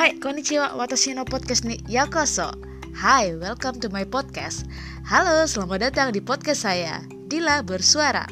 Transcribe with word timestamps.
Hai, 0.00 0.12
konnichiwa, 0.16 0.72
watashi 0.72 1.14
no 1.14 1.24
podcast 1.24 1.64
ni 1.64 1.80
yakoso. 1.88 2.54
Hai, 2.92 3.36
welcome 3.36 3.80
to 3.80 3.88
my 3.92 4.04
podcast. 4.04 4.64
Halo, 5.04 5.44
selamat 5.44 5.92
datang 5.92 6.08
di 6.16 6.24
podcast 6.24 6.64
saya, 6.64 7.04
Dila 7.28 7.60
Bersuara. 7.60 8.24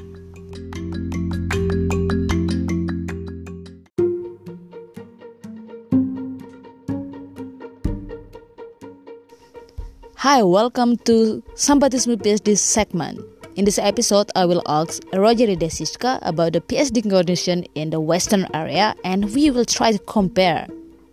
Hi, 10.25 10.41
welcome 10.41 10.97
to 11.05 11.45
Sampatisme 11.53 12.17
PhD 12.17 12.57
segment. 12.57 13.21
In 13.61 13.69
this 13.69 13.77
episode, 13.77 14.33
I 14.33 14.49
will 14.49 14.65
ask 14.65 15.05
Roger 15.13 15.53
Desiska 15.53 16.17
about 16.25 16.57
the 16.57 16.65
PSD 16.65 17.05
condition 17.05 17.69
in 17.77 17.93
the 17.93 18.01
Western 18.01 18.49
area, 18.57 18.97
and 19.05 19.29
we 19.37 19.53
will 19.53 19.69
try 19.69 19.93
to 19.93 20.01
compare 20.09 20.65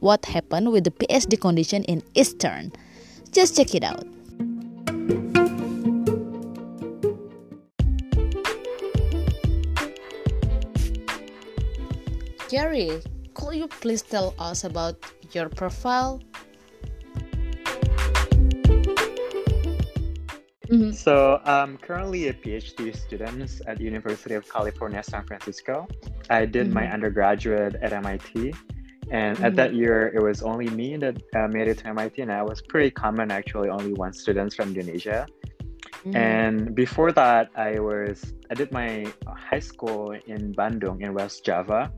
what 0.05 0.23
happened 0.25 0.71
with 0.71 0.83
the 0.83 0.91
PhD 0.91 1.33
condition 1.41 1.83
in 1.85 2.03
Eastern. 2.13 2.71
Just 3.31 3.57
check 3.57 3.73
it 3.73 3.83
out. 3.83 4.05
Gary, 12.49 13.01
could 13.33 13.55
you 13.55 13.67
please 13.67 14.03
tell 14.03 14.35
us 14.37 14.63
about 14.63 14.95
your 15.31 15.49
profile? 15.49 16.21
Mm-hmm. 20.69 20.91
So 20.91 21.41
I'm 21.45 21.77
currently 21.77 22.27
a 22.27 22.33
PhD 22.33 22.95
student 22.95 23.61
at 23.65 23.81
University 23.81 24.35
of 24.35 24.47
California, 24.47 25.01
San 25.01 25.25
Francisco. 25.25 25.87
I 26.29 26.45
did 26.45 26.67
mm-hmm. 26.67 26.75
my 26.75 26.93
undergraduate 26.93 27.75
at 27.81 27.91
MIT, 27.91 28.53
and 29.11 29.37
mm-hmm. 29.37 29.45
at 29.45 29.55
that 29.55 29.73
year 29.73 30.11
it 30.13 30.21
was 30.21 30.41
only 30.41 30.69
me 30.69 30.97
that 30.97 31.21
uh, 31.35 31.47
made 31.47 31.67
it 31.67 31.79
to 31.79 31.87
MIT, 31.87 32.21
and 32.21 32.31
I 32.31 32.43
was 32.43 32.61
pretty 32.61 32.91
common 32.91 33.31
actually, 33.31 33.69
only 33.69 33.93
one 33.93 34.13
student 34.13 34.53
from 34.53 34.69
Indonesia. 34.69 35.27
Mm-hmm. 36.05 36.15
And 36.15 36.75
before 36.75 37.11
that, 37.13 37.49
I 37.55 37.79
was 37.79 38.33
I 38.49 38.53
did 38.53 38.71
my 38.71 39.05
high 39.27 39.59
school 39.59 40.11
in 40.27 40.53
Bandung 40.53 41.01
in 41.01 41.13
West 41.13 41.45
Java. 41.45 41.91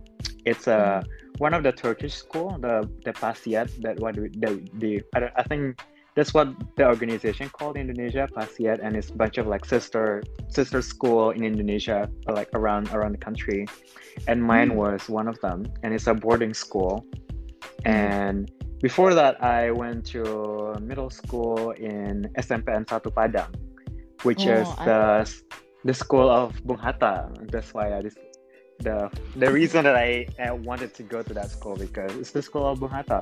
It's 0.46 0.68
a 0.68 1.04
mm-hmm. 1.04 1.44
one 1.44 1.54
of 1.54 1.64
the 1.64 1.72
Turkish 1.72 2.16
school, 2.16 2.58
the 2.60 2.90
the 3.04 3.14
PASIAD 3.14 3.82
that 3.84 4.00
what 4.00 4.16
the 4.16 4.52
the 4.80 5.02
I, 5.16 5.32
I 5.36 5.44
think 5.44 5.80
that's 6.18 6.34
what 6.34 6.50
the 6.76 6.84
organization 6.84 7.48
called 7.48 7.78
Indonesia 7.78 8.28
PASIAD, 8.34 8.80
and 8.82 8.98
it's 8.98 9.12
a 9.12 9.14
bunch 9.14 9.38
of 9.38 9.46
like 9.46 9.64
sister 9.64 10.24
sister 10.50 10.82
school 10.82 11.30
in 11.30 11.46
Indonesia, 11.46 12.10
like 12.26 12.50
around 12.58 12.90
around 12.90 13.12
the 13.12 13.22
country. 13.22 13.70
And 14.28 14.42
mine 14.42 14.74
mm. 14.74 14.82
was 14.82 15.08
one 15.08 15.28
of 15.30 15.40
them, 15.46 15.70
and 15.84 15.94
it's 15.94 16.08
a 16.08 16.16
boarding 16.18 16.56
school. 16.58 17.06
Mm. 17.86 17.86
And 17.86 18.52
before 18.82 19.14
that, 19.14 19.38
I 19.44 19.70
went 19.70 20.10
to 20.18 20.74
middle 20.82 21.14
school 21.14 21.78
in 21.78 22.26
SMPN 22.34 22.90
Satu 22.90 23.14
Padang, 23.14 23.54
which 24.26 24.50
oh, 24.50 24.58
is 24.58 24.68
the 24.90 25.00
the 25.86 25.94
school 25.94 26.34
of 26.34 26.58
Bung 26.66 26.82
Hatta. 26.82 27.30
That's 27.54 27.78
why 27.78 27.94
I 27.94 28.02
just 28.02 28.18
the 28.82 29.14
the 29.38 29.54
reason 29.54 29.86
that 29.86 29.94
I, 29.96 30.26
I 30.42 30.50
wanted 30.50 30.98
to 30.98 31.04
go 31.06 31.22
to 31.22 31.34
that 31.38 31.54
school 31.54 31.78
because 31.78 32.10
it's 32.18 32.34
the 32.34 32.42
school 32.42 32.66
of 32.66 32.82
Bung 32.82 32.90
Hatta, 32.90 33.22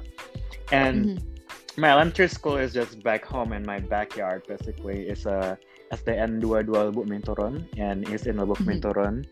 and 0.71 1.19
mm-hmm. 1.19 1.34
My 1.77 1.89
elementary 1.91 2.27
school 2.27 2.57
is 2.57 2.73
just 2.73 3.03
back 3.03 3.25
home 3.25 3.53
in 3.53 3.65
my 3.65 3.79
backyard. 3.79 4.43
Basically, 4.47 5.07
it's 5.07 5.25
a 5.25 5.57
SDN 5.91 6.41
22 6.41 6.71
Lubuk 6.71 7.07
Minturun 7.07 7.65
and 7.77 8.07
it's 8.09 8.25
in 8.25 8.37
Lubuk 8.37 8.57
mm-hmm. 8.57 8.71
Minturun 8.71 9.25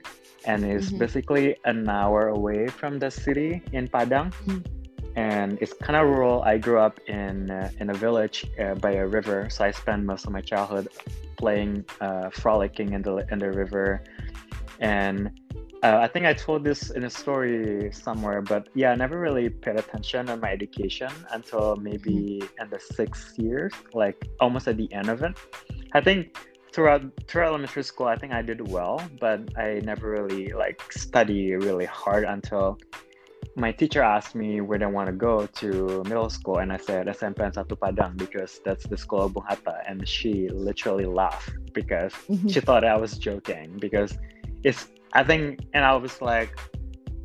and 0.45 0.65
it's 0.65 0.87
mm-hmm. 0.87 0.97
basically 0.97 1.55
an 1.65 1.87
hour 1.87 2.27
away 2.29 2.67
from 2.67 2.99
the 2.99 3.09
city 3.09 3.61
in 3.71 3.87
Padang. 3.87 4.31
Mm-hmm. 4.31 4.59
And 5.15 5.57
it's 5.61 5.73
kind 5.73 5.95
of 5.95 6.07
rural. 6.07 6.41
I 6.41 6.57
grew 6.57 6.79
up 6.79 6.99
in 7.07 7.51
uh, 7.51 7.69
in 7.79 7.91
a 7.91 7.93
village 7.93 8.49
uh, 8.59 8.73
by 8.75 8.93
a 8.93 9.05
river, 9.05 9.47
so 9.47 9.63
I 9.63 9.69
spent 9.69 10.05
most 10.05 10.25
of 10.25 10.31
my 10.31 10.41
childhood 10.41 10.87
playing, 11.37 11.85
uh, 12.01 12.31
frolicking 12.31 12.93
in 12.93 13.03
the 13.03 13.17
in 13.29 13.37
the 13.37 13.51
river, 13.51 14.03
and 14.79 15.29
uh, 15.83 15.99
I 16.01 16.07
think 16.07 16.25
I 16.25 16.33
told 16.33 16.63
this 16.63 16.91
in 16.91 17.03
a 17.03 17.09
story 17.09 17.91
somewhere, 17.91 18.41
but 18.41 18.69
yeah, 18.73 18.91
I 18.91 18.95
never 18.95 19.19
really 19.19 19.49
paid 19.49 19.75
attention 19.75 20.29
on 20.29 20.39
my 20.39 20.49
education 20.49 21.11
until 21.31 21.75
maybe 21.75 22.41
mm-hmm. 22.41 22.63
in 22.63 22.69
the 22.69 22.79
sixth 22.79 23.37
year, 23.37 23.69
like 23.93 24.29
almost 24.39 24.67
at 24.69 24.77
the 24.77 24.91
end 24.93 25.09
of 25.09 25.21
it. 25.21 25.37
I 25.91 25.99
think 25.99 26.37
throughout 26.71 27.03
throughout 27.27 27.49
elementary 27.49 27.83
school, 27.83 28.07
I 28.07 28.15
think 28.15 28.31
I 28.31 28.41
did 28.41 28.65
well, 28.65 29.03
but 29.19 29.41
I 29.57 29.81
never 29.83 30.09
really 30.09 30.53
like 30.53 30.81
study 30.93 31.53
really 31.55 31.85
hard 31.85 32.23
until 32.23 32.79
my 33.57 33.73
teacher 33.73 34.01
asked 34.01 34.35
me 34.35 34.61
where 34.61 34.81
I 34.81 34.87
want 34.87 35.07
to 35.07 35.13
go 35.13 35.45
to 35.45 36.01
middle 36.07 36.29
school, 36.29 36.59
and 36.59 36.71
I 36.71 36.77
said 36.77 37.07
SMPN 37.07 37.55
Satu 37.55 37.77
Padang 37.77 38.15
because 38.15 38.61
that's 38.63 38.87
the 38.87 38.95
school 38.95 39.23
of 39.23 39.33
Bung 39.33 39.43
Hatta, 39.49 39.83
and 39.85 40.07
she 40.07 40.47
literally 40.47 41.05
laughed 41.05 41.51
because 41.73 42.13
mm-hmm. 42.29 42.47
she 42.47 42.61
thought 42.61 42.85
I 42.85 42.95
was 42.95 43.17
joking 43.17 43.77
because 43.79 44.17
it's 44.63 44.87
I 45.13 45.23
think, 45.23 45.59
and 45.73 45.85
I 45.85 45.95
was 45.95 46.21
like, 46.21 46.57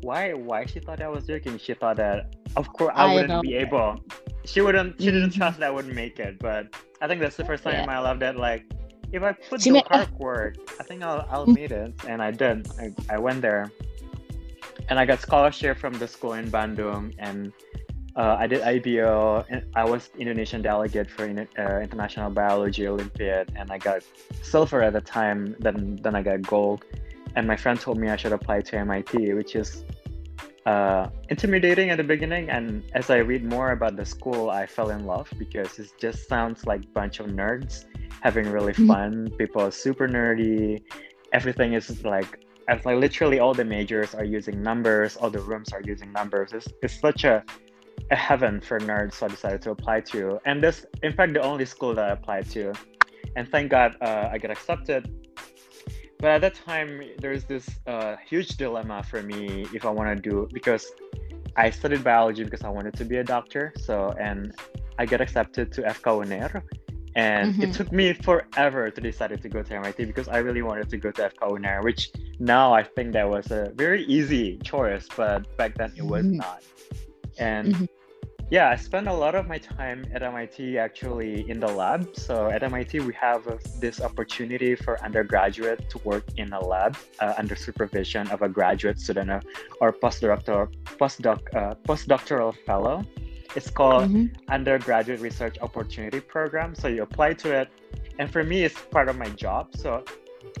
why? 0.01 0.33
Why 0.33 0.65
she 0.65 0.79
thought 0.79 1.01
I 1.01 1.09
was 1.09 1.25
joking? 1.25 1.57
She 1.57 1.73
thought 1.73 1.97
that, 1.97 2.35
of 2.55 2.71
course, 2.71 2.93
I, 2.95 3.11
I 3.11 3.13
wouldn't 3.15 3.41
be 3.41 3.55
able. 3.55 3.99
She 4.45 4.61
wouldn't. 4.61 5.01
She 5.01 5.11
didn't 5.11 5.31
trust 5.31 5.59
that 5.59 5.67
I 5.67 5.71
wouldn't 5.71 5.95
make 5.95 6.19
it. 6.19 6.39
But 6.39 6.75
I 7.01 7.07
think 7.07 7.19
that's 7.19 7.35
the 7.35 7.45
first 7.45 7.63
time 7.63 7.73
yeah. 7.73 7.81
in 7.81 7.87
my 7.87 7.99
life 7.99 8.19
that, 8.19 8.37
like, 8.37 8.65
if 9.11 9.23
I 9.23 9.33
put 9.33 9.61
she 9.61 9.71
the 9.71 9.83
hard 9.87 10.11
work, 10.19 10.57
I 10.79 10.83
think 10.83 11.03
I'll 11.03 11.27
I'll 11.29 11.47
meet 11.47 11.71
it. 11.71 11.93
And 12.07 12.21
I 12.21 12.31
did. 12.31 12.67
I, 12.79 12.93
I 13.09 13.17
went 13.17 13.41
there, 13.41 13.71
and 14.87 14.99
I 14.99 15.05
got 15.05 15.19
scholarship 15.19 15.77
from 15.77 15.93
the 15.95 16.07
school 16.07 16.33
in 16.33 16.49
Bandung, 16.49 17.13
and 17.17 17.51
uh, 18.15 18.37
I 18.39 18.45
did 18.47 18.61
IBO. 18.61 19.45
And 19.49 19.63
I 19.75 19.83
was 19.83 20.11
Indonesian 20.17 20.61
delegate 20.61 21.09
for 21.09 21.23
uh, 21.23 21.79
International 21.81 22.29
Biology 22.29 22.87
Olympiad, 22.87 23.51
and 23.55 23.71
I 23.71 23.79
got 23.79 24.03
silver 24.43 24.83
at 24.83 24.93
the 24.93 25.01
time. 25.01 25.55
Then 25.59 25.99
then 26.03 26.15
I 26.15 26.21
got 26.21 26.43
gold 26.43 26.85
and 27.35 27.47
my 27.47 27.55
friend 27.55 27.79
told 27.79 27.97
me 27.97 28.09
I 28.09 28.15
should 28.15 28.33
apply 28.33 28.61
to 28.61 28.77
MIT, 28.77 29.33
which 29.33 29.55
is 29.55 29.83
uh, 30.65 31.09
intimidating 31.29 31.89
at 31.89 31.97
the 31.97 32.03
beginning. 32.03 32.49
And 32.49 32.83
as 32.93 33.09
I 33.09 33.17
read 33.17 33.43
more 33.43 33.71
about 33.71 33.95
the 33.95 34.05
school, 34.05 34.49
I 34.49 34.65
fell 34.65 34.89
in 34.89 35.05
love 35.05 35.31
because 35.37 35.79
it 35.79 35.91
just 35.99 36.27
sounds 36.27 36.65
like 36.65 36.83
a 36.83 36.87
bunch 36.87 37.19
of 37.19 37.27
nerds 37.27 37.85
having 38.21 38.49
really 38.49 38.73
mm-hmm. 38.73 38.87
fun. 38.87 39.29
People 39.37 39.61
are 39.61 39.71
super 39.71 40.07
nerdy. 40.07 40.81
Everything 41.33 41.73
is 41.73 42.03
like, 42.03 42.45
it's 42.67 42.85
like 42.85 42.97
literally 42.97 43.39
all 43.39 43.53
the 43.53 43.65
majors 43.65 44.13
are 44.13 44.25
using 44.25 44.61
numbers, 44.61 45.17
all 45.17 45.29
the 45.29 45.39
rooms 45.39 45.71
are 45.73 45.81
using 45.81 46.11
numbers. 46.11 46.53
It's, 46.53 46.67
it's 46.83 46.99
such 46.99 47.23
a, 47.23 47.43
a 48.11 48.15
heaven 48.15 48.59
for 48.61 48.79
nerds, 48.79 49.13
so 49.13 49.25
I 49.25 49.29
decided 49.29 49.61
to 49.63 49.71
apply 49.71 50.01
to. 50.13 50.39
And 50.45 50.61
this, 50.63 50.85
in 51.03 51.13
fact, 51.13 51.33
the 51.33 51.41
only 51.41 51.65
school 51.65 51.95
that 51.95 52.05
I 52.05 52.11
applied 52.11 52.49
to. 52.51 52.73
And 53.35 53.47
thank 53.49 53.71
God 53.71 53.95
uh, 54.01 54.29
I 54.31 54.37
got 54.37 54.51
accepted 54.51 55.18
but 56.19 56.29
at 56.29 56.41
that 56.41 56.55
time 56.55 57.01
there's 57.19 57.45
this 57.45 57.69
uh, 57.87 58.15
huge 58.27 58.49
dilemma 58.57 59.03
for 59.03 59.23
me 59.23 59.65
if 59.73 59.85
i 59.85 59.89
want 59.89 60.09
to 60.15 60.29
do 60.29 60.47
because 60.53 60.91
i 61.55 61.69
studied 61.69 62.03
biology 62.03 62.43
because 62.43 62.63
i 62.63 62.69
wanted 62.69 62.93
to 62.93 63.05
be 63.05 63.17
a 63.17 63.23
doctor 63.23 63.73
so 63.77 64.13
and 64.19 64.53
i 64.99 65.05
got 65.05 65.21
accepted 65.21 65.71
to 65.71 65.81
FK 65.81 66.25
UNAIR 66.25 66.63
and 67.15 67.53
mm-hmm. 67.53 67.63
it 67.63 67.73
took 67.73 67.91
me 67.91 68.13
forever 68.13 68.89
to 68.91 69.01
decide 69.01 69.41
to 69.41 69.49
go 69.49 69.63
to 69.63 69.75
MIT 69.75 70.05
because 70.05 70.27
I 70.27 70.37
really 70.37 70.61
wanted 70.61 70.89
to 70.89 70.97
go 70.97 71.09
to 71.11 71.29
FK 71.29 71.57
UNAIR, 71.57 71.83
which 71.83 72.11
now 72.39 72.71
I 72.71 72.83
think 72.83 73.13
that 73.13 73.27
was 73.27 73.49
a 73.51 73.71
very 73.75 74.03
easy 74.03 74.57
choice, 74.59 75.07
but 75.17 75.57
back 75.57 75.75
then 75.75 75.91
it 75.97 76.03
was 76.03 76.25
mm-hmm. 76.25 76.37
not. 76.37 76.61
And 77.39 77.73
mm-hmm 77.73 77.85
yeah, 78.49 78.69
I 78.69 78.75
spend 78.75 79.07
a 79.07 79.13
lot 79.13 79.35
of 79.35 79.47
my 79.47 79.59
time 79.59 80.05
at 80.11 80.23
MIT 80.23 80.79
actually 80.79 81.47
in 81.49 81.59
the 81.59 81.67
lab. 81.67 82.15
So 82.15 82.49
at 82.49 82.63
MIT, 82.63 83.01
we 83.01 83.13
have 83.13 83.43
this 83.79 84.01
opportunity 84.01 84.75
for 84.75 84.99
undergraduate 85.03 85.87
to 85.91 85.97
work 85.99 86.23
in 86.37 86.51
a 86.53 86.59
lab 86.59 86.97
uh, 87.19 87.35
under 87.37 87.55
supervision 87.55 88.27
of 88.29 88.41
a 88.41 88.49
graduate 88.49 88.99
student 88.99 89.29
uh, 89.29 89.39
or 89.81 89.93
postdoctoral 89.93 90.73
postdoc 90.97 91.39
uh, 91.55 91.75
postdoctoral 91.87 92.55
fellow. 92.65 93.03
It's 93.55 93.69
called 93.69 94.09
mm-hmm. 94.09 94.51
undergraduate 94.51 95.19
research 95.19 95.57
opportunity 95.61 96.19
program. 96.19 96.73
So 96.73 96.87
you 96.87 97.03
apply 97.03 97.33
to 97.33 97.51
it, 97.51 97.69
and 98.17 98.31
for 98.31 98.43
me, 98.43 98.63
it's 98.63 98.79
part 98.91 99.09
of 99.09 99.17
my 99.17 99.29
job. 99.29 99.75
So 99.75 100.03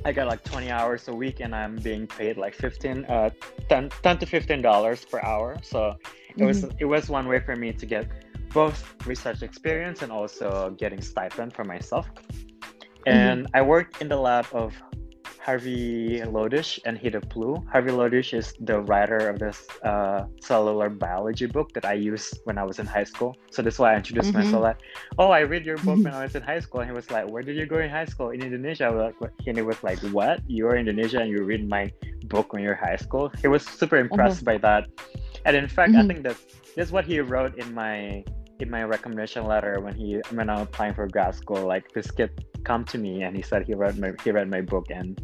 I 0.05 0.11
got 0.11 0.27
like 0.27 0.43
20 0.43 0.69
hours 0.69 1.07
a 1.07 1.13
week 1.13 1.39
and 1.39 1.55
I'm 1.55 1.75
being 1.77 2.07
paid 2.07 2.37
like 2.37 2.53
15 2.53 3.05
uh 3.05 3.29
10, 3.67 3.89
10 3.89 4.17
to 4.19 4.25
15 4.25 4.61
dollars 4.61 5.05
per 5.05 5.19
hour 5.21 5.57
so 5.61 5.95
it 6.39 6.45
was 6.45 6.63
mm-hmm. 6.63 6.77
it 6.79 6.85
was 6.85 7.09
one 7.09 7.27
way 7.27 7.39
for 7.39 7.55
me 7.55 7.71
to 7.73 7.85
get 7.85 8.07
both 8.53 8.95
research 9.05 9.43
experience 9.43 10.01
and 10.01 10.11
also 10.11 10.75
getting 10.77 11.01
stipend 11.01 11.53
for 11.53 11.63
myself 11.63 12.09
and 13.05 13.45
mm-hmm. 13.45 13.55
I 13.57 13.61
worked 13.61 14.01
in 14.01 14.09
the 14.09 14.17
lab 14.17 14.47
of 14.51 14.73
Harvey 15.39 16.19
Lodish 16.21 16.79
and 16.85 16.99
Hidde 16.99 17.25
Ploegh. 17.31 17.65
Harvey 17.71 17.91
Lodish 17.91 18.37
is 18.37 18.53
the 18.59 18.81
writer 18.81 19.29
of 19.29 19.39
this 19.39 19.65
uh, 19.83 20.25
cellular 20.41 20.89
biology 20.89 21.47
book 21.47 21.73
that 21.73 21.85
I 21.85 21.93
used 21.93 22.39
when 22.43 22.57
I 22.57 22.63
was 22.63 22.77
in 22.77 22.85
high 22.85 23.05
school. 23.05 23.35
So 23.49 23.61
that's 23.61 23.79
why 23.79 23.93
I 23.93 23.95
introduced 23.95 24.29
mm-hmm. 24.29 24.45
myself 24.45 24.61
like, 24.61 24.77
oh, 25.17 25.31
I 25.31 25.39
read 25.39 25.65
your 25.65 25.77
book 25.77 25.97
when 26.03 26.13
I 26.13 26.23
was 26.23 26.35
in 26.35 26.43
high 26.43 26.59
school. 26.59 26.81
And 26.81 26.89
he 26.91 26.95
was 26.95 27.09
like, 27.09 27.27
where 27.29 27.41
did 27.41 27.55
you 27.55 27.65
go 27.65 27.79
in 27.79 27.89
high 27.89 28.05
school? 28.05 28.29
In 28.29 28.43
Indonesia. 28.43 28.85
I 28.85 28.89
was 28.89 29.13
like, 29.19 29.31
and 29.47 29.57
he 29.57 29.63
was 29.63 29.81
like, 29.81 29.99
what? 30.11 30.41
You're 30.47 30.75
in 30.75 30.87
Indonesia 30.87 31.19
and 31.21 31.29
you 31.31 31.43
read 31.43 31.67
my 31.67 31.91
book 32.25 32.53
when 32.53 32.61
you're 32.61 32.75
high 32.75 32.97
school? 32.97 33.31
He 33.41 33.47
was 33.47 33.65
super 33.65 33.97
impressed 33.97 34.43
mm-hmm. 34.43 34.53
by 34.53 34.57
that. 34.59 34.85
And 35.45 35.55
in 35.55 35.67
fact, 35.67 35.91
mm-hmm. 35.91 36.01
I 36.01 36.07
think 36.07 36.23
that 36.23 36.37
is 36.75 36.91
what 36.91 37.05
he 37.05 37.19
wrote 37.19 37.57
in 37.57 37.73
my 37.73 38.23
in 38.59 38.69
my 38.69 38.83
recommendation 38.83 39.45
letter 39.45 39.79
when 39.79 39.95
he 39.95 40.21
when 40.31 40.49
I'm 40.49 40.61
applying 40.61 40.93
for 40.93 41.07
grad 41.07 41.35
school. 41.35 41.65
Like 41.65 41.91
this 41.91 42.11
kid 42.11 42.45
come 42.63 42.83
to 42.85 42.97
me 42.97 43.23
and 43.23 43.35
he 43.35 43.41
said 43.41 43.65
he 43.65 43.73
read 43.73 43.97
my 43.97 44.11
he 44.23 44.31
read 44.31 44.49
my 44.49 44.61
book 44.61 44.87
and 44.89 45.19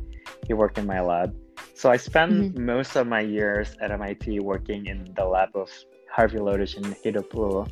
he 0.47 0.53
worked 0.53 0.77
in 0.77 0.85
my 0.85 1.01
lab. 1.01 1.35
So 1.73 1.91
I 1.91 1.97
spent 1.97 2.31
mm-hmm. 2.31 2.65
most 2.65 2.95
of 2.95 3.07
my 3.07 3.21
years 3.21 3.75
at 3.81 3.91
MIT 3.91 4.39
working 4.39 4.85
in 4.87 5.13
the 5.15 5.25
lab 5.25 5.49
of 5.55 5.69
Harvey 6.11 6.39
Lodish 6.39 6.77
and 6.77 6.95
Do 7.03 7.21
Poo. 7.21 7.65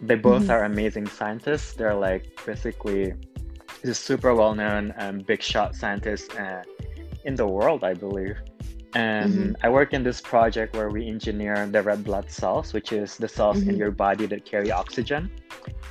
They 0.00 0.14
both 0.14 0.42
mm-hmm. 0.42 0.50
are 0.50 0.64
amazing 0.64 1.06
scientists. 1.06 1.74
They're 1.74 1.94
like 1.94 2.24
basically 2.46 3.14
just 3.84 4.04
super 4.04 4.34
well 4.34 4.54
known 4.54 4.92
and 4.98 5.20
um, 5.20 5.24
big 5.26 5.42
shot 5.42 5.74
scientists 5.74 6.34
uh, 6.36 6.62
in 7.24 7.34
the 7.34 7.46
world, 7.46 7.84
I 7.84 7.94
believe. 7.94 8.36
And 8.94 9.32
mm-hmm. 9.32 9.66
I 9.66 9.68
work 9.68 9.92
in 9.92 10.04
this 10.04 10.20
project 10.20 10.76
where 10.76 10.88
we 10.88 11.08
engineer 11.08 11.66
the 11.66 11.82
red 11.82 12.04
blood 12.04 12.30
cells, 12.30 12.72
which 12.72 12.92
is 12.92 13.16
the 13.16 13.26
cells 13.26 13.58
mm-hmm. 13.58 13.70
in 13.70 13.76
your 13.76 13.90
body 13.90 14.26
that 14.26 14.44
carry 14.44 14.70
oxygen, 14.70 15.30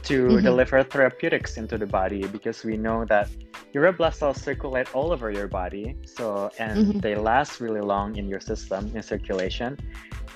to 0.03 0.27
mm-hmm. 0.27 0.43
deliver 0.43 0.81
therapeutics 0.83 1.57
into 1.57 1.77
the 1.77 1.85
body 1.85 2.25
because 2.27 2.63
we 2.63 2.77
know 2.77 3.03
that 3.05 3.29
your 3.73 3.83
red 3.83 3.97
blood 3.97 4.15
cells 4.15 4.41
circulate 4.41 4.95
all 4.95 5.11
over 5.11 5.31
your 5.31 5.47
body. 5.47 5.97
So, 6.05 6.49
and 6.59 6.77
mm-hmm. 6.77 6.99
they 6.99 7.15
last 7.15 7.59
really 7.59 7.81
long 7.81 8.15
in 8.15 8.29
your 8.29 8.39
system, 8.39 8.89
in 8.95 9.03
circulation. 9.03 9.77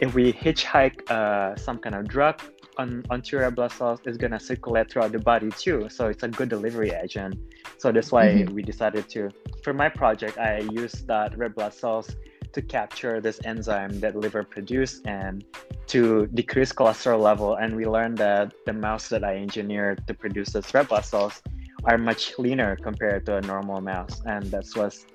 If 0.01 0.13
we 0.13 0.33
hitchhike 0.33 1.09
uh, 1.09 1.55
some 1.55 1.77
kind 1.79 1.95
of 1.95 2.07
drug 2.07 2.41
on, 2.77 3.03
onto 3.09 3.37
your 3.37 3.49
blood 3.49 3.71
cells, 3.71 4.01
it's 4.05 4.17
going 4.17 4.31
to 4.31 4.39
circulate 4.39 4.91
throughout 4.91 5.13
the 5.13 5.19
body 5.19 5.51
too. 5.51 5.87
So, 5.89 6.07
it's 6.07 6.23
a 6.23 6.27
good 6.27 6.49
delivery 6.49 6.91
agent. 6.91 7.39
So, 7.77 7.93
that's 7.93 8.11
why 8.11 8.27
mm-hmm. 8.27 8.53
we 8.53 8.61
decided 8.61 9.07
to, 9.09 9.29
for 9.63 9.73
my 9.73 9.87
project, 9.87 10.37
I 10.37 10.67
use 10.71 10.93
that 11.07 11.37
red 11.37 11.55
blood 11.55 11.73
cells 11.73 12.15
to 12.57 12.61
capture 12.63 13.21
this 13.21 13.39
enzyme 13.45 13.99
that 13.99 14.15
liver 14.15 14.43
produce 14.43 14.93
and 15.05 15.45
to 15.85 16.25
decrease 16.33 16.73
cholesterol 16.73 17.21
level. 17.21 17.53
And 17.61 17.75
we 17.75 17.85
learned 17.85 18.17
that 18.17 18.51
the 18.65 18.73
mouse 18.73 19.09
that 19.09 19.23
I 19.23 19.35
engineered 19.37 19.97
to 20.07 20.13
produce 20.15 20.49
the 20.53 20.63
red 20.73 20.87
blood 20.89 21.05
cells 21.05 21.35
are 21.83 21.99
much 21.99 22.33
leaner 22.39 22.75
compared 22.75 23.27
to 23.27 23.37
a 23.37 23.41
normal 23.41 23.79
mouse. 23.79 24.21
And 24.25 24.43
that 24.53 24.65
was 24.75 25.05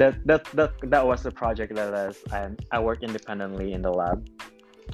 that 0.00 0.14
that 0.24 0.44
that, 0.58 0.72
that 0.94 1.04
was 1.06 1.22
the 1.22 1.30
project 1.30 1.74
that 1.74 1.92
I, 2.32 2.50
I 2.72 2.80
work 2.80 3.02
independently 3.02 3.74
in 3.76 3.82
the 3.82 3.92
lab. 3.92 4.18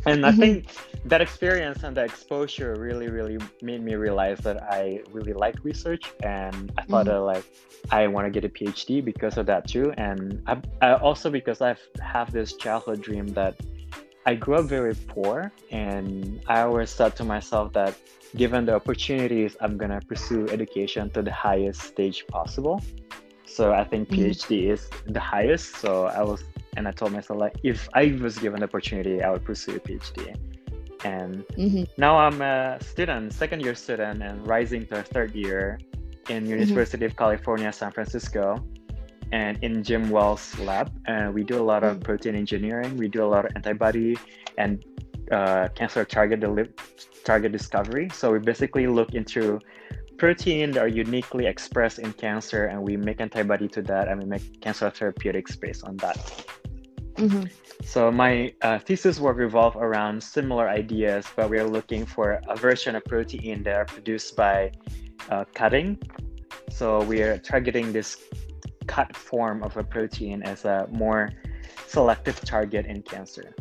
And 0.06 0.24
mm-hmm. 0.24 0.24
I 0.24 0.32
think 0.32 0.66
that 1.04 1.20
experience 1.20 1.82
and 1.84 1.96
the 1.96 2.04
exposure 2.04 2.74
really, 2.76 3.08
really 3.08 3.38
made 3.60 3.82
me 3.82 3.94
realize 3.94 4.38
that 4.38 4.62
I 4.62 5.02
really 5.12 5.32
like 5.32 5.64
research, 5.64 6.12
and 6.22 6.72
I 6.78 6.82
thought 6.82 7.06
mm-hmm. 7.06 7.14
that 7.14 7.20
like 7.20 7.44
I 7.90 8.06
want 8.06 8.26
to 8.26 8.30
get 8.30 8.44
a 8.44 8.48
PhD 8.48 9.04
because 9.04 9.36
of 9.36 9.46
that 9.46 9.68
too, 9.68 9.92
and 9.96 10.42
I, 10.46 10.60
I 10.80 10.94
also 10.94 11.30
because 11.30 11.60
I 11.60 11.76
have 12.00 12.32
this 12.32 12.54
childhood 12.54 13.02
dream 13.02 13.28
that 13.28 13.56
I 14.26 14.34
grew 14.34 14.56
up 14.56 14.66
very 14.66 14.94
poor, 14.94 15.52
and 15.70 16.40
I 16.46 16.62
always 16.62 16.94
thought 16.94 17.16
to 17.16 17.24
myself 17.24 17.72
that 17.72 17.96
given 18.36 18.64
the 18.64 18.74
opportunities, 18.74 19.56
I'm 19.60 19.76
gonna 19.76 20.00
pursue 20.00 20.48
education 20.48 21.10
to 21.10 21.22
the 21.22 21.32
highest 21.32 21.82
stage 21.82 22.26
possible. 22.28 22.80
So 23.44 23.72
I 23.72 23.84
think 23.84 24.08
PhD 24.08 24.62
mm-hmm. 24.62 24.72
is 24.72 24.88
the 25.06 25.20
highest. 25.20 25.76
So 25.76 26.06
I 26.06 26.22
was 26.22 26.42
and 26.76 26.88
I 26.88 26.92
told 26.92 27.12
myself 27.12 27.38
like 27.38 27.56
if 27.62 27.88
I 27.94 28.18
was 28.20 28.38
given 28.38 28.60
the 28.60 28.66
opportunity, 28.66 29.22
I 29.22 29.30
would 29.30 29.44
pursue 29.44 29.76
a 29.76 29.80
PhD. 29.80 30.34
And 31.04 31.44
mm-hmm. 31.58 31.84
now 31.98 32.16
I'm 32.16 32.40
a 32.40 32.78
student, 32.80 33.32
second 33.32 33.60
year 33.62 33.74
student, 33.74 34.22
and 34.22 34.46
rising 34.46 34.86
to 34.86 35.00
a 35.00 35.02
third 35.02 35.34
year 35.34 35.80
in 36.28 36.44
mm-hmm. 36.44 36.50
University 36.50 37.04
mm-hmm. 37.04 37.12
of 37.12 37.16
California, 37.16 37.72
San 37.72 37.90
Francisco, 37.90 38.64
and 39.32 39.58
in 39.62 39.82
Jim 39.82 40.10
Wells' 40.10 40.56
lab. 40.60 40.92
And 41.06 41.34
we 41.34 41.42
do 41.42 41.60
a 41.60 41.64
lot 41.72 41.82
of 41.82 41.94
mm-hmm. 41.94 42.02
protein 42.02 42.36
engineering. 42.36 42.96
We 42.96 43.08
do 43.08 43.24
a 43.24 43.30
lot 43.34 43.44
of 43.44 43.52
antibody 43.56 44.16
and 44.58 44.84
uh, 45.32 45.68
cancer 45.74 46.04
target 46.04 46.40
deli- 46.40 46.70
target 47.24 47.52
discovery. 47.52 48.08
So 48.12 48.32
we 48.32 48.38
basically 48.38 48.86
look 48.86 49.14
into 49.14 49.58
protein 50.18 50.70
that 50.72 50.80
are 50.80 50.88
uniquely 50.88 51.46
expressed 51.46 51.98
in 51.98 52.12
cancer, 52.12 52.66
and 52.66 52.80
we 52.80 52.96
make 52.96 53.20
antibody 53.20 53.66
to 53.68 53.82
that, 53.82 54.08
and 54.08 54.22
we 54.22 54.28
make 54.28 54.60
cancer 54.60 54.88
therapeutics 54.90 55.56
based 55.56 55.82
on 55.84 55.96
that. 55.96 56.16
Mm-hmm. 57.22 57.44
So 57.84 58.10
my 58.10 58.52
uh, 58.62 58.78
thesis 58.78 59.20
work 59.20 59.36
revolved 59.36 59.76
around 59.76 60.22
similar 60.22 60.68
ideas, 60.68 61.26
but 61.36 61.48
we 61.48 61.58
are 61.58 61.68
looking 61.68 62.04
for 62.04 62.40
a 62.48 62.56
version 62.56 62.96
of 62.96 63.04
protein 63.04 63.62
that 63.62 63.74
are 63.74 63.84
produced 63.84 64.36
by 64.36 64.72
uh, 65.30 65.44
cutting. 65.54 65.98
So 66.70 67.02
we 67.04 67.22
are 67.22 67.38
targeting 67.38 67.92
this 67.92 68.16
cut 68.86 69.14
form 69.14 69.62
of 69.62 69.76
a 69.76 69.84
protein 69.84 70.42
as 70.42 70.64
a 70.64 70.88
more 70.90 71.30
selective 71.86 72.40
target 72.40 72.86
in 72.86 73.02
cancer. 73.02 73.54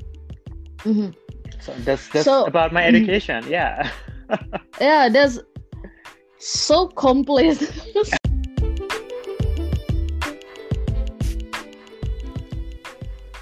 Mm-hmm. 0.79 1.11
So 1.59 1.73
that's 1.85 2.07
that's 2.09 2.25
so, 2.25 2.45
about 2.45 2.73
my 2.73 2.81
mm-hmm. 2.81 2.95
education. 2.95 3.43
Mm-hmm. 3.43 3.51
Yeah. 3.51 3.91
yeah, 4.81 5.09
that's 5.09 5.39
so 6.39 6.87
complex. 6.87 7.61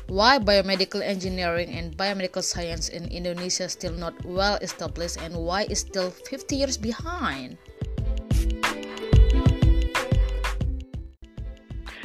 Why 0.10 0.42
biomedical 0.42 1.06
engineering 1.06 1.70
and 1.70 1.94
biomedical 1.94 2.42
science 2.42 2.90
in 2.90 3.06
Indonesia 3.14 3.70
still 3.70 3.94
not 3.94 4.18
well 4.26 4.58
established 4.58 5.22
and 5.22 5.38
why 5.38 5.70
is 5.70 5.86
still 5.86 6.10
50 6.10 6.58
years 6.58 6.82
behind? 6.82 7.62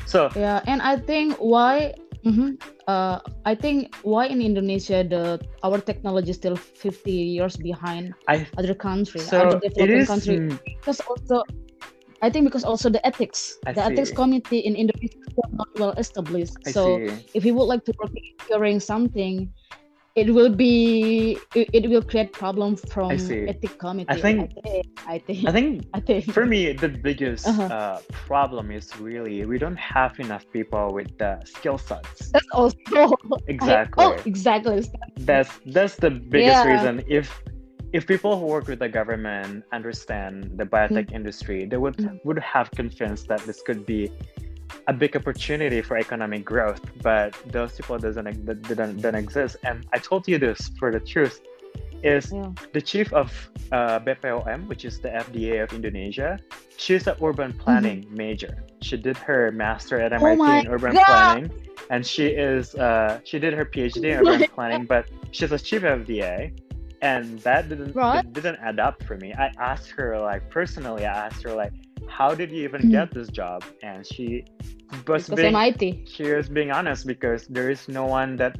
So 0.05 0.29
yeah, 0.37 0.61
and 0.69 0.85
I 0.85 1.01
think 1.01 1.41
why 1.41 1.97
Mm-hmm. 2.25 2.57
Uh, 2.89 3.21
I 3.45 3.53
think 3.53 3.93
why 4.01 4.33
in 4.33 4.41
Indonesia 4.41 5.05
the 5.05 5.37
our 5.61 5.77
technology 5.77 6.33
is 6.33 6.41
still 6.41 6.57
50 6.57 7.13
years 7.13 7.53
behind 7.61 8.17
I, 8.33 8.49
other 8.57 8.73
countries, 8.73 9.29
so 9.29 9.45
other 9.45 9.61
developing 9.61 10.09
countries. 10.09 10.41
Because 10.81 11.05
also 11.05 11.45
I 12.25 12.33
think 12.33 12.49
because 12.49 12.65
also 12.65 12.89
the 12.89 13.05
ethics, 13.05 13.61
I 13.69 13.77
the 13.77 13.85
see. 13.85 13.93
ethics 13.93 14.11
committee 14.17 14.65
in 14.65 14.73
Indonesia 14.73 15.21
is 15.21 15.24
not 15.57 15.69
well 15.79 15.93
established. 15.93 16.57
I 16.67 16.71
so 16.71 16.99
see. 16.99 17.27
if 17.35 17.45
you 17.45 17.55
would 17.55 17.65
like 17.65 17.85
to 17.85 17.95
work 18.01 18.11
curing 18.47 18.81
something, 18.81 19.53
it 20.15 20.33
will 20.33 20.49
be 20.49 21.39
it, 21.55 21.69
it 21.73 21.91
will 21.91 22.03
create 22.03 22.33
problem 22.33 22.77
from 22.77 23.11
ethics 23.13 23.75
committee. 23.79 24.09
I 24.09 24.21
think, 24.21 24.53
I 25.07 25.19
think 25.19 25.45
I 25.45 25.51
think 25.51 25.87
I 25.95 26.01
think 26.01 26.33
for 26.33 26.47
me 26.47 26.73
the 26.73 26.89
biggest 26.89 27.47
uh-huh. 27.49 27.63
uh, 27.65 28.01
problem 28.11 28.71
is 28.71 28.97
really 28.99 29.45
we 29.45 29.59
don't 29.59 29.79
have 29.79 30.19
enough 30.21 30.45
people 30.53 30.95
with 30.95 31.19
the 31.19 31.43
skill 31.45 31.79
sets. 31.79 32.31
That's 32.31 32.47
also 32.53 33.17
exactly. 33.49 34.05
I, 34.05 34.07
oh, 34.07 34.23
exactly. 34.25 34.85
That's 35.17 35.51
that's 35.67 35.97
the 35.97 36.11
biggest 36.11 36.65
yeah. 36.65 36.73
reason. 36.73 37.03
If 37.09 37.43
if 37.93 38.07
people 38.07 38.39
who 38.39 38.47
work 38.47 38.67
with 38.67 38.81
the 38.81 38.89
government 38.89 39.65
understand 39.73 40.51
the 40.57 40.65
biotech 40.65 41.07
mm-hmm. 41.07 41.15
industry, 41.15 41.65
they 41.65 41.77
would 41.77 41.97
mm-hmm. 41.97 42.17
would 42.25 42.39
have 42.39 42.71
convinced 42.73 43.27
that 43.29 43.41
this 43.47 43.63
could 43.63 43.85
be 43.85 44.13
a 44.87 44.93
big 44.93 45.17
opportunity 45.17 45.83
for 45.83 45.97
economic 45.97 46.45
growth. 46.45 46.81
But 47.03 47.35
those 47.47 47.73
people 47.77 47.99
doesn't 47.99 48.45
don't, 48.45 49.01
don't 49.01 49.15
exist. 49.15 49.57
And 49.65 49.87
I 49.93 49.99
told 49.99 50.27
you 50.29 50.39
this 50.39 50.71
for 50.79 50.93
the 50.93 51.01
truth 51.01 51.41
is 52.05 52.31
yeah. 52.33 52.53
the 52.73 52.81
chief 52.81 53.13
of 53.13 53.51
uh, 53.73 53.99
BPOM, 54.01 54.69
which 54.69 54.85
is 54.85 55.01
the 55.01 55.09
FDA 55.09 55.63
of 55.63 55.73
Indonesia. 55.73 56.39
She's 56.77 57.07
an 57.07 57.17
urban 57.23 57.55
planning 57.55 58.05
mm-hmm. 58.05 58.17
major. 58.17 58.65
She 58.83 58.97
did 58.97 59.17
her 59.17 59.51
master 59.51 59.99
at 59.99 60.13
MIT 60.13 60.41
oh 60.41 60.59
in 60.59 60.69
urban 60.69 60.93
God. 60.95 61.05
planning, 61.07 61.51
and 61.91 62.07
she 62.07 62.27
is 62.27 62.75
uh, 62.75 63.21
she 63.25 63.39
did 63.39 63.55
her 63.55 63.65
PhD 63.65 64.21
in 64.21 64.29
urban 64.29 64.49
planning. 64.49 64.85
But 64.85 65.07
she's 65.31 65.51
a 65.53 65.59
chief 65.59 65.83
of 65.85 66.07
FDA, 66.07 66.53
and 67.01 67.39
that 67.41 67.69
didn't 67.71 67.97
right? 67.97 68.31
didn't 68.33 68.57
add 68.61 68.79
up 68.79 69.03
for 69.05 69.17
me. 69.17 69.33
I 69.33 69.51
asked 69.59 69.91
her 69.93 70.21
like 70.21 70.51
personally. 70.51 71.07
I 71.07 71.27
asked 71.27 71.43
her 71.45 71.55
like, 71.55 71.73
"How 72.09 72.35
did 72.35 72.51
you 72.51 72.65
even 72.65 72.83
mm-hmm. 72.83 72.91
get 72.91 73.13
this 73.13 73.29
job?" 73.29 73.65
And 73.83 74.07
she 74.07 74.45
was 75.07 75.29
because 75.29 75.29
being 75.31 75.55
MIT. 75.55 76.05
she 76.07 76.33
was 76.33 76.49
being 76.49 76.71
honest 76.71 77.07
because 77.07 77.47
there 77.49 77.71
is 77.71 77.89
no 77.89 78.07
one 78.07 78.37
that 78.37 78.57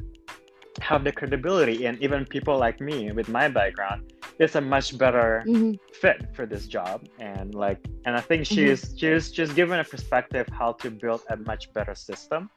have 0.81 1.03
the 1.03 1.11
credibility, 1.11 1.85
and 1.85 2.01
even 2.01 2.25
people 2.25 2.57
like 2.57 2.79
me 2.81 3.11
with 3.11 3.29
my 3.29 3.47
background 3.47 4.11
is 4.39 4.55
a 4.55 4.61
much 4.61 4.97
better 4.97 5.43
mm-hmm. 5.47 5.73
fit 5.93 6.27
for 6.35 6.45
this 6.45 6.67
job. 6.67 7.07
And 7.19 7.55
like, 7.55 7.79
and 8.05 8.15
I 8.15 8.21
think 8.21 8.45
she's 8.45 8.83
mm-hmm. 8.83 8.97
she's 8.97 9.31
just 9.31 9.55
given 9.55 9.79
a 9.79 9.83
perspective 9.83 10.47
how 10.51 10.73
to 10.73 10.91
build 10.91 11.21
a 11.29 11.37
much 11.37 11.71
better 11.73 11.95
system, 11.95 12.49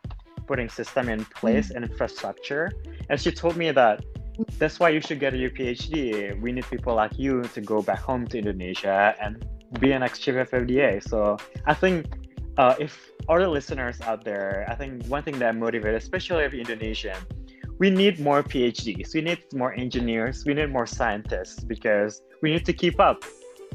putting 0.47 0.69
system 0.69 1.09
in 1.09 1.25
place 1.27 1.69
mm-hmm. 1.69 1.83
and 1.83 1.91
infrastructure. 1.91 2.71
And 3.09 3.21
she 3.21 3.31
told 3.31 3.57
me 3.57 3.71
that 3.71 4.05
that's 4.59 4.79
why 4.79 4.91
you 4.91 5.01
should 5.01 5.21
get 5.21 5.37
your 5.37 5.51
PhD. 5.51 6.41
We 6.41 6.53
need 6.53 6.67
people 6.71 6.95
like 6.95 7.19
you 7.19 7.43
to 7.55 7.61
go 7.61 7.83
back 7.83 7.99
home 7.99 8.27
to 8.29 8.39
Indonesia 8.39 9.15
and 9.21 9.45
be 9.81 9.93
an 9.93 10.03
ex 10.03 10.19
chief 10.19 10.37
of 10.37 10.51
FDA. 10.51 11.03
So 11.07 11.37
I 11.67 11.75
think 11.75 12.07
uh, 12.57 12.75
if 12.79 13.11
all 13.29 13.39
the 13.39 13.49
listeners 13.49 14.01
out 14.01 14.25
there, 14.25 14.67
I 14.69 14.75
think 14.75 15.07
one 15.07 15.23
thing 15.23 15.39
that 15.39 15.55
motivates, 15.55 15.97
especially 15.97 16.45
if 16.45 16.55
Indonesian, 16.55 17.17
we 17.79 17.91
need 17.91 18.19
more 18.19 18.43
PhDs. 18.43 19.15
We 19.15 19.21
need 19.21 19.41
more 19.55 19.73
engineers. 19.75 20.45
We 20.45 20.55
need 20.55 20.71
more 20.71 20.87
scientists 20.87 21.63
because 21.63 22.23
we 22.43 22.53
need 22.53 22.65
to 22.67 22.73
keep 22.73 22.99
up. 22.99 23.25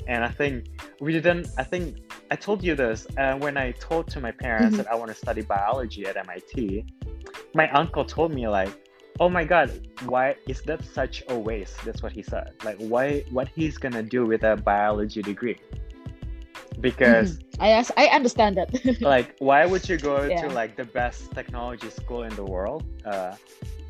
And 0.07 0.23
I 0.23 0.29
think 0.29 0.65
we 0.99 1.13
didn't. 1.13 1.47
I 1.57 1.63
think 1.63 1.99
I 2.29 2.35
told 2.35 2.63
you 2.63 2.75
this 2.75 3.07
uh, 3.17 3.35
when 3.37 3.55
I 3.57 3.71
told 3.73 4.07
to 4.09 4.19
my 4.19 4.31
parents 4.31 4.75
mm-hmm. 4.75 4.77
that 4.77 4.91
I 4.91 4.95
want 4.95 5.09
to 5.09 5.15
study 5.15 5.41
biology 5.41 6.05
at 6.05 6.17
MIT. 6.17 6.85
My 7.53 7.69
uncle 7.71 8.03
told 8.03 8.33
me 8.33 8.47
like, 8.47 8.83
oh 9.19 9.29
my 9.29 9.43
god 9.43 9.69
why 10.05 10.35
is 10.47 10.61
that 10.63 10.83
such 10.83 11.23
a 11.29 11.37
waste 11.37 11.77
that's 11.85 12.01
what 12.01 12.11
he 12.11 12.23
said 12.23 12.51
like 12.63 12.77
why 12.77 13.23
what 13.29 13.47
he's 13.47 13.77
gonna 13.77 14.01
do 14.01 14.25
with 14.25 14.43
a 14.43 14.55
biology 14.57 15.21
degree 15.21 15.57
because 16.79 17.37
mm-hmm. 17.37 17.97
I 17.97 18.05
I 18.05 18.15
understand 18.15 18.57
that. 18.57 19.01
like, 19.01 19.35
why 19.39 19.65
would 19.65 19.87
you 19.87 19.97
go 19.97 20.23
yeah. 20.23 20.41
to 20.41 20.53
like 20.53 20.75
the 20.75 20.85
best 20.85 21.31
technology 21.31 21.89
school 21.89 22.23
in 22.23 22.35
the 22.35 22.43
world, 22.43 22.83
uh, 23.05 23.35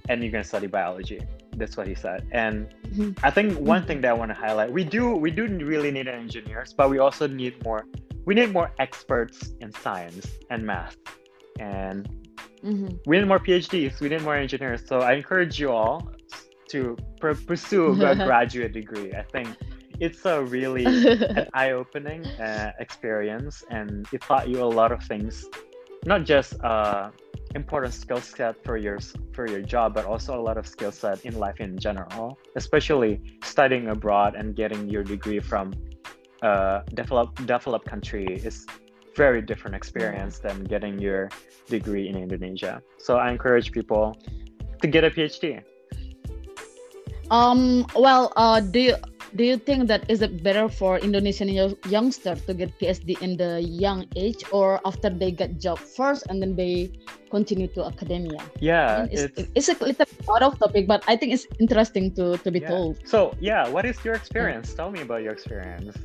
and 0.09 0.21
you're 0.21 0.31
gonna 0.31 0.43
study 0.43 0.67
biology? 0.67 1.21
That's 1.55 1.77
what 1.77 1.87
he 1.87 1.95
said. 1.95 2.27
And 2.31 2.67
mm-hmm. 2.87 3.11
I 3.23 3.29
think 3.29 3.59
one 3.59 3.79
mm-hmm. 3.79 3.87
thing 3.87 4.01
that 4.01 4.09
I 4.09 4.13
want 4.13 4.29
to 4.29 4.35
highlight, 4.35 4.71
we 4.71 4.83
do 4.83 5.15
we 5.15 5.31
do 5.31 5.45
really 5.47 5.91
need 5.91 6.07
engineers, 6.07 6.73
but 6.73 6.89
we 6.89 6.99
also 6.99 7.27
need 7.27 7.63
more. 7.63 7.85
We 8.25 8.35
need 8.35 8.53
more 8.53 8.71
experts 8.79 9.53
in 9.59 9.71
science 9.73 10.27
and 10.49 10.65
math, 10.65 10.95
and 11.59 12.09
mm-hmm. 12.63 12.95
we 13.05 13.19
need 13.19 13.27
more 13.27 13.39
PhDs. 13.39 13.99
We 13.99 14.09
need 14.09 14.21
more 14.21 14.35
engineers. 14.35 14.81
So 14.87 14.99
I 14.99 15.13
encourage 15.13 15.59
you 15.59 15.71
all 15.71 16.09
to 16.69 16.97
pursue 17.19 18.01
a 18.03 18.15
graduate 18.29 18.73
degree. 18.73 19.13
I 19.13 19.23
think 19.23 19.49
it's 19.99 20.25
a 20.25 20.43
really 20.43 20.85
eye-opening 21.53 22.25
uh, 22.25 22.71
experience 22.79 23.63
and 23.69 24.07
it 24.11 24.21
taught 24.21 24.49
you 24.49 24.61
a 24.63 24.65
lot 24.65 24.91
of 24.91 25.03
things. 25.03 25.45
Not 26.05 26.25
just 26.25 26.59
uh, 26.63 27.11
important 27.55 27.93
skill 27.93 28.19
set 28.19 28.63
for 28.63 28.77
your 28.77 28.99
for 29.31 29.47
your 29.47 29.61
job 29.61 29.93
but 29.93 30.05
also 30.05 30.39
a 30.39 30.41
lot 30.41 30.57
of 30.57 30.65
skill 30.67 30.91
set 30.91 31.23
in 31.23 31.37
life 31.37 31.59
in 31.59 31.77
general 31.77 32.37
especially 32.55 33.21
studying 33.43 33.89
abroad 33.89 34.33
and 34.33 34.55
getting 34.55 34.89
your 34.89 35.03
degree 35.03 35.39
from 35.39 35.71
a 36.41 36.47
uh, 36.47 36.83
developed 36.95 37.45
developed 37.45 37.85
country 37.85 38.25
is 38.43 38.65
very 39.15 39.41
different 39.41 39.75
experience 39.75 40.39
than 40.39 40.63
getting 40.63 40.97
your 40.97 41.29
degree 41.69 42.09
in 42.09 42.17
Indonesia. 42.17 42.81
So 42.97 43.17
I 43.17 43.29
encourage 43.29 43.71
people 43.71 44.17
to 44.81 44.87
get 44.87 45.03
a 45.03 45.11
PhD 45.11 45.63
um 47.31 47.85
well 47.95 48.33
uh 48.35 48.59
do 48.59 48.79
you 48.79 48.95
do 49.35 49.43
you 49.43 49.57
think 49.57 49.87
that 49.87 50.09
is 50.09 50.21
it 50.21 50.43
better 50.43 50.69
for 50.69 50.99
Indonesian 50.99 51.49
youngster 51.89 52.35
to 52.35 52.53
get 52.53 52.77
PhD 52.79 53.19
in 53.21 53.37
the 53.37 53.61
young 53.61 54.05
age 54.15 54.43
or 54.51 54.79
after 54.85 55.09
they 55.09 55.31
get 55.31 55.59
job 55.59 55.79
first 55.79 56.25
and 56.29 56.41
then 56.41 56.55
they 56.55 56.93
continue 57.31 57.67
to 57.73 57.85
academia? 57.85 58.39
Yeah, 58.59 59.07
it's, 59.09 59.23
it's, 59.37 59.49
it's, 59.55 59.69
a 59.69 59.83
little 59.83 60.05
out 60.29 60.43
of 60.43 60.59
topic, 60.59 60.87
but 60.87 61.03
I 61.07 61.15
think 61.15 61.33
it's 61.33 61.47
interesting 61.59 62.13
to 62.15 62.37
to 62.37 62.51
be 62.51 62.59
yeah. 62.59 62.69
told. 62.69 63.01
So 63.05 63.33
yeah, 63.39 63.67
what 63.67 63.85
is 63.85 63.97
your 64.05 64.13
experience? 64.13 64.69
Yeah. 64.71 64.77
Tell 64.77 64.91
me 64.91 65.01
about 65.01 65.23
your 65.23 65.33
experience. 65.33 65.97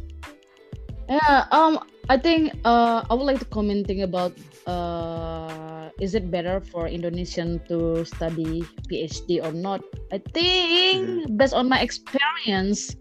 Yeah, 1.08 1.48
um, 1.52 1.80
I 2.08 2.16
think 2.16 2.56
uh, 2.64 3.04
I 3.08 3.14
would 3.14 3.24
like 3.24 3.38
to 3.38 3.44
commenting 3.44 4.02
about 4.02 4.32
uh, 4.66 5.90
is 6.00 6.14
it 6.14 6.30
better 6.30 6.60
for 6.60 6.88
Indonesian 6.88 7.60
to 7.68 8.04
study 8.04 8.64
PhD 8.88 9.44
or 9.44 9.52
not? 9.52 9.82
I 10.12 10.18
think 10.32 11.04
mm-hmm. 11.04 11.36
based 11.36 11.54
on 11.54 11.68
my 11.68 11.80
experience, 11.80 12.96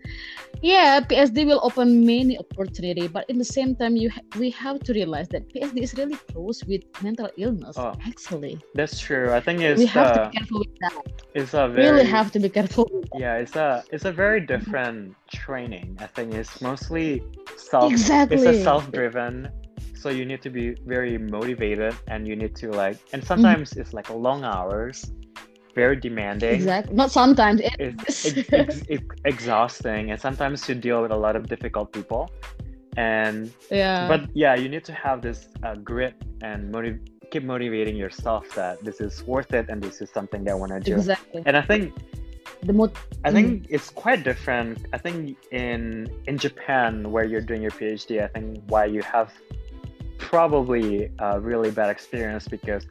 yeah, 0.61 0.99
PhD 0.99 1.45
will 1.45 1.61
open 1.63 2.05
many 2.05 2.37
opportunity, 2.37 3.07
but 3.07 3.29
in 3.29 3.37
the 3.37 3.45
same 3.45 3.75
time, 3.75 3.95
you 3.95 4.09
ha- 4.09 4.25
we 4.37 4.49
have 4.51 4.79
to 4.83 4.93
realize 4.93 5.27
that 5.29 5.47
PhD 5.53 5.83
is 5.83 5.93
really 5.95 6.17
close 6.33 6.63
with 6.65 6.81
mental 7.01 7.29
illness. 7.37 7.77
Oh, 7.77 7.93
actually, 8.05 8.59
that's 8.73 8.99
true. 8.99 9.31
I 9.31 9.39
think 9.39 9.61
it's 9.61 9.79
we 9.79 9.85
have 9.85 10.07
uh, 10.07 10.13
to 10.13 10.29
be 10.29 10.37
careful 10.37 10.59
with 10.59 10.75
that. 10.81 11.03
It's 11.33 11.53
a 11.53 11.67
very, 11.67 11.91
really 11.91 12.05
have 12.05 12.31
to 12.31 12.39
be 12.39 12.49
careful. 12.49 12.89
Yeah, 13.15 13.37
it's 13.37 13.55
a 13.55 13.83
it's 13.91 14.05
a 14.05 14.11
very 14.11 14.41
different 14.41 15.15
training. 15.31 15.97
I 15.99 16.07
think 16.07 16.33
it's 16.33 16.61
mostly 16.61 17.21
self. 17.55 17.91
Exactly. 17.91 18.37
It's 18.37 18.45
a 18.45 18.63
self-driven 18.97 19.49
so 19.95 20.09
you 20.09 20.25
need 20.25 20.41
to 20.41 20.49
be 20.49 20.75
very 20.85 21.17
motivated 21.17 21.93
and 22.07 22.27
you 22.27 22.35
need 22.35 22.55
to 22.55 22.71
like 22.71 22.97
and 23.13 23.23
sometimes 23.23 23.71
mm-hmm. 23.71 23.81
it's 23.81 23.93
like 23.93 24.09
long 24.09 24.43
hours 24.43 25.11
very 25.75 25.95
demanding. 25.95 26.55
Exactly 26.55 26.95
not 26.95 27.11
sometimes 27.11 27.61
it's, 27.63 28.25
it's 28.25 28.51
ex- 28.51 28.81
ex- 28.89 29.21
exhausting 29.25 30.09
and 30.11 30.19
sometimes 30.19 30.67
you 30.67 30.73
deal 30.73 31.03
with 31.03 31.11
a 31.11 31.21
lot 31.25 31.35
of 31.35 31.47
difficult 31.47 31.93
people. 31.93 32.23
And 32.97 33.53
yeah. 33.69 34.07
but 34.07 34.21
yeah 34.33 34.55
you 34.55 34.69
need 34.69 34.85
to 34.85 34.93
have 35.05 35.21
this 35.21 35.39
uh, 35.63 35.75
grit 35.75 36.15
and 36.41 36.71
motive 36.71 36.97
keep 37.31 37.43
motivating 37.43 37.95
yourself 37.95 38.43
that 38.55 38.83
this 38.83 38.97
is 39.07 39.13
worth 39.33 39.53
it 39.53 39.65
and 39.69 39.77
this 39.87 40.01
is 40.01 40.09
something 40.17 40.41
that 40.45 40.51
i 40.51 40.59
want 40.63 40.71
to 40.71 40.79
do. 40.79 40.95
Exactly. 40.95 41.43
And 41.45 41.55
i 41.61 41.61
think 41.61 41.93
the 42.67 42.91
I 43.23 43.31
think 43.31 43.63
mm. 43.63 43.67
it's 43.69 43.89
quite 43.89 44.23
different. 44.23 44.85
I 44.93 44.97
think 44.97 45.37
in 45.51 46.07
in 46.27 46.37
Japan 46.37 47.11
where 47.11 47.25
you're 47.25 47.41
doing 47.41 47.61
your 47.61 47.71
PhD, 47.71 48.23
I 48.23 48.27
think 48.27 48.61
why 48.67 48.85
you 48.85 49.01
have 49.01 49.31
probably 50.17 51.09
a 51.19 51.39
really 51.39 51.71
bad 51.71 51.89
experience 51.89 52.47
because 52.47 52.85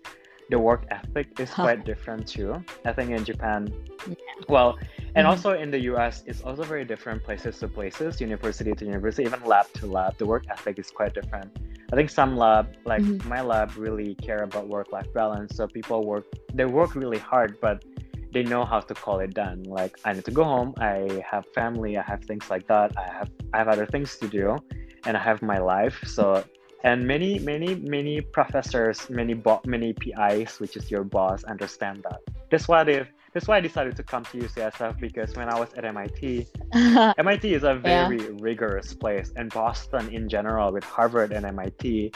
the 0.48 0.58
work 0.58 0.86
ethic 0.90 1.28
is 1.38 1.50
huh. 1.50 1.64
quite 1.64 1.84
different 1.84 2.26
too. 2.26 2.62
I 2.84 2.92
think 2.92 3.10
in 3.10 3.24
Japan, 3.24 3.72
yeah. 4.08 4.14
well, 4.48 4.78
and 4.78 5.24
mm-hmm. 5.24 5.26
also 5.26 5.52
in 5.52 5.70
the 5.70 5.80
US, 5.92 6.22
it's 6.26 6.40
also 6.42 6.62
very 6.62 6.84
different 6.84 7.22
places 7.24 7.58
to 7.58 7.68
places, 7.68 8.20
university 8.20 8.72
to 8.72 8.84
university, 8.84 9.24
even 9.24 9.42
lab 9.44 9.66
to 9.74 9.86
lab. 9.86 10.16
The 10.18 10.26
work 10.26 10.44
ethic 10.48 10.78
is 10.78 10.90
quite 10.90 11.14
different. 11.14 11.50
I 11.92 11.96
think 11.96 12.10
some 12.10 12.36
lab, 12.36 12.76
like 12.84 13.02
mm-hmm. 13.02 13.28
my 13.28 13.40
lab, 13.40 13.76
really 13.76 14.14
care 14.14 14.42
about 14.44 14.68
work-life 14.68 15.12
balance. 15.12 15.56
So 15.56 15.66
people 15.66 16.04
work, 16.06 16.24
they 16.54 16.64
work 16.64 16.94
really 16.94 17.18
hard, 17.18 17.58
but 17.60 17.84
they 18.32 18.42
know 18.42 18.64
how 18.64 18.80
to 18.80 18.94
call 18.94 19.20
it 19.20 19.34
done. 19.34 19.62
Like 19.64 19.98
I 20.04 20.12
need 20.12 20.24
to 20.24 20.30
go 20.30 20.44
home. 20.44 20.74
I 20.78 21.24
have 21.30 21.44
family. 21.54 21.96
I 21.96 22.02
have 22.02 22.24
things 22.24 22.50
like 22.50 22.66
that. 22.68 22.92
I 22.96 23.06
have 23.18 23.30
I 23.52 23.58
have 23.58 23.68
other 23.68 23.86
things 23.86 24.16
to 24.18 24.28
do, 24.28 24.58
and 25.06 25.16
I 25.16 25.22
have 25.22 25.42
my 25.42 25.58
life. 25.58 25.98
So 26.04 26.44
and 26.86 27.06
many 27.06 27.38
many 27.40 27.74
many 27.74 28.20
professors 28.20 29.08
many 29.10 29.34
bo- 29.34 29.60
many 29.66 29.92
pis 29.92 30.60
which 30.60 30.76
is 30.76 30.90
your 30.90 31.04
boss 31.04 31.42
understand 31.44 32.02
that 32.04 32.20
that's 32.50 32.68
why 32.68 32.84
they 32.84 33.06
that's 33.32 33.48
why 33.48 33.56
i 33.56 33.60
decided 33.60 33.96
to 33.96 34.02
come 34.02 34.22
to 34.24 34.38
ucsf 34.38 34.98
because 35.00 35.34
when 35.36 35.48
i 35.48 35.58
was 35.58 35.68
at 35.76 35.84
mit 35.94 36.46
mit 37.26 37.44
is 37.44 37.64
a 37.64 37.74
very 37.74 38.20
yeah. 38.20 38.28
rigorous 38.48 38.92
place 38.94 39.32
and 39.36 39.50
boston 39.52 40.08
in 40.14 40.28
general 40.28 40.72
with 40.72 40.84
harvard 40.84 41.32
and 41.32 41.44
mit 41.56 42.12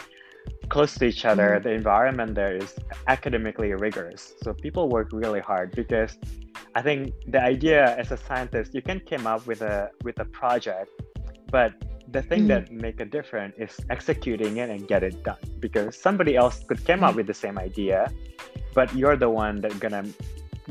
close 0.69 0.95
to 0.95 1.05
each 1.05 1.25
other 1.25 1.49
mm-hmm. 1.51 1.65
the 1.65 1.73
environment 1.73 2.35
there 2.35 2.57
is 2.57 2.75
academically 3.09 3.73
rigorous 3.73 4.35
so 4.43 4.53
people 4.53 4.89
work 4.89 5.09
really 5.13 5.41
hard 5.41 5.71
because 5.73 6.17
i 6.75 6.83
think 6.83 7.13
the 7.29 7.43
idea 7.43 7.97
as 7.97 8.13
a 8.13 8.17
scientist 8.17 8.75
you 8.75 8.83
can 8.83 9.01
come 9.01 9.27
up 9.27 9.47
with 9.47 9.63
a 9.63 9.91
with 10.05 10.19
a 10.21 10.25
project 10.25 10.91
but 11.51 11.73
the 12.13 12.23
thing 12.23 12.43
mm 12.43 12.49
that 12.49 12.73
make 12.73 12.99
a 13.01 13.05
difference 13.05 13.55
is 13.57 13.73
executing 13.91 14.57
it 14.57 14.69
and 14.69 14.89
get 14.89 15.05
it 15.05 15.23
done 15.23 15.45
because 15.61 15.97
somebody 15.97 16.35
else 16.35 16.65
could 16.69 16.85
come 16.85 17.05
up 17.05 17.13
mm. 17.13 17.19
with 17.19 17.27
the 17.29 17.39
same 17.45 17.57
idea 17.59 18.11
but 18.75 18.93
you're 18.97 19.17
the 19.17 19.31
one 19.31 19.61
that 19.61 19.79
gonna 19.79 20.05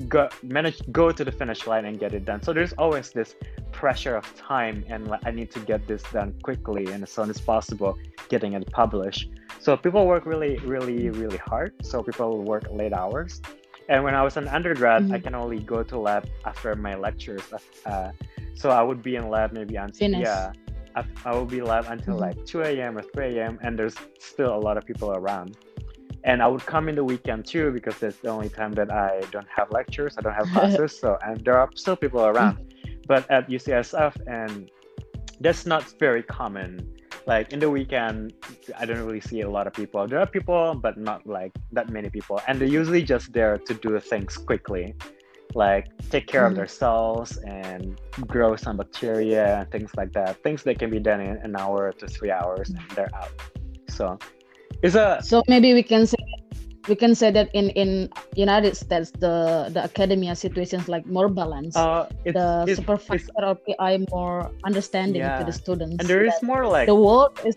go 0.08 0.28
manage 0.44 0.80
go 0.92 1.12
to 1.12 1.24
the 1.24 1.32
finish 1.32 1.66
line 1.68 1.86
and 1.86 2.00
get 2.00 2.14
it 2.14 2.26
done 2.26 2.42
so 2.42 2.52
there's 2.52 2.74
always 2.74 3.12
this 3.12 3.36
pressure 3.72 4.16
of 4.16 4.26
time 4.36 4.84
and 4.88 5.08
like, 5.08 5.22
i 5.26 5.32
need 5.32 5.50
to 5.52 5.60
get 5.62 5.86
this 5.88 6.04
done 6.12 6.34
quickly 6.44 6.86
and 6.92 7.04
as 7.04 7.12
soon 7.12 7.30
as 7.30 7.40
possible 7.40 7.98
getting 8.30 8.54
it 8.54 8.70
published 8.72 9.30
so 9.60 9.78
people 9.78 10.08
work 10.08 10.26
really 10.26 10.58
really 10.60 11.10
really 11.10 11.38
hard 11.38 11.74
so 11.82 12.02
people 12.02 12.42
work 12.44 12.64
late 12.72 12.94
hours 12.94 13.42
and 13.90 14.04
when 14.04 14.16
i 14.16 14.24
was 14.24 14.38
an 14.38 14.48
undergrad 14.48 15.04
mm-hmm. 15.04 15.14
i 15.14 15.20
can 15.20 15.36
only 15.36 15.60
go 15.60 15.84
to 15.84 15.98
lab 15.98 16.28
after 16.46 16.76
my 16.76 16.96
lectures 16.96 17.44
uh, 17.86 18.12
so 18.56 18.70
i 18.70 18.82
would 18.82 19.02
be 19.04 19.16
in 19.16 19.30
lab 19.30 19.52
maybe 19.52 19.76
until 19.76 20.12
yeah 20.12 20.52
I, 20.96 21.04
I 21.26 21.36
will 21.36 21.46
be 21.46 21.62
lab 21.62 21.86
until 21.88 22.16
mm-hmm. 22.16 22.40
like 22.40 22.46
2 22.46 22.62
a.m. 22.62 22.98
or 22.98 23.02
3 23.02 23.38
a.m. 23.38 23.60
and 23.62 23.78
there's 23.78 23.96
still 24.20 24.56
a 24.56 24.60
lot 24.60 24.78
of 24.78 24.86
people 24.86 25.12
around. 25.12 25.58
And 26.24 26.42
I 26.42 26.48
would 26.48 26.66
come 26.66 26.90
in 26.90 26.96
the 26.96 27.04
weekend 27.04 27.46
too 27.46 27.72
because 27.72 27.98
that's 28.00 28.18
the 28.18 28.30
only 28.30 28.50
time 28.50 28.74
that 28.74 28.92
I 28.92 29.22
don't 29.32 29.48
have 29.56 29.72
lectures, 29.72 30.16
I 30.18 30.22
don't 30.22 30.34
have 30.34 30.48
classes, 30.54 31.00
so 31.00 31.18
and 31.26 31.44
there 31.46 31.58
are 31.58 31.70
still 31.76 31.96
people 31.96 32.26
around. 32.26 32.74
But 33.08 33.30
at 33.32 33.50
UCSF, 33.50 34.14
and 34.28 34.70
that's 35.40 35.66
not 35.66 35.84
very 36.00 36.22
common. 36.22 36.96
Like 37.30 37.54
in 37.54 37.60
the 37.60 37.70
weekend, 37.70 38.34
I 38.80 38.86
don't 38.88 39.04
really 39.06 39.22
see 39.22 39.42
a 39.42 39.50
lot 39.58 39.66
of 39.70 39.74
people. 39.74 40.08
There 40.08 40.20
are 40.20 40.26
people, 40.26 40.74
but 40.86 40.98
not 40.98 41.20
like 41.28 41.54
that 41.72 41.88
many 41.98 42.10
people, 42.10 42.42
and 42.48 42.54
they're 42.60 42.76
usually 42.82 43.04
just 43.04 43.26
there 43.38 43.56
to 43.68 43.74
do 43.86 44.00
things 44.00 44.36
quickly 44.36 44.96
like 45.56 45.86
take 46.10 46.28
care 46.28 46.42
mm-hmm. 46.42 46.52
of 46.52 46.56
their 46.56 46.68
cells 46.68 47.38
and 47.38 48.00
grow 48.28 48.56
some 48.56 48.78
bacteria 48.78 49.60
and 49.60 49.72
things 49.72 49.92
like 49.98 50.12
that. 50.14 50.42
Things 50.44 50.64
that 50.64 50.78
can 50.80 50.90
be 50.90 51.00
done 51.00 51.22
in 51.22 51.38
an 51.38 51.56
hour 51.56 51.92
to 52.00 52.08
three 52.08 52.32
hours 52.32 52.70
and 52.70 52.82
they're 52.96 53.14
out. 53.16 53.32
So 53.90 54.18
it's 54.84 54.96
a 54.96 55.20
so 55.22 55.44
maybe 55.48 55.74
we 55.74 55.84
can 55.84 56.06
say 56.06 56.18
we 56.90 56.96
can 56.96 57.14
say 57.14 57.30
that 57.32 57.48
in 57.54 57.70
in 57.78 58.10
United 58.36 58.76
States 58.76 59.12
the 59.12 59.70
the 59.72 59.82
academia 59.86 60.36
situations 60.36 60.90
like 60.90 61.06
more 61.06 61.30
balanced. 61.30 61.78
Uh, 61.78 62.10
the 62.26 62.66
supervisor 62.76 63.32
or 63.38 63.56
PI 63.56 64.06
more 64.12 64.52
understanding 64.66 65.22
yeah. 65.22 65.40
to 65.40 65.46
the 65.46 65.54
students. 65.54 65.98
And 66.00 66.10
there 66.10 66.26
is 66.26 66.36
more 66.42 66.66
like 66.66 66.88
the 66.88 66.98
world 66.98 67.40
is 67.46 67.56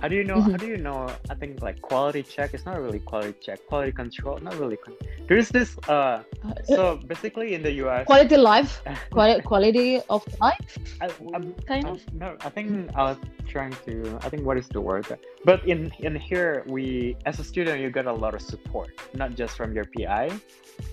how 0.00 0.08
do 0.08 0.16
you 0.16 0.24
know? 0.24 0.40
How 0.40 0.50
Mhm. 0.50 0.58
do 0.58 0.66
you 0.66 0.76
know? 0.76 1.08
I 1.32 1.34
think 1.34 1.62
like 1.62 1.80
quality 1.82 2.22
check. 2.22 2.54
It's 2.54 2.66
not 2.66 2.76
really 2.80 2.98
quality 3.00 3.34
check. 3.40 3.58
Quality 3.66 3.92
control. 3.92 4.38
Not 4.42 4.54
really. 4.58 4.76
Con- 4.76 4.96
There's 5.28 5.48
this. 5.48 5.76
Uh. 5.88 5.92
Uh, 5.92 6.22
So 6.64 6.96
basically, 7.12 7.54
in 7.54 7.62
the 7.62 7.72
U.S. 7.84 8.06
quality 8.06 8.36
life, 8.36 8.82
quality, 9.16 9.42
quality 9.42 9.90
of 10.08 10.22
life, 10.40 10.78
I, 11.00 11.06
I'm, 11.34 11.52
kind 11.70 11.84
I'm- 11.86 11.94
of. 11.94 12.00
no, 12.14 12.28
I 12.46 12.50
think 12.50 12.90
I 12.98 13.02
was 13.10 13.18
trying 13.48 13.74
to. 13.86 13.92
I 14.24 14.28
think 14.30 14.42
what 14.48 14.56
is 14.62 14.68
the 14.68 14.80
word? 14.80 15.06
But 15.44 15.58
in 15.72 15.90
in 16.06 16.14
here, 16.16 16.64
we 16.66 17.16
as 17.26 17.38
a 17.38 17.44
student, 17.44 17.80
you 17.80 17.90
get 17.90 18.06
a 18.06 18.12
lot 18.24 18.34
of 18.34 18.42
support, 18.42 18.90
not 19.14 19.30
just 19.40 19.56
from 19.56 19.72
your 19.76 19.86
PI, 19.94 20.30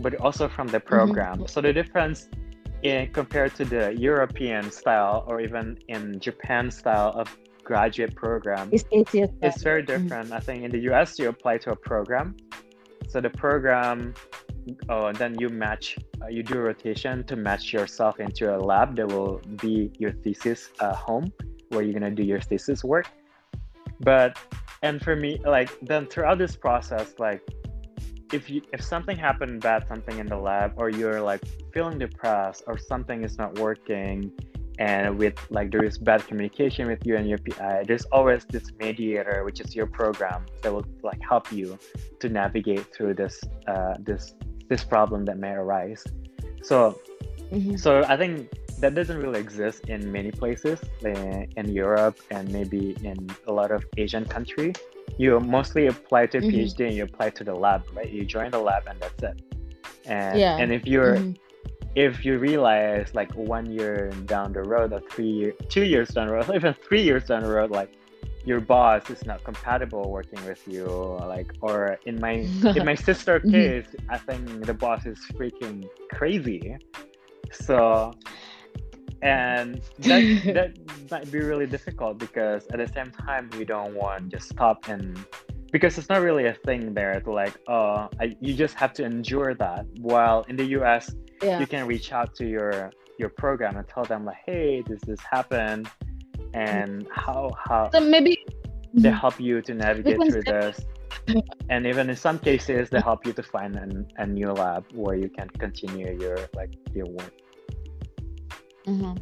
but 0.04 0.12
also 0.26 0.48
from 0.48 0.68
the 0.68 0.80
program. 0.80 1.48
So 1.48 1.62
the 1.62 1.74
difference 1.74 2.30
in 2.84 3.10
compared 3.12 3.56
to 3.60 3.66
the 3.66 3.84
European 3.98 4.70
style 4.72 5.24
or 5.28 5.42
even 5.42 5.66
in 5.88 6.20
Japan 6.20 6.70
style 6.70 7.12
of 7.22 7.28
graduate 7.72 8.14
program, 8.16 8.66
It's 8.76 8.86
easier. 8.98 9.28
it's 9.48 9.62
very 9.70 9.84
Mhm. 9.84 9.92
different. 9.94 10.28
I 10.40 10.42
think 10.48 10.60
in 10.66 10.72
the 10.76 10.82
US 10.92 11.10
you 11.20 11.26
apply 11.36 11.56
to 11.66 11.70
a 11.78 11.80
program, 11.92 12.28
so 13.12 13.16
the 13.28 13.34
program, 13.46 13.98
oh, 14.94 15.06
then 15.22 15.32
you 15.42 15.48
match, 15.66 15.86
uh, 16.22 16.28
you 16.36 16.42
do 16.52 16.56
a 16.62 16.64
rotation 16.72 17.16
to 17.30 17.36
match 17.48 17.66
yourself 17.78 18.14
into 18.26 18.44
a 18.56 18.60
lab 18.72 18.88
that 18.98 19.08
will 19.14 19.36
be 19.66 19.76
your 20.04 20.14
thesis 20.24 20.60
uh, 20.84 20.96
home, 21.08 21.26
where 21.72 21.82
you're 21.84 21.98
gonna 22.00 22.18
do 22.22 22.26
your 22.34 22.42
thesis 22.50 22.80
work. 22.94 23.08
But 24.10 24.32
and 24.88 24.96
for 25.06 25.16
me, 25.24 25.32
like 25.58 25.72
then 25.92 26.04
throughout 26.12 26.38
this 26.46 26.56
process, 26.68 27.08
like 27.28 27.42
if 28.38 28.44
you 28.52 28.60
if 28.76 28.82
something 28.94 29.18
happened 29.28 29.56
bad, 29.68 29.80
something 29.92 30.18
in 30.24 30.28
the 30.34 30.42
lab, 30.50 30.70
or 30.82 30.88
you're 31.00 31.22
like 31.32 31.44
feeling 31.74 31.98
depressed, 32.06 32.62
or 32.70 32.76
something 32.92 33.20
is 33.28 33.36
not 33.42 33.52
working, 33.68 34.18
and 34.80 35.18
with 35.18 35.36
like 35.50 35.72
there 35.72 35.84
is 35.84 35.98
bad 35.98 36.26
communication 36.28 36.88
with 36.88 37.06
you 37.06 37.16
and 37.18 37.28
your 37.28 37.40
PI, 37.40 37.84
there's 37.88 38.06
always 38.12 38.46
this 38.46 38.72
mediator, 38.80 39.44
which 39.44 39.60
is 39.60 39.76
your 39.76 39.88
program, 39.88 40.46
that 40.62 40.72
will 40.74 40.86
like 41.04 41.20
help 41.28 41.52
you 41.52 41.78
to 42.20 42.30
navigate 42.30 42.86
through 42.94 43.14
this 43.16 43.40
uh, 43.68 43.96
this 44.00 44.36
this 44.70 44.84
problem 44.84 45.26
that 45.26 45.38
may 45.40 45.52
arise. 45.52 46.04
So 46.62 47.00
Mhm. 47.52 47.80
so 47.80 48.04
I 48.14 48.18
think 48.18 48.50
that 48.82 48.94
doesn't 48.94 49.18
really 49.18 49.40
exist 49.40 49.80
in 49.90 50.12
many 50.12 50.32
places 50.32 50.78
uh, 51.06 51.10
in 51.60 51.66
Europe 51.72 52.18
and 52.30 52.52
maybe 52.52 52.96
in 53.04 53.18
a 53.48 53.54
lot 53.60 53.72
of 53.72 53.84
Asian 53.98 54.26
country. 54.26 54.74
You 55.18 55.40
mostly 55.40 55.88
apply 55.88 56.28
to 56.28 56.38
a. 56.40 56.42
PhD 56.42 56.80
and 56.88 56.94
you 56.94 57.04
apply 57.04 57.30
to 57.32 57.44
the 57.44 57.56
lab, 57.56 57.82
right? 57.96 58.10
You 58.18 58.24
join 58.26 58.52
the 58.52 58.60
lab 58.60 58.84
and 58.88 59.00
that's 59.00 59.24
it. 59.24 59.38
And 60.06 60.38
Yeah. 60.40 60.58
and 60.60 60.72
if 60.72 60.86
you're 60.86 61.18
Mhm. 61.18 61.36
If 61.98 62.24
you 62.24 62.38
realize 62.38 63.16
like 63.16 63.34
one 63.34 63.66
year 63.72 64.12
down 64.26 64.54
the 64.54 64.62
road 64.62 64.94
or 64.94 65.00
three 65.00 65.32
year, 65.40 65.54
two 65.68 65.84
years 65.84 66.10
down 66.10 66.28
the 66.28 66.34
road, 66.34 66.48
even 66.56 66.76
three 66.88 67.02
years 67.02 67.24
down 67.26 67.42
the 67.42 67.50
road, 67.50 67.72
like 67.72 67.92
your 68.46 68.62
boss 68.62 69.10
is 69.10 69.26
not 69.26 69.44
compatible 69.44 70.12
working 70.12 70.40
with 70.46 70.62
you, 70.68 70.86
like 71.28 71.52
or 71.60 71.98
in 72.06 72.20
my 72.22 72.48
in 72.76 72.86
my 72.86 72.94
sister 73.08 73.40
Mhm. 73.44 73.50
case, 73.52 73.88
I 74.10 74.20
think 74.20 74.66
the 74.68 74.76
boss 74.76 75.08
is 75.08 75.18
freaking 75.36 75.90
crazy. 76.12 76.78
So 77.52 78.14
and 79.24 79.82
that 80.00 80.24
that 80.54 80.70
might 81.10 81.32
be 81.32 81.40
really 81.40 81.66
difficult 81.66 82.20
because 82.20 82.68
at 82.72 82.78
the 82.78 82.88
same 82.88 83.12
time 83.12 83.50
we 83.58 83.66
don't 83.66 83.96
want 83.96 84.30
to 84.30 84.38
just 84.38 84.50
stop 84.50 84.88
and 84.88 85.18
because 85.72 85.98
it's 85.98 86.10
not 86.10 86.22
really 86.22 86.46
a 86.46 86.54
thing 86.54 86.94
there 86.94 87.20
to 87.20 87.32
like 87.32 87.56
oh 87.68 88.08
I, 88.22 88.36
you 88.40 88.54
just 88.54 88.76
have 88.76 88.94
to 88.94 89.04
endure 89.04 89.56
that 89.56 89.88
while 89.98 90.46
in 90.48 90.56
the 90.56 90.66
us 90.66 91.10
Yeah. 91.42 91.60
you 91.60 91.68
can 91.68 91.86
reach 91.88 92.12
out 92.12 92.34
to 92.36 92.46
your 92.48 92.92
your 93.20 93.30
program 93.30 93.78
and 93.78 93.88
tell 93.88 94.04
them 94.04 94.26
like 94.26 94.38
hey 94.46 94.84
this 94.88 95.02
this 95.02 95.20
happened 95.32 95.90
and 96.54 97.08
how 97.12 97.52
how 97.68 97.90
So 97.92 98.00
maybe. 98.00 98.38
they 98.94 99.10
Mhm. 99.10 99.20
help 99.20 99.40
you 99.40 99.62
to 99.62 99.74
navigate 99.74 100.20
through 100.30 100.44
this 100.44 100.76
and 101.70 101.86
even 101.86 102.10
in 102.10 102.16
some 102.16 102.40
cases 102.40 102.90
they 102.90 103.02
help 103.02 103.26
you 103.28 103.34
to 103.34 103.44
find 103.44 103.76
an, 103.76 104.08
a 104.18 104.26
new 104.26 104.52
lab 104.52 104.86
where 104.94 105.16
you 105.16 105.30
can 105.30 105.50
continue 105.66 106.18
your 106.20 106.38
like 106.56 106.74
your 106.94 107.08
work 107.08 107.34
Mhm. 108.88 109.18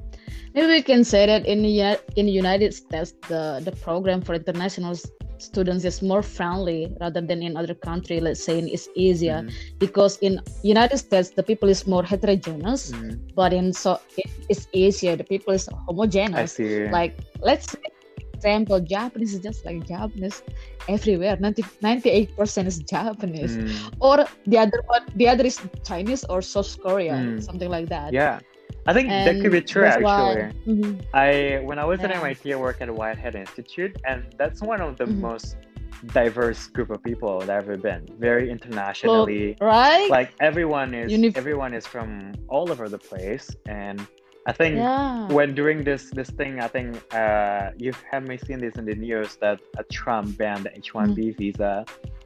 Maybe 0.54 0.68
we 0.68 0.82
can 0.84 1.04
say 1.04 1.26
that 1.26 1.46
in 1.46 1.64
the 1.64 2.00
in 2.16 2.28
the 2.28 2.32
United 2.32 2.72
States, 2.74 3.12
the 3.28 3.60
the 3.68 3.72
program 3.72 4.22
for 4.22 4.36
international 4.36 4.94
students 5.38 5.86
is 5.86 6.02
more 6.02 6.22
friendly 6.22 6.94
rather 7.02 7.22
than 7.22 7.42
in 7.44 7.58
other 7.58 7.74
country. 7.76 8.20
Let's 8.20 8.44
say 8.44 8.60
it's 8.60 8.88
easier 8.96 9.44
Mhm. 9.44 9.52
because 9.80 10.18
in 10.22 10.40
United 10.64 10.98
States 10.98 11.30
the 11.32 11.44
people 11.44 11.70
is 11.70 11.86
more 11.88 12.04
heterogeneous, 12.04 12.92
Mhm. 12.92 13.20
but 13.36 13.54
in 13.54 13.74
so 13.74 14.00
it's 14.50 14.68
easier. 14.74 15.16
The 15.16 15.24
people 15.24 15.54
is 15.54 15.68
i 15.70 15.76
homogeneous. 15.88 16.52
see 16.56 16.88
Like 16.90 17.14
let's 17.42 17.72
say, 17.72 17.80
example, 18.34 18.80
Japanese 18.80 19.34
is 19.36 19.40
just 19.40 19.66
like 19.66 19.86
Japanese 19.88 20.44
everywhere. 20.88 21.38
98 21.40 22.36
percent 22.38 22.68
is 22.68 22.80
Japanese, 22.80 23.58
Mm, 23.58 23.94
or 24.00 24.26
the 24.46 24.58
other 24.58 24.82
one, 24.88 25.04
the 25.16 25.28
other 25.28 25.46
is 25.46 25.60
Chinese 25.84 26.24
or 26.30 26.42
South 26.42 26.72
Korea, 26.82 27.18
Mm. 27.18 27.42
something 27.42 27.70
like 27.70 27.88
that. 27.90 28.14
yeah 28.14 28.40
i 28.88 28.94
think 28.94 29.08
that 29.26 29.36
could 29.42 29.52
be 29.52 29.62
true 29.62 29.86
actually 29.86 30.44
Mhm. 30.68 30.92
I 31.14 31.62
when 31.68 31.78
I 31.80 31.86
was 31.92 32.00
at 32.06 32.12
MIT, 32.12 32.42
I 32.54 32.58
worked 32.68 32.82
at 32.86 32.90
Whitehead 33.00 33.36
Institute, 33.36 33.94
and 34.10 34.20
that's 34.40 34.60
one 34.74 34.82
of 34.88 34.92
the 35.02 35.06
Mhm. 35.08 35.20
most 35.30 35.48
diverse 36.20 36.62
group 36.76 36.90
of 36.96 37.00
people 37.10 37.40
that 37.40 37.50
I've 37.50 37.64
ever 37.70 37.78
been. 37.78 38.02
Very 38.20 38.46
internationally, 38.56 39.56
right? 39.62 40.10
like 40.18 40.30
everyone 40.50 40.90
is 40.94 41.12
Unif- 41.18 41.38
everyone 41.38 41.74
is 41.80 41.86
from 41.94 42.08
all 42.54 42.66
over 42.74 42.86
the 42.96 42.98
place, 43.12 43.46
and 43.82 43.98
I 44.46 44.52
think 44.52 44.76
yeah. 44.78 45.28
when 45.38 45.50
doing 45.62 45.78
this 45.90 46.04
this 46.20 46.30
thing, 46.40 46.54
I 46.60 46.68
think 46.76 46.90
uh, 47.22 47.72
you 47.84 47.92
have 48.12 48.24
may 48.32 48.38
seen 48.48 48.60
this 48.66 48.76
in 48.82 48.86
the 48.92 48.98
news 49.08 49.30
that 49.44 49.58
uh, 49.80 49.84
Trump 50.00 50.38
banned 50.38 50.64
the 50.68 50.72
H-1B 50.86 51.18
Mm-hmm. 51.18 51.38
visa, 51.42 51.74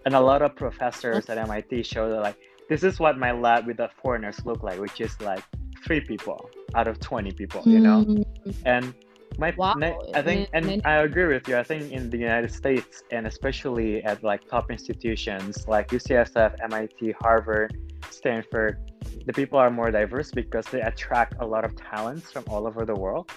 and 0.05 0.11
a 0.15 0.23
lot 0.31 0.41
of 0.41 0.49
professors 0.55 1.23
at 1.31 1.37
MIT 1.37 1.71
show 1.83 2.09
that 2.11 2.21
like 2.27 2.37
this 2.71 2.81
is 2.89 2.99
what 3.03 3.13
my 3.25 3.31
lab 3.45 3.61
with 3.67 3.77
the 3.83 3.89
foreigners 4.01 4.37
look 4.49 4.61
like, 4.67 4.79
which 4.85 4.99
is 5.07 5.13
like 5.21 5.43
three 5.85 6.01
people 6.01 6.49
out 6.75 6.87
of 6.87 6.99
twenty 6.99 7.31
people, 7.31 7.61
you 7.65 7.79
know? 7.79 8.05
Mm, 8.05 8.25
and 8.65 8.93
my 9.37 9.53
Wow, 9.57 9.73
ne- 9.73 9.95
i 10.13 10.21
think 10.21 10.49
and 10.53 10.81
i 10.85 10.95
agree 10.95 11.27
with 11.33 11.47
you. 11.47 11.57
I 11.57 11.63
think 11.63 11.91
in 11.91 12.09
the 12.09 12.17
united 12.17 12.51
states 12.51 13.03
and 13.11 13.25
especially 13.25 14.03
at 14.03 14.21
like 14.23 14.41
top 14.47 14.69
institutions 14.69 15.67
like 15.67 15.87
ucsf 15.89 16.51
mit 16.69 17.15
harvard 17.21 17.75
stanford 18.09 18.77
the 19.25 19.33
people 19.33 19.57
are 19.57 19.69
more 19.69 19.91
diverse 19.91 20.31
because 20.31 20.65
they 20.67 20.81
attract 20.81 21.35
a 21.39 21.45
lot 21.45 21.63
of 21.63 21.75
talents 21.75 22.31
from 22.31 22.43
all 22.49 22.67
over 22.67 22.85
the 22.85 22.95
world 22.95 23.31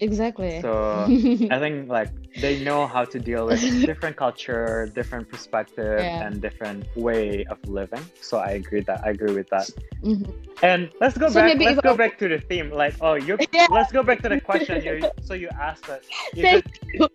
exactly. 0.00 0.60
so 0.60 1.04
i 1.50 1.58
think 1.58 1.88
like 1.88 2.10
they 2.36 2.56
know 2.56 2.86
how 2.86 3.04
to 3.04 3.18
deal 3.18 3.46
with 3.46 3.60
different 3.84 4.16
culture 4.16 4.90
different 4.94 5.28
perspective 5.28 6.00
Yeah. 6.04 6.26
and 6.26 6.40
different 6.40 6.86
way 6.96 7.44
of 7.50 7.58
living 7.66 8.04
so 8.20 8.38
i 8.38 8.50
agree 8.50 8.82
that 8.82 9.00
i 9.04 9.10
agree 9.10 9.32
with 9.34 9.48
that 9.50 9.68
Mhm. 10.04 10.30
and 10.62 10.90
let's 11.00 11.16
go 11.16 11.28
So 11.28 11.40
back. 11.40 11.58
Let's 11.58 11.80
go 11.80 11.92
I- 11.94 11.96
back 11.96 12.18
to 12.18 12.28
the 12.28 12.38
theme. 12.38 12.70
Like, 12.70 12.94
oh, 13.00 13.14
you. 13.14 13.36
Yeah. 13.52 13.66
Let's 13.70 13.90
go 13.92 14.02
back 14.02 14.20
to 14.22 14.28
the 14.28 14.40
question. 14.40 14.82
You, 14.84 15.08
so 15.20 15.34
you 15.34 15.48
asked 15.60 15.86
that. 15.86 16.02
Is 16.34 16.52
it 16.52 16.64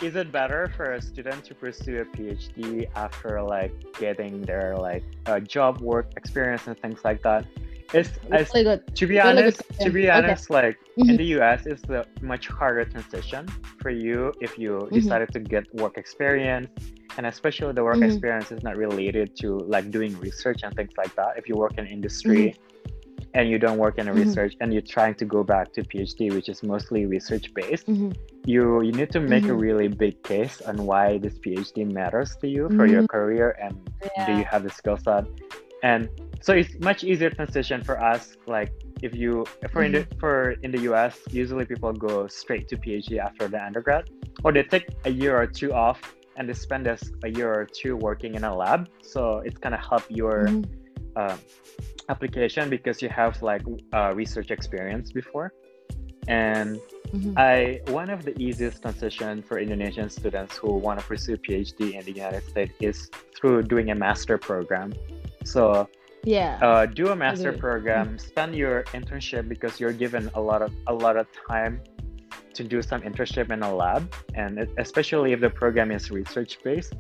is 0.02 0.16
it 0.16 0.32
better 0.32 0.68
for 0.76 0.94
a 0.94 1.02
student 1.02 1.46
to 1.46 1.54
pursue 1.56 2.02
a 2.02 2.06
PhD 2.06 2.86
after 2.96 3.42
like 3.42 3.74
getting 4.00 4.42
their 4.42 4.76
like 4.78 5.04
uh, 5.26 5.40
job, 5.40 5.80
work 5.82 6.08
experience, 6.18 6.68
and 6.68 6.78
things 6.80 7.00
like 7.04 7.22
that? 7.24 7.46
It's 7.94 8.10
I, 8.32 8.46
Really 8.54 8.64
good. 8.64 8.96
to 8.96 9.08
be 9.08 9.20
honest. 9.20 9.62
To 9.82 9.90
be 9.90 10.02
Okay. 10.10 10.18
honest, 10.18 10.50
like 10.50 10.78
in 10.98 11.08
Mhm. 11.08 11.18
the 11.18 11.26
US, 11.38 11.66
it's 11.66 11.82
the 11.82 12.06
much 12.22 12.48
harder 12.48 12.86
transition 12.86 13.48
for 13.82 13.90
you 13.90 14.32
if 14.40 14.58
you 14.58 14.72
Mhm. 14.80 14.94
decided 14.94 15.30
to 15.34 15.40
get 15.40 15.64
work 15.76 15.98
experience, 15.98 16.70
and 17.18 17.26
especially 17.26 17.74
the 17.74 17.84
work 17.84 17.98
Mhm. 17.98 18.10
experience 18.10 18.52
is 18.52 18.64
not 18.64 18.78
related 18.78 19.36
to 19.42 19.48
like 19.76 19.92
doing 19.92 20.18
research 20.20 20.60
and 20.64 20.74
things 20.76 20.94
like 20.98 21.14
that. 21.16 21.32
If 21.38 21.50
you 21.50 21.56
work 21.56 21.78
in 21.78 21.86
industry 21.86 22.56
and 23.34 23.50
you 23.50 23.58
don't 23.60 23.78
work 23.78 23.98
in 23.98 24.08
a 24.08 24.14
research 24.14 24.54
and 24.62 24.74
you're 24.74 24.90
trying 24.98 25.16
to 25.16 25.26
go 25.26 25.44
back 25.44 25.74
to 25.74 25.84
PhD, 25.84 26.30
which 26.34 26.48
is 26.48 26.64
mostly 26.64 27.06
research 27.06 27.54
based, 27.54 27.88
you 28.46 28.82
you 28.82 28.92
need 29.00 29.12
to 29.12 29.20
make 29.20 29.48
a 29.50 29.54
really 29.68 29.88
big 29.90 30.16
case 30.24 30.62
on 30.70 30.76
why 30.90 31.18
this 31.18 31.36
PhD 31.44 31.78
matters 32.00 32.36
to 32.42 32.48
you 32.48 32.70
for 32.78 32.86
your 32.88 33.04
career 33.16 33.48
and 33.64 33.74
do 34.26 34.32
you 34.40 34.46
have 34.52 34.64
the 34.64 34.70
skill 34.80 34.98
set 34.98 35.26
and 35.84 36.10
so 36.42 36.54
it's 36.54 36.74
much 36.80 37.04
easier 37.04 37.30
transition 37.30 37.84
for 37.84 38.02
us 38.02 38.36
like 38.48 38.72
if 39.02 39.14
you 39.16 39.46
for 39.72 39.84
in 39.84 39.92
the 39.92 40.00
Mm-hmm. 40.02 40.20
for 40.20 40.52
in 40.64 40.72
the 40.72 40.80
us 40.80 41.16
usually 41.32 41.66
people 41.66 41.92
go 41.94 42.28
straight 42.28 42.68
to 42.72 42.76
phd 42.78 43.18
after 43.28 43.48
the 43.48 43.60
undergrad 43.64 44.10
or 44.44 44.52
they 44.52 44.64
take 44.64 44.88
a 45.06 45.12
year 45.22 45.34
or 45.42 45.48
two 45.48 45.72
off 45.74 46.00
and 46.38 46.48
they 46.50 46.54
spend 46.54 46.86
this 46.86 47.04
a 47.24 47.30
year 47.30 47.50
or 47.60 47.66
two 47.66 47.94
working 47.98 48.36
in 48.36 48.44
a 48.44 48.54
lab 48.64 48.82
so 49.02 49.22
it's 49.48 49.58
gonna 49.64 49.84
help 49.90 50.04
your 50.10 50.48
Mhm. 50.48 50.66
uh, 51.16 51.38
application 52.10 52.70
because 52.70 53.02
you 53.02 53.10
have 53.10 53.34
like 53.42 53.64
uh, 53.94 54.12
research 54.22 54.50
experience 54.58 55.12
before 55.12 55.48
and 56.28 56.80
Mhm. 57.16 57.34
I 57.36 57.82
one 58.00 58.10
of 58.10 58.20
the 58.28 58.34
easiest 58.48 58.82
transition 58.84 59.42
for 59.48 59.56
Indonesian 59.60 60.10
students 60.10 60.54
who 60.56 60.70
want 60.86 61.00
to 61.00 61.06
pursue 61.06 61.36
PhD 61.46 61.80
in 61.98 62.04
the 62.06 62.14
United 62.24 62.44
States 62.52 62.74
is 62.80 62.98
through 63.36 63.64
doing 63.74 63.88
a 63.92 63.96
master 63.96 64.38
program. 64.38 64.94
So 65.44 65.90
Yeah. 66.24 66.60
uh, 66.62 66.86
do 66.86 67.10
a 67.10 67.16
master 67.16 67.52
program, 67.52 68.20
spend 68.20 68.56
your 68.56 68.84
internship 68.94 69.50
because 69.50 69.80
you're 69.80 69.94
given 69.94 70.30
a 70.36 70.42
lot 70.42 70.62
of 70.62 70.72
a 70.88 70.94
lot 70.94 71.18
of 71.18 71.28
time 71.50 71.82
to 72.54 72.64
do 72.64 72.82
some 72.82 73.02
internship 73.02 73.52
in 73.52 73.64
a 73.64 73.74
lab, 73.74 74.14
and 74.36 74.68
especially 74.78 75.32
if 75.34 75.40
the 75.40 75.50
program 75.50 75.92
is 75.92 76.12
research 76.12 76.60
based. 76.64 76.94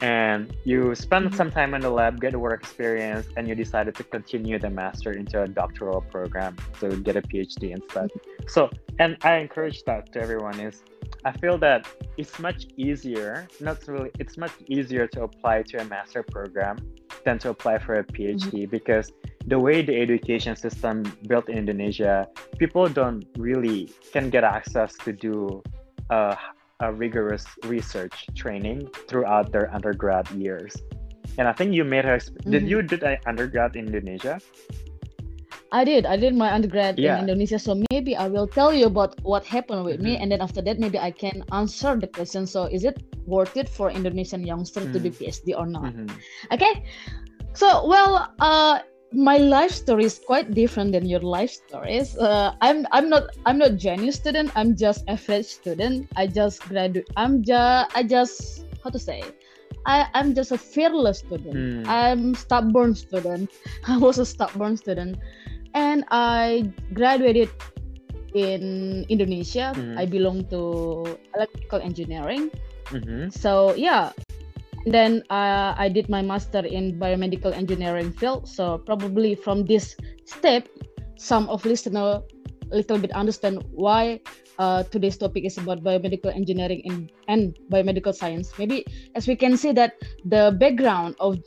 And 0.00 0.54
you 0.64 0.94
spend 0.94 1.26
mm-hmm. 1.26 1.36
some 1.36 1.50
time 1.50 1.72
in 1.72 1.80
the 1.80 1.90
lab, 1.90 2.20
get 2.20 2.36
work 2.36 2.62
experience, 2.62 3.26
and 3.36 3.48
you 3.48 3.54
decided 3.54 3.94
to 3.94 4.04
continue 4.04 4.58
the 4.58 4.68
master 4.68 5.12
into 5.12 5.42
a 5.42 5.48
doctoral 5.48 6.00
program, 6.00 6.56
so 6.78 6.90
get 6.90 7.16
a 7.16 7.22
PhD 7.22 7.70
instead. 7.70 8.10
Mm-hmm. 8.10 8.48
So, 8.48 8.70
and 8.98 9.16
I 9.22 9.36
encourage 9.36 9.82
that 9.84 10.12
to 10.12 10.20
everyone 10.20 10.58
is 10.60 10.82
I 11.24 11.32
feel 11.32 11.56
that 11.58 11.86
it's 12.16 12.38
much 12.38 12.66
easier, 12.76 13.48
not 13.60 13.86
really, 13.88 14.10
it's 14.18 14.36
much 14.36 14.52
easier 14.66 15.06
to 15.08 15.22
apply 15.22 15.62
to 15.62 15.80
a 15.80 15.84
master 15.84 16.22
program 16.22 16.76
than 17.24 17.38
to 17.40 17.50
apply 17.50 17.78
for 17.78 17.94
a 17.94 18.04
PhD 18.04 18.64
mm-hmm. 18.64 18.70
because 18.70 19.12
the 19.46 19.58
way 19.58 19.82
the 19.82 19.96
education 20.00 20.56
system 20.56 21.02
built 21.26 21.48
in 21.48 21.58
Indonesia, 21.58 22.28
people 22.58 22.88
don't 22.88 23.24
really 23.36 23.90
can 24.12 24.30
get 24.30 24.44
access 24.44 24.94
to 25.04 25.12
do 25.12 25.62
a, 26.10 26.36
a 26.80 26.92
rigorous 26.92 27.44
research 27.64 28.26
training 28.34 28.88
throughout 29.08 29.52
their 29.52 29.72
undergrad 29.74 30.30
years. 30.30 30.74
And 31.36 31.48
I 31.48 31.52
think 31.52 31.74
you 31.74 31.84
made 31.84 32.04
her. 32.04 32.16
Mm-hmm. 32.16 32.50
Did 32.50 32.68
you 32.68 32.82
did 32.82 33.02
an 33.02 33.18
undergrad 33.26 33.76
in 33.76 33.86
Indonesia? 33.86 34.40
I 35.74 35.82
did. 35.82 36.06
I 36.06 36.16
did 36.16 36.36
my 36.36 36.54
undergrad 36.54 36.98
yeah. 36.98 37.18
in 37.18 37.26
Indonesia. 37.26 37.58
So 37.58 37.82
maybe 37.90 38.14
I 38.14 38.28
will 38.28 38.46
tell 38.46 38.72
you 38.72 38.86
about 38.86 39.18
what 39.26 39.44
happened 39.44 39.84
with 39.84 39.96
mm-hmm. 39.96 40.14
me, 40.14 40.22
and 40.22 40.30
then 40.30 40.40
after 40.40 40.62
that, 40.62 40.78
maybe 40.78 40.98
I 41.02 41.10
can 41.10 41.42
answer 41.50 41.98
the 41.98 42.06
question. 42.06 42.46
So 42.46 42.70
is 42.70 42.84
it 42.84 43.02
worth 43.26 43.56
it 43.56 43.68
for 43.68 43.90
Indonesian 43.90 44.46
youngster 44.46 44.80
mm-hmm. 44.80 44.92
to 44.94 45.00
do 45.00 45.10
mm. 45.10 45.18
PhD 45.18 45.58
or 45.58 45.66
not? 45.66 45.90
Mm-hmm. 45.90 46.54
Okay. 46.54 46.86
So 47.54 47.90
well, 47.90 48.30
uh, 48.38 48.86
my 49.10 49.38
life 49.38 49.74
story 49.74 50.06
is 50.06 50.22
quite 50.22 50.54
different 50.54 50.94
than 50.94 51.10
your 51.10 51.26
life 51.26 51.50
stories. 51.50 52.14
Uh, 52.18 52.54
I'm 52.62 52.86
I'm 52.94 53.10
not 53.10 53.34
I'm 53.44 53.58
not 53.58 53.74
genius 53.74 54.14
student. 54.14 54.54
I'm 54.54 54.78
just 54.78 55.02
average 55.10 55.46
student. 55.58 56.06
I 56.14 56.30
just 56.30 56.62
graduate. 56.70 57.10
I'm 57.18 57.42
just 57.42 57.90
I 57.98 58.06
just 58.06 58.62
how 58.86 58.94
to 58.94 58.98
say. 58.98 59.26
I, 59.86 60.06
I'm 60.14 60.34
just 60.34 60.52
a 60.52 60.56
fearless 60.56 61.18
student. 61.18 61.84
Mm. 61.84 61.86
I'm 61.86 62.34
stubborn 62.34 62.94
student. 62.94 63.50
I 63.86 63.98
was 63.98 64.18
a 64.18 64.24
stubborn 64.24 64.78
student 64.78 65.18
and 65.74 66.04
I 66.10 66.70
graduated 66.94 67.50
in 68.34 69.04
Indonesia. 69.08 69.74
Mm-hmm. 69.74 69.98
I 69.98 70.04
belong 70.06 70.46
to 70.50 71.04
electrical 71.34 71.82
engineering. 71.82 72.50
Mm-hmm. 72.90 73.30
So 73.30 73.74
yeah, 73.74 74.10
then 74.86 75.22
uh, 75.30 75.74
I 75.76 75.88
did 75.88 76.08
my 76.08 76.22
master 76.22 76.62
in 76.66 76.98
biomedical 76.98 77.54
engineering 77.54 78.12
field. 78.12 78.48
So 78.48 78.78
probably 78.78 79.34
from 79.34 79.64
this 79.64 79.96
step, 80.24 80.68
some 81.16 81.48
of 81.48 81.64
listener 81.64 82.22
a 82.72 82.74
little 82.74 82.98
bit 82.98 83.12
understand 83.12 83.62
why 83.70 84.20
uh, 84.58 84.82
today's 84.84 85.16
topic 85.16 85.44
is 85.44 85.58
about 85.58 85.82
biomedical 85.82 86.34
engineering 86.34 86.82
and, 86.86 87.12
and 87.28 87.58
biomedical 87.70 88.14
science. 88.14 88.52
Maybe 88.58 88.84
as 89.14 89.26
we 89.26 89.36
can 89.36 89.56
see 89.56 89.72
that 89.72 89.94
the 90.24 90.54
background 90.58 91.16
of 91.20 91.38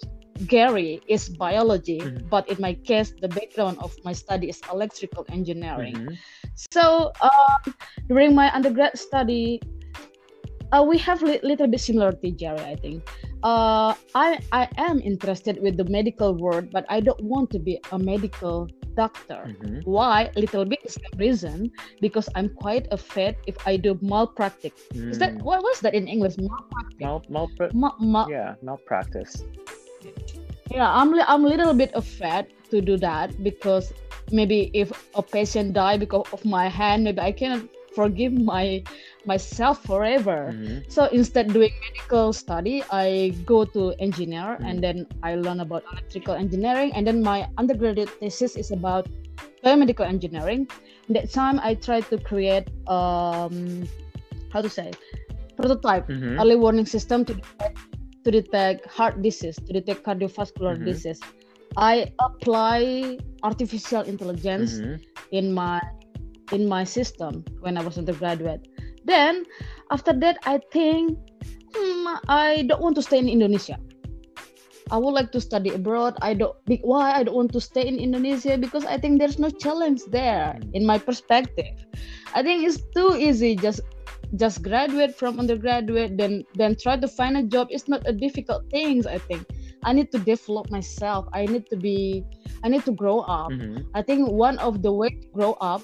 Gary 0.45 1.01
is 1.07 1.29
biology, 1.29 1.99
mm-hmm. 1.99 2.27
but 2.29 2.47
in 2.49 2.61
my 2.61 2.73
case, 2.73 3.13
the 3.21 3.27
background 3.27 3.77
of 3.81 3.95
my 4.03 4.13
study 4.13 4.49
is 4.49 4.61
electrical 4.71 5.25
engineering. 5.29 5.95
Mm-hmm. 5.95 6.15
So 6.71 7.11
um, 7.21 7.73
during 8.07 8.35
my 8.35 8.53
undergrad 8.53 8.97
study, 8.97 9.61
uh, 10.71 10.83
we 10.83 10.97
have 10.99 11.23
a 11.23 11.25
li- 11.25 11.43
little 11.43 11.67
bit 11.67 11.79
similarity, 11.79 12.31
Jerry. 12.31 12.59
I 12.59 12.75
think. 12.75 13.07
Uh, 13.43 13.93
I 14.15 14.41
I 14.51 14.67
am 14.77 14.99
interested 14.99 15.61
with 15.61 15.77
the 15.77 15.85
medical 15.85 16.33
world, 16.33 16.69
but 16.71 16.85
I 16.89 16.99
don't 16.99 17.21
want 17.21 17.49
to 17.51 17.59
be 17.59 17.79
a 17.91 17.99
medical 17.99 18.67
doctor. 18.97 19.45
Mm-hmm. 19.45 19.85
Why? 19.85 20.29
Little 20.35 20.65
bit 20.65 20.81
is 20.83 20.97
the 20.97 21.13
reason 21.17 21.71
because 22.01 22.27
I'm 22.33 22.49
quite 22.49 22.89
afraid 22.91 23.37
if 23.45 23.55
I 23.69 23.77
do 23.77 23.97
malpractice. 24.01 24.73
Mm. 24.91 25.13
Is 25.13 25.21
that 25.21 25.37
mm. 25.37 25.45
what 25.45 25.61
was 25.61 25.79
that 25.85 25.93
in 25.93 26.09
English? 26.09 26.35
Malpractice. 26.41 26.99
Mal, 26.99 27.21
malpra- 27.29 27.73
Ma- 27.77 27.95
ma- 28.01 28.27
yeah, 28.27 28.57
malpractice 28.65 29.45
yeah 30.71 30.91
i'm 30.93 31.13
i'm 31.21 31.45
a 31.45 31.47
little 31.47 31.73
bit 31.73 31.91
afraid 31.93 32.47
to 32.69 32.81
do 32.81 32.97
that 32.97 33.31
because 33.43 33.93
maybe 34.31 34.69
if 34.73 34.91
a 35.15 35.23
patient 35.23 35.73
die 35.73 35.97
because 35.97 36.25
of 36.33 36.43
my 36.45 36.67
hand 36.67 37.03
maybe 37.03 37.19
i 37.19 37.31
cannot 37.31 37.63
forgive 37.95 38.33
my 38.33 38.83
myself 39.25 39.83
forever 39.83 40.53
mm-hmm. 40.53 40.79
so 40.87 41.05
instead 41.07 41.51
doing 41.51 41.73
medical 41.87 42.31
study 42.31 42.83
i 42.91 43.33
go 43.45 43.65
to 43.65 43.93
engineer 43.99 44.55
mm-hmm. 44.55 44.65
and 44.69 44.83
then 44.83 45.07
i 45.23 45.35
learn 45.35 45.61
about 45.61 45.83
electrical 45.91 46.35
engineering 46.35 46.91
and 46.93 47.07
then 47.07 47.23
my 47.23 47.47
undergraduate 47.57 48.09
thesis 48.19 48.55
is 48.55 48.71
about 48.71 49.07
biomedical 49.63 50.05
engineering 50.05 50.67
that 51.09 51.31
time 51.31 51.59
i 51.63 51.73
tried 51.73 52.05
to 52.11 52.17
create 52.19 52.67
um 52.87 53.87
how 54.53 54.61
to 54.61 54.69
say 54.69 54.91
prototype 55.57 56.07
mm-hmm. 56.07 56.39
early 56.39 56.55
warning 56.55 56.85
system 56.85 57.25
to 57.25 57.33
detect 57.33 57.96
to 58.27 58.31
detect 58.31 58.85
heart 58.91 59.21
disease, 59.23 59.55
to 59.55 59.71
detect 59.71 60.03
cardiovascular 60.03 60.75
mm-hmm. 60.75 60.91
disease. 60.91 61.21
I 61.77 62.11
apply 62.19 63.19
artificial 63.43 64.01
intelligence 64.01 64.83
mm-hmm. 64.83 64.99
in 65.31 65.53
my 65.55 65.79
in 66.51 66.67
my 66.67 66.83
system 66.83 67.45
when 67.63 67.77
I 67.77 67.83
was 67.83 67.97
undergraduate. 67.97 68.67
Then 69.05 69.45
after 69.91 70.11
that, 70.19 70.43
I 70.43 70.59
think 70.75 71.15
hmm, 71.71 72.07
I 72.27 72.67
don't 72.67 72.81
want 72.81 72.99
to 72.99 73.01
stay 73.01 73.19
in 73.19 73.31
Indonesia. 73.31 73.79
I 74.91 74.97
would 74.97 75.11
like 75.11 75.31
to 75.31 75.39
study 75.39 75.71
abroad. 75.71 76.19
I 76.19 76.35
don't 76.35 76.55
why 76.83 77.15
I 77.15 77.23
don't 77.23 77.35
want 77.35 77.55
to 77.55 77.63
stay 77.63 77.87
in 77.87 77.95
Indonesia 77.95 78.59
because 78.59 78.83
I 78.83 78.99
think 78.99 79.23
there's 79.23 79.39
no 79.39 79.47
challenge 79.47 80.03
there 80.11 80.59
mm-hmm. 80.59 80.75
in 80.75 80.83
my 80.83 80.99
perspective. 80.99 81.79
I 82.35 82.43
think 82.43 82.67
it's 82.67 82.83
too 82.91 83.15
easy 83.15 83.55
just 83.55 83.79
just 84.35 84.61
graduate 84.61 85.15
from 85.15 85.39
undergraduate 85.39 86.17
then 86.17 86.43
then 86.55 86.75
try 86.75 86.97
to 86.97 87.07
find 87.07 87.37
a 87.37 87.43
job 87.43 87.67
it's 87.69 87.87
not 87.87 88.03
a 88.05 88.11
difficult 88.11 88.69
thing 88.69 89.05
i 89.07 89.17
think 89.17 89.45
i 89.83 89.93
need 89.93 90.11
to 90.11 90.19
develop 90.19 90.69
myself 90.69 91.27
i 91.33 91.45
need 91.45 91.65
to 91.69 91.77
be 91.77 92.23
i 92.63 92.67
need 92.67 92.83
to 92.83 92.91
grow 92.91 93.19
up 93.21 93.51
mm-hmm. 93.51 93.79
i 93.95 94.01
think 94.01 94.27
one 94.29 94.57
of 94.59 94.81
the 94.81 94.91
way 94.91 95.09
to 95.09 95.27
grow 95.33 95.53
up 95.61 95.81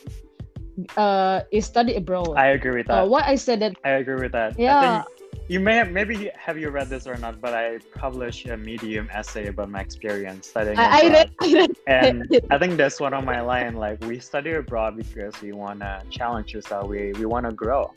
uh 0.98 1.42
is 1.52 1.66
study 1.66 1.96
abroad 1.96 2.34
i 2.36 2.48
agree 2.48 2.76
with 2.76 2.88
that 2.88 3.04
uh, 3.04 3.06
why 3.06 3.22
i 3.26 3.36
said 3.36 3.62
that 3.62 3.76
i 3.86 3.92
agree 4.04 4.20
with 4.20 4.32
that 4.32 4.58
yeah 4.60 5.04
you 5.50 5.60
may 5.60 5.76
have, 5.76 5.92
maybe 5.92 6.32
have 6.36 6.58
you 6.58 6.70
read 6.70 6.90
this 6.90 7.06
or 7.06 7.18
not, 7.18 7.42
but 7.42 7.54
I 7.54 7.80
published 7.96 8.48
a 8.48 8.56
Medium 8.56 9.10
essay 9.12 9.48
about 9.48 9.70
my 9.70 9.82
experience 9.82 10.48
studying 10.48 10.78
I, 10.80 11.02
abroad. 11.02 11.04
I 11.04 11.10
read, 11.10 11.32
I 11.42 11.54
read 11.54 11.72
and 11.88 12.42
I 12.50 12.58
think 12.58 12.78
that's 12.78 13.00
one 13.00 13.14
of 13.14 13.26
my 13.26 13.42
line. 13.42 13.76
Like 13.76 14.02
we 14.06 14.20
study 14.20 14.54
abroad 14.54 14.96
because 14.96 15.42
we 15.42 15.52
wanna 15.52 16.02
challenge 16.10 16.56
ourselves. 16.56 16.88
We 16.88 17.12
we 17.14 17.26
wanna 17.26 17.52
grow 17.52 17.92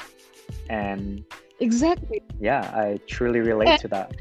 and 0.68 1.24
exactly. 1.61 2.22
yeah 2.40 2.70
i 2.74 2.98
truly 3.07 3.40
relate 3.40 3.68
and, 3.68 3.81
to 3.81 3.88
that. 3.88 4.12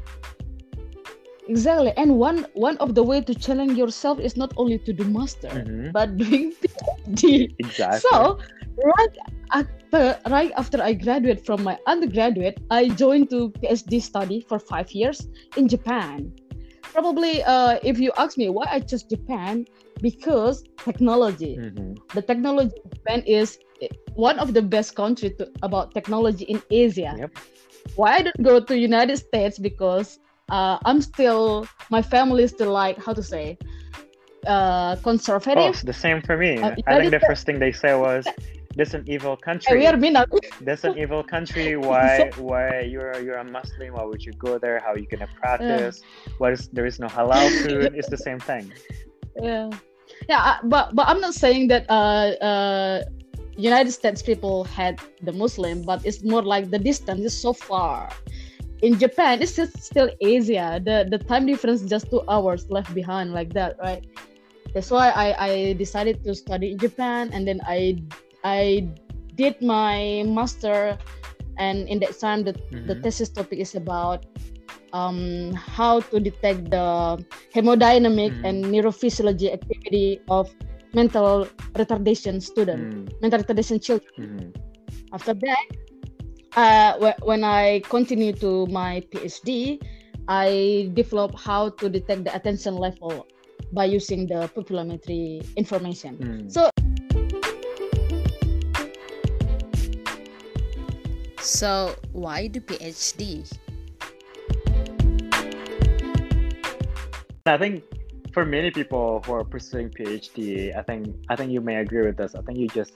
Exactly. 1.48 1.92
And 1.96 2.18
one 2.18 2.46
one 2.54 2.76
of 2.78 2.94
the 2.94 3.02
way 3.02 3.20
to 3.20 3.34
challenge 3.34 3.78
yourself 3.78 4.18
is 4.18 4.36
not 4.36 4.52
only 4.56 4.78
to 4.78 4.92
do 4.92 5.04
master 5.04 5.48
mm-hmm. 5.48 5.90
but 5.92 6.16
doing 6.16 6.52
phd 6.58 7.54
exactly. 7.58 8.00
So 8.00 8.38
right 8.82 9.14
after 9.52 10.18
right 10.28 10.52
after 10.56 10.82
i 10.82 10.92
graduate 10.92 11.46
from 11.46 11.62
my 11.62 11.78
undergraduate 11.86 12.58
i 12.70 12.88
joined 12.88 13.30
to 13.30 13.50
phd 13.62 14.02
study 14.02 14.40
for 14.48 14.58
five 14.58 14.90
years 14.90 15.28
in 15.56 15.68
japan. 15.68 16.32
Probably 16.82 17.42
uh, 17.44 17.78
if 17.82 17.98
you 17.98 18.10
ask 18.16 18.38
me 18.38 18.48
why 18.48 18.66
i 18.70 18.80
chose 18.80 19.04
japan 19.04 19.66
because 20.02 20.64
technology. 20.78 21.56
Mm-hmm. 21.56 21.94
the 22.14 22.22
technology 22.22 22.74
in 22.84 22.90
japan 22.90 23.20
is 23.22 23.58
one 24.14 24.38
of 24.38 24.54
the 24.54 24.62
best 24.62 24.94
country 24.94 25.30
to, 25.30 25.50
about 25.62 25.92
technology 25.94 26.44
in 26.44 26.62
Asia. 26.70 27.14
Yep. 27.18 27.38
Why 27.94 28.16
I 28.16 28.22
don't 28.22 28.42
go 28.42 28.60
to 28.60 28.76
United 28.76 29.16
States 29.16 29.58
because 29.58 30.18
uh, 30.50 30.78
I'm 30.84 31.00
still 31.00 31.66
my 31.90 32.02
family 32.02 32.42
is 32.44 32.50
still 32.50 32.72
like 32.72 32.98
how 33.02 33.12
to 33.12 33.22
say 33.22 33.58
uh, 34.46 34.96
conservative. 34.96 35.76
Oh, 35.76 35.86
the 35.86 35.92
same 35.92 36.22
for 36.22 36.36
me. 36.36 36.58
Uh, 36.58 36.74
I 36.86 37.00
think 37.00 37.10
the 37.10 37.20
first 37.20 37.46
thing 37.46 37.58
they 37.58 37.72
say 37.72 37.94
was 37.94 38.26
this 38.76 38.94
an 38.94 39.04
evil 39.06 39.36
country. 39.36 39.78
We 39.78 39.86
are 39.86 39.96
This 40.60 40.84
an 40.84 40.98
evil 40.98 41.22
country. 41.24 41.76
Why 41.88 42.30
why 42.36 42.80
you're 42.80 43.18
you're 43.20 43.38
a 43.38 43.44
Muslim? 43.44 43.94
Why 43.94 44.04
would 44.04 44.22
you 44.24 44.32
go 44.32 44.58
there? 44.58 44.78
How 44.80 44.92
are 44.92 44.98
you 44.98 45.08
gonna 45.08 45.28
practice? 45.40 46.02
What 46.38 46.52
is 46.52 46.68
there 46.68 46.86
is 46.86 47.00
no 47.00 47.08
halal 47.08 47.50
food? 47.62 47.94
it's 47.94 48.08
the 48.08 48.18
same 48.18 48.38
thing. 48.38 48.72
Yeah, 49.40 49.70
yeah. 50.28 50.58
But 50.64 50.94
but 50.94 51.08
I'm 51.08 51.20
not 51.20 51.34
saying 51.34 51.68
that 51.68 51.88
uh 51.88 52.36
uh 52.44 53.04
United 53.56 53.92
States 53.92 54.22
people 54.22 54.64
had 54.64 55.00
the 55.22 55.32
Muslim, 55.32 55.82
but 55.82 56.04
it's 56.04 56.22
more 56.22 56.42
like 56.42 56.70
the 56.70 56.78
distance 56.78 57.24
is 57.24 57.36
so 57.36 57.52
far. 57.52 58.08
In 58.82 58.98
Japan, 58.98 59.40
it's 59.40 59.56
just 59.56 59.80
still 59.80 60.10
Asia. 60.20 60.80
The 60.84 61.08
the 61.08 61.16
time 61.16 61.48
difference 61.48 61.80
just 61.88 62.12
two 62.12 62.20
hours 62.28 62.68
left 62.68 62.92
behind 62.92 63.32
like 63.32 63.56
that, 63.56 63.80
right? 63.80 64.04
That's 64.76 64.92
why 64.92 65.08
I, 65.08 65.28
I 65.40 65.50
decided 65.80 66.20
to 66.24 66.34
study 66.36 66.72
in 66.72 66.78
Japan 66.78 67.32
and 67.32 67.48
then 67.48 67.64
I 67.64 68.04
I 68.44 68.84
did 69.32 69.60
my 69.64 70.24
master 70.28 71.00
and 71.56 71.88
in 71.88 72.00
that 72.00 72.20
time 72.20 72.44
the, 72.44 72.52
mm-hmm. 72.52 72.84
the 72.84 73.00
thesis 73.00 73.32
topic 73.32 73.58
is 73.58 73.74
about 73.74 74.24
um, 74.92 75.52
how 75.52 76.00
to 76.12 76.20
detect 76.20 76.70
the 76.70 77.16
hemodynamic 77.52 78.32
mm-hmm. 78.32 78.44
and 78.44 78.64
neurophysiology 78.64 79.52
activity 79.52 80.20
of 80.28 80.52
mental 80.94 81.48
retardation 81.74 82.42
student, 82.42 83.08
mm. 83.08 83.22
mental 83.22 83.40
retardation 83.42 83.82
children. 83.82 84.12
Mm. 84.18 84.66
after 85.12 85.34
that 85.34 85.64
uh, 86.56 87.12
when 87.22 87.44
i 87.44 87.80
continue 87.88 88.32
to 88.32 88.66
my 88.68 89.00
phd 89.12 89.80
i 90.28 90.90
develop 90.94 91.38
how 91.38 91.68
to 91.70 91.88
detect 91.88 92.24
the 92.24 92.34
attention 92.34 92.74
level 92.74 93.26
by 93.72 93.84
using 93.84 94.26
the 94.26 94.50
pupillometry 94.54 95.44
information 95.56 96.16
mm. 96.18 96.50
so 96.50 96.70
so 101.38 101.94
why 102.12 102.48
the 102.48 102.60
phd 102.60 103.46
i 107.46 107.56
think 107.56 107.95
for 108.36 108.44
many 108.44 108.70
people 108.70 109.22
who 109.24 109.32
are 109.32 109.44
pursuing 109.44 109.88
PhD, 109.88 110.76
I 110.76 110.82
think 110.82 111.16
I 111.30 111.36
think 111.36 111.50
you 111.50 111.62
may 111.62 111.76
agree 111.76 112.04
with 112.06 112.18
this. 112.18 112.34
I 112.34 112.42
think 112.42 112.58
you 112.58 112.68
just 112.68 112.92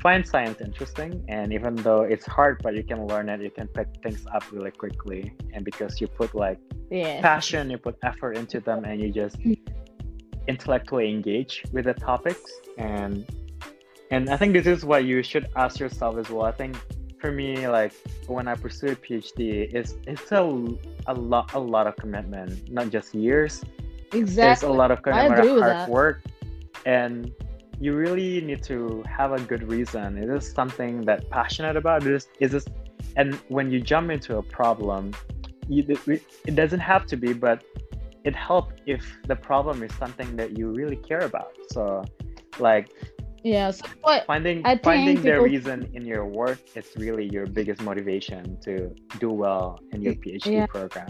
find 0.00 0.26
science 0.26 0.60
interesting, 0.60 1.24
and 1.28 1.52
even 1.52 1.76
though 1.86 2.02
it's 2.02 2.26
hard, 2.26 2.60
but 2.64 2.74
you 2.74 2.82
can 2.82 3.06
learn 3.06 3.28
it, 3.28 3.40
you 3.40 3.52
can 3.58 3.68
pick 3.68 3.86
things 4.02 4.26
up 4.34 4.42
really 4.50 4.72
quickly, 4.72 5.32
and 5.52 5.64
because 5.64 6.00
you 6.00 6.08
put 6.08 6.34
like 6.34 6.58
yeah. 6.90 7.20
passion, 7.20 7.70
you 7.70 7.78
put 7.78 7.96
effort 8.02 8.32
into 8.36 8.58
them, 8.58 8.84
and 8.84 9.00
you 9.00 9.12
just 9.12 9.36
intellectually 10.48 11.08
engage 11.08 11.62
with 11.70 11.84
the 11.84 11.94
topics, 11.94 12.50
and 12.76 13.24
and 14.10 14.30
I 14.30 14.36
think 14.36 14.52
this 14.52 14.66
is 14.66 14.84
what 14.84 15.04
you 15.04 15.22
should 15.22 15.46
ask 15.54 15.78
yourself 15.78 16.16
as 16.18 16.28
well. 16.28 16.46
I 16.46 16.50
think 16.60 16.74
for 17.20 17.30
me, 17.30 17.68
like 17.68 17.92
when 18.26 18.48
I 18.48 18.56
pursue 18.56 18.88
a 18.88 18.96
PhD, 18.96 19.72
it's 19.72 19.94
it's 20.08 20.32
a 20.32 20.42
a 21.06 21.14
lot 21.14 21.54
a 21.54 21.60
lot 21.60 21.86
of 21.86 21.94
commitment, 21.94 22.68
not 22.68 22.90
just 22.90 23.14
years 23.14 23.62
Exactly. 24.12 24.34
There's 24.34 24.62
a 24.62 24.68
lot 24.68 24.90
of 24.90 25.02
kind 25.02 25.32
of 25.32 25.38
hard 25.38 25.62
that. 25.62 25.88
work, 25.88 26.22
and 26.84 27.32
you 27.80 27.94
really 27.94 28.40
need 28.40 28.62
to 28.64 29.02
have 29.08 29.32
a 29.32 29.40
good 29.40 29.68
reason. 29.68 30.18
Is 30.18 30.28
this 30.28 30.52
something 30.52 31.02
that 31.02 31.28
passionate 31.30 31.76
about? 31.76 32.06
Is 32.06 32.28
is 32.40 32.52
this, 32.52 32.66
and 33.16 33.34
when 33.48 33.70
you 33.70 33.80
jump 33.80 34.10
into 34.10 34.38
a 34.38 34.42
problem, 34.42 35.12
you, 35.68 35.84
it 36.06 36.54
doesn't 36.54 36.80
have 36.80 37.06
to 37.06 37.16
be, 37.16 37.32
but 37.32 37.64
it 38.24 38.36
helps 38.36 38.74
if 38.86 39.04
the 39.26 39.36
problem 39.36 39.82
is 39.82 39.92
something 39.94 40.36
that 40.36 40.56
you 40.56 40.70
really 40.70 40.96
care 40.96 41.20
about. 41.20 41.52
So, 41.70 42.04
like 42.58 42.90
yeah 43.42 43.70
so 43.70 43.84
what 44.02 44.24
finding 44.26 44.62
finding 44.82 45.20
the 45.22 45.40
reason 45.40 45.90
in 45.94 46.06
your 46.06 46.24
work 46.24 46.60
is 46.76 46.86
really 46.96 47.28
your 47.28 47.46
biggest 47.46 47.82
motivation 47.82 48.58
to 48.60 48.94
do 49.18 49.30
well 49.30 49.80
in 49.92 50.00
your 50.00 50.14
phd 50.14 50.46
yeah. 50.46 50.66
program 50.66 51.08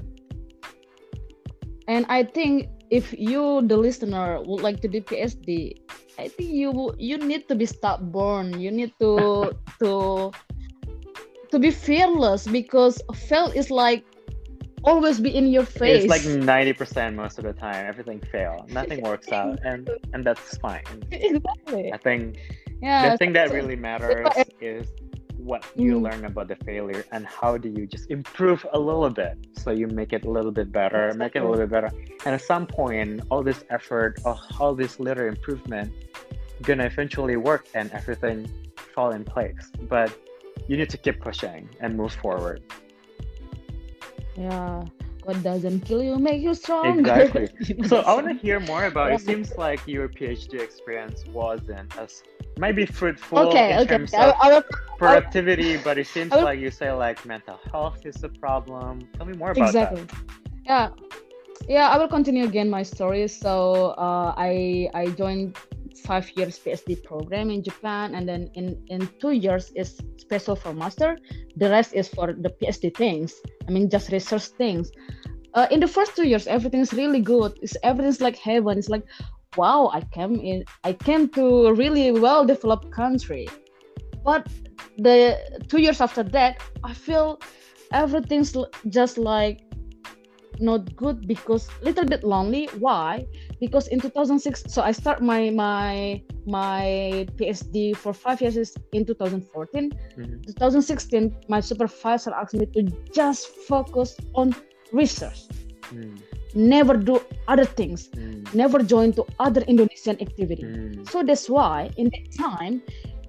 and 1.89 2.07
i 2.09 2.23
think 2.23 2.69
if 2.93 3.17
you 3.17 3.65
the 3.65 3.77
listener 3.77 4.45
would 4.45 4.61
like 4.61 4.85
to 4.85 4.87
do 4.87 5.01
phd 5.01 5.49
i 6.21 6.29
think 6.29 6.53
you 6.53 6.93
you 7.01 7.17
need 7.17 7.49
to 7.49 7.57
be 7.57 7.65
stubborn. 7.65 8.61
You 8.61 8.71
need 8.71 8.93
to 9.01 9.57
to 9.81 10.31
to 11.51 11.57
be 11.59 11.71
fearless 11.73 12.47
because 12.47 13.01
fail 13.15 13.49
is 13.57 13.73
like 13.73 14.05
always 14.85 15.21
be 15.21 15.33
in 15.35 15.49
your 15.49 15.65
face. 15.65 16.05
it's 16.05 16.11
like 16.11 16.23
90% 16.23 17.15
most 17.15 17.39
of 17.39 17.45
the 17.45 17.53
time. 17.53 17.87
Everything 17.87 18.21
fail. 18.33 18.67
Nothing 18.69 19.01
works 19.01 19.31
out. 19.31 19.59
And 19.65 19.89
and 20.13 20.25
that's 20.25 20.57
fine. 20.59 20.85
Exactly. 21.13 21.93
I 21.93 21.99
think 21.99 22.37
yeah 22.83 23.11
the 23.11 23.17
thing 23.17 23.33
that 23.33 23.53
really 23.53 23.77
matters 23.77 24.27
is 24.61 24.91
what 25.45 25.65
you 25.75 25.95
mm. 25.95 26.03
learn 26.03 26.25
about 26.25 26.49
the 26.49 26.57
failure 26.57 27.05
and 27.13 27.27
how 27.27 27.57
do 27.57 27.69
you 27.69 27.87
just 27.87 28.11
improve 28.11 28.65
a 28.73 28.79
little 28.79 29.11
bit 29.11 29.37
so 29.55 29.71
you 29.71 29.87
make 29.89 30.13
it 30.13 30.25
a 30.25 30.31
little 30.31 30.53
bit 30.53 30.71
better 30.71 31.07
exactly. 31.07 31.19
make 31.19 31.37
it 31.37 31.43
a 31.43 31.49
little 31.49 31.67
bit 31.67 31.71
better 31.71 31.91
and 32.25 32.35
at 32.35 32.41
some 32.41 32.67
point 32.67 33.21
all 33.31 33.43
this 33.43 33.65
effort 33.71 34.21
or 34.25 34.39
all 34.61 34.75
this 34.75 35.01
little 35.01 35.27
improvement 35.27 35.93
gonna 36.63 36.85
eventually 36.85 37.37
work 37.37 37.67
and 37.75 37.91
everything 37.93 38.49
fall 38.95 39.11
in 39.11 39.25
place 39.25 39.71
but 39.89 40.17
you 40.69 40.77
need 40.77 40.91
to 40.91 40.97
keep 40.97 41.21
pushing 41.21 41.69
and 41.81 41.97
move 41.97 42.13
forward 42.13 42.63
yeah 44.37 44.85
what 45.25 45.41
doesn't 45.43 45.81
kill 45.81 46.03
you 46.03 46.19
make 46.19 46.43
you 46.43 46.55
stronger 46.55 47.01
exactly 47.01 47.49
so 47.87 48.01
i 48.01 48.15
want 48.15 48.27
to 48.27 48.35
hear 48.35 48.59
more 48.61 48.87
about 48.87 49.13
it 49.13 49.21
seems 49.21 49.57
like 49.57 49.81
your 49.87 50.09
phd 50.09 50.61
experience 50.61 51.25
wasn't 51.29 51.97
as 51.99 52.23
maybe 52.59 52.85
fruitful 52.87 53.39
okay, 53.39 53.73
in 53.73 53.79
okay. 53.81 53.97
terms 53.97 54.15
of 54.15 54.35
I, 54.41 54.59
I, 54.59 54.63
productivity, 54.99 55.77
but 55.79 55.99
it 55.99 56.07
seems 56.07 56.33
like 56.33 56.59
you 56.59 56.71
say 56.71 56.93
like 56.93 57.25
mental 57.27 57.59
health 57.71 58.05
is 58.07 58.23
a 58.23 58.29
problem. 58.29 59.09
Tell 59.15 59.27
me 59.27 59.35
more 59.35 59.51
about 59.51 59.69
exactly. 59.69 60.03
that. 60.03 60.17
Yeah, 60.65 60.89
yeah. 61.69 61.89
I 61.89 61.99
will 61.99 62.09
continue 62.09 62.45
again 62.45 62.71
my 62.71 62.83
story. 62.83 63.27
So 63.29 63.95
uh, 63.99 64.35
I 64.37 64.89
I 64.95 65.07
joined 65.09 65.59
five 65.99 66.31
years 66.37 66.59
PhD 66.59 67.03
program 67.03 67.51
in 67.51 67.63
Japan, 67.63 68.15
and 68.15 68.29
then 68.29 68.51
in 68.55 68.83
in 68.89 69.09
two 69.21 69.33
years 69.33 69.73
is 69.77 70.01
special 70.17 70.57
for 70.57 70.73
master. 70.73 71.19
The 71.57 71.69
rest 71.71 71.95
is 71.95 72.09
for 72.09 72.33
the 72.33 72.51
PhD 72.51 72.95
things. 72.95 73.35
I 73.67 73.71
mean, 73.71 73.89
just 73.91 74.11
research 74.11 74.47
things. 74.59 74.91
Uh, 75.55 75.67
in 75.71 75.81
the 75.81 75.89
first 75.89 76.17
two 76.17 76.27
years, 76.27 76.47
everything's 76.47 76.93
really 76.93 77.21
good. 77.21 77.59
It's 77.63 77.77
everything's 77.83 78.21
like 78.21 78.37
heaven. 78.37 78.79
It's 78.79 78.89
like, 78.89 79.05
wow, 79.57 79.91
I 79.93 80.01
came 80.01 80.41
in. 80.41 80.65
I 80.85 80.93
came 80.93 81.29
to 81.31 81.67
a 81.67 81.75
really 81.75 82.11
well 82.13 82.45
developed 82.47 82.91
country. 82.91 83.49
But 84.25 84.49
the 84.97 85.39
two 85.69 85.81
years 85.81 86.01
after 86.01 86.23
that, 86.23 86.63
I 86.85 86.95
feel 86.95 87.41
everything's 87.93 88.57
just 88.89 89.19
like 89.19 89.61
not 90.63 90.95
good 90.97 91.27
because 91.27 91.69
little 91.83 92.05
bit 92.05 92.23
lonely 92.23 92.69
why 92.79 93.27
because 93.61 93.89
in 93.89 94.01
2006 94.01 94.65
so 94.69 94.81
i 94.83 94.93
start 94.93 95.21
my 95.21 95.51
my 95.51 96.23
my 96.47 97.27
phd 97.37 97.97
for 97.97 98.13
five 98.13 98.41
years 98.41 98.57
in 98.93 99.05
2014 99.05 99.91
mm-hmm. 99.91 100.43
2016 100.47 101.35
my 101.49 101.61
supervisor 101.61 102.33
asked 102.35 102.55
me 102.55 102.67
to 102.67 102.83
just 103.13 103.49
focus 103.69 104.17
on 104.35 104.55
research 104.93 105.49
mm. 105.91 106.21
never 106.55 106.97
do 106.97 107.21
other 107.49 107.65
things 107.65 108.09
mm. 108.09 108.55
never 108.55 108.83
join 108.83 109.13
to 109.13 109.25
other 109.41 109.63
indonesian 109.63 110.21
activity 110.21 110.63
mm. 110.63 111.09
so 111.11 111.23
that's 111.23 111.49
why 111.49 111.91
in 111.97 112.11
that 112.15 112.27
time 112.39 112.83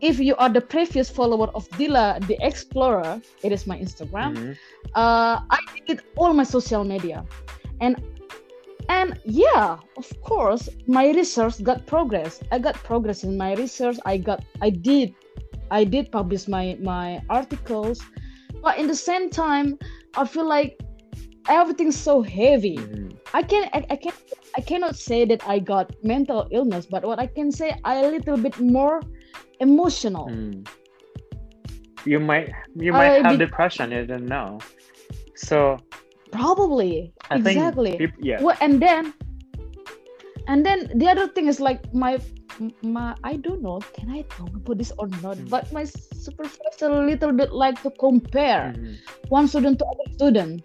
if 0.03 0.19
you 0.19 0.35
are 0.35 0.49
the 0.49 0.59
previous 0.59 1.09
follower 1.09 1.47
of 1.55 1.67
Dila 1.79 2.19
the 2.27 2.37
Explorer, 2.45 3.21
it 3.41 3.51
is 3.53 3.65
my 3.65 3.79
Instagram. 3.79 4.35
Mm-hmm. 4.35 4.51
Uh, 4.93 5.39
I 5.49 5.59
did 5.87 6.01
all 6.17 6.33
my 6.33 6.43
social 6.43 6.83
media, 6.83 7.25
and 7.79 7.95
and 8.89 9.17
yeah, 9.23 9.79
of 9.95 10.21
course, 10.21 10.67
my 10.87 11.07
research 11.11 11.63
got 11.63 11.87
progress. 11.87 12.43
I 12.51 12.59
got 12.59 12.75
progress 12.75 13.23
in 13.23 13.37
my 13.37 13.55
research. 13.55 13.97
I 14.05 14.17
got 14.17 14.43
I 14.61 14.69
did 14.71 15.15
I 15.71 15.85
did 15.85 16.11
publish 16.11 16.49
my 16.49 16.77
my 16.81 17.23
articles, 17.29 18.03
but 18.61 18.77
in 18.77 18.87
the 18.87 18.99
same 19.09 19.29
time, 19.29 19.79
I 20.17 20.27
feel 20.27 20.47
like 20.47 20.77
everything's 21.47 21.97
so 21.97 22.21
heavy. 22.21 22.75
Mm-hmm. 22.75 23.15
I 23.33 23.41
can 23.41 23.69
I, 23.71 23.85
I 23.89 23.95
can 23.95 24.13
I 24.57 24.61
cannot 24.61 24.97
say 24.97 25.23
that 25.31 25.47
I 25.47 25.59
got 25.59 25.95
mental 26.03 26.49
illness, 26.51 26.85
but 26.85 27.05
what 27.05 27.19
I 27.19 27.27
can 27.27 27.53
say 27.53 27.71
I 27.85 28.03
a 28.03 28.11
little 28.11 28.35
bit 28.35 28.59
more 28.59 28.99
emotional. 29.63 30.27
Mm. 30.27 30.67
You 32.05 32.19
might 32.19 32.51
you 32.75 32.91
might 32.91 33.23
have 33.23 33.39
be- 33.39 33.45
depression. 33.45 33.91
You 33.91 34.05
don't 34.05 34.27
know. 34.27 34.59
So 35.35 35.79
probably 36.31 37.13
I 37.31 37.37
exactly. 37.37 37.97
People, 37.97 38.19
yeah. 38.21 38.43
Well, 38.43 38.57
and 38.61 38.81
then 38.81 39.13
and 40.47 40.65
then 40.65 40.91
the 40.95 41.07
other 41.07 41.27
thing 41.27 41.47
is 41.47 41.59
like 41.59 41.81
my 41.93 42.19
my 42.81 43.15
I 43.23 43.37
don't 43.37 43.61
know 43.61 43.79
can 43.97 44.11
I 44.11 44.21
talk 44.29 44.49
about 44.53 44.77
this 44.77 44.91
or 44.97 45.07
not 45.25 45.37
mm. 45.37 45.49
but 45.49 45.71
my 45.71 45.85
supervisor 45.85 46.91
a 46.91 47.05
little 47.05 47.31
bit 47.31 47.51
like 47.51 47.81
to 47.81 47.89
compare 47.97 48.75
mm. 48.77 48.97
one 49.29 49.47
student 49.47 49.79
to 49.79 49.85
other 49.85 50.13
student 50.13 50.63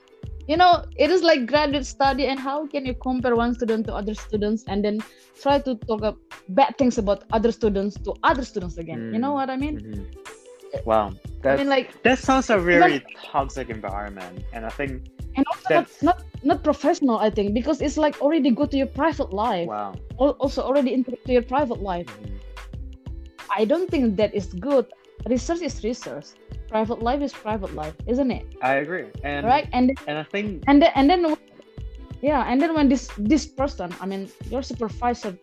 you 0.49 0.57
know 0.57 0.85
it 0.97 1.11
is 1.11 1.23
like 1.23 1.47
graduate 1.47 1.87
study 1.87 2.27
and 2.27 2.41
how 2.41 2.67
can 2.67 2.85
you 2.87 2.95
compare 2.95 3.37
one 3.37 3.55
student 3.55 3.87
to 3.87 3.95
other 3.95 4.15
students 4.15 4.65
and 4.67 4.85
then 4.85 4.99
try 5.43 5.59
to 5.59 5.75
talk 5.87 5.99
about 6.01 6.19
bad 6.49 6.77
things 6.79 6.97
about 6.99 7.25
other 7.33 7.53
students 7.53 7.97
to 8.01 8.15
other 8.25 8.45
students 8.45 8.79
again. 8.79 8.99
Mm. 8.99 9.13
you 9.13 9.19
know 9.19 9.33
mm, 9.33 9.41
what 9.41 9.51
i 9.51 9.57
mean? 9.57 9.77
Mm-hmm. 9.79 10.85
wow. 10.85 11.13
That, 11.43 11.55
I 11.55 11.57
mean, 11.59 11.69
like 11.69 12.03
that 12.03 12.19
sounds 12.19 12.51
a 12.51 12.59
very 12.59 12.97
even, 12.97 13.07
toxic 13.33 13.71
environment 13.71 14.45
and 14.53 14.65
i 14.67 14.71
think 14.71 14.93
and 15.37 15.45
also 15.53 15.75
not, 15.75 15.87
not 16.03 16.19
not 16.43 16.65
professional 16.65 17.19
i 17.19 17.31
think 17.31 17.55
because 17.55 17.81
it's 17.81 17.99
like 18.05 18.21
already 18.21 18.51
go 18.51 18.67
to 18.67 18.77
your 18.77 18.91
private 19.03 19.33
life. 19.33 19.69
Wow. 19.69 19.95
Also 20.17 20.63
already 20.63 20.95
into 20.95 21.17
your 21.27 21.43
private 21.43 21.81
life. 21.93 22.09
Mm-hmm. 22.09 22.37
i 23.61 23.65
don't 23.71 23.89
think 23.93 24.17
that 24.17 24.35
is 24.35 24.47
good 24.69 24.87
research 25.27 25.63
is 25.63 25.83
research. 25.85 26.27
Private 26.69 27.03
life 27.03 27.23
is 27.23 27.33
private 27.33 27.75
life 27.75 27.95
isn't 28.07 28.31
it? 28.31 28.47
I 28.63 28.75
agree. 28.75 29.07
And 29.25 29.47
right? 29.47 29.69
And 29.73 29.99
and 30.07 30.19
i 30.19 30.23
think 30.23 30.65
and 30.67 30.83
then, 30.83 30.93
and 30.95 31.11
then 31.11 31.37
yeah 32.21 32.45
and 32.51 32.61
then 32.61 32.75
when 32.75 32.89
this 32.89 33.09
this 33.19 33.47
person 33.47 33.95
i 34.01 34.07
mean 34.07 34.29
your 34.51 34.63
supervisor 34.63 35.39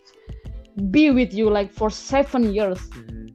be 0.91 1.11
with 1.11 1.33
you 1.33 1.49
like 1.49 1.71
for 1.71 1.89
seven 1.89 2.53
years 2.53 2.79
mm-hmm. 2.91 3.27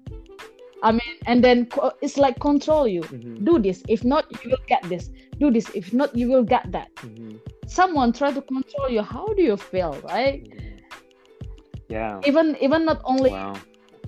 i 0.83 0.92
mean 0.92 1.16
and 1.26 1.42
then 1.42 1.66
it's 2.03 2.18
like 2.18 2.38
control 2.40 2.87
you. 2.87 3.00
Mm-hmm. 3.03 3.44
do 3.44 3.59
this. 3.59 3.83
If 3.88 4.05
not 4.05 4.29
you 4.44 4.50
will 4.50 4.64
get 4.66 4.83
this. 4.88 5.11
Do 5.38 5.50
this. 5.50 5.68
If 5.74 5.92
not 5.92 6.14
you 6.14 6.29
will 6.29 6.44
get 6.44 6.70
that. 6.72 6.94
Mm-hmm. 6.96 7.37
someone 7.66 8.12
try 8.12 8.33
to 8.33 8.42
control 8.42 8.88
you. 8.90 9.03
How 9.03 9.26
do 9.33 9.42
you 9.42 9.57
feel 9.57 9.96
right? 10.05 10.44
Yeah. 11.88 12.20
Even 12.24 12.57
even 12.61 12.85
not 12.85 13.00
only 13.05 13.31
wow. 13.31 13.55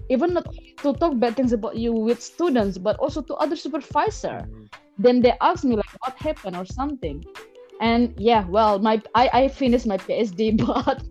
even 0.09 0.35
not 0.35 0.47
to 0.83 0.92
talk 0.95 1.18
bad 1.18 1.37
things 1.37 1.53
about 1.53 1.77
you 1.77 1.92
with 1.92 2.21
students, 2.23 2.79
but 2.79 2.97
also 2.99 3.23
to 3.23 3.35
other 3.37 3.57
supervisor. 3.57 4.47
Mhm. 4.47 4.66
Then 4.99 5.21
they 5.23 5.35
ask 5.40 5.64
me 5.64 5.77
like 5.77 5.92
what 6.05 6.14
happened 6.18 6.57
or 6.57 6.64
something. 6.66 7.23
And 7.81 8.14
yeah, 8.16 8.47
well, 8.49 8.79
my 8.79 9.03
I, 9.14 9.31
I 9.33 9.49
finished 9.49 9.87
my 9.87 9.97
PhD, 9.99 10.57
but 10.66 11.03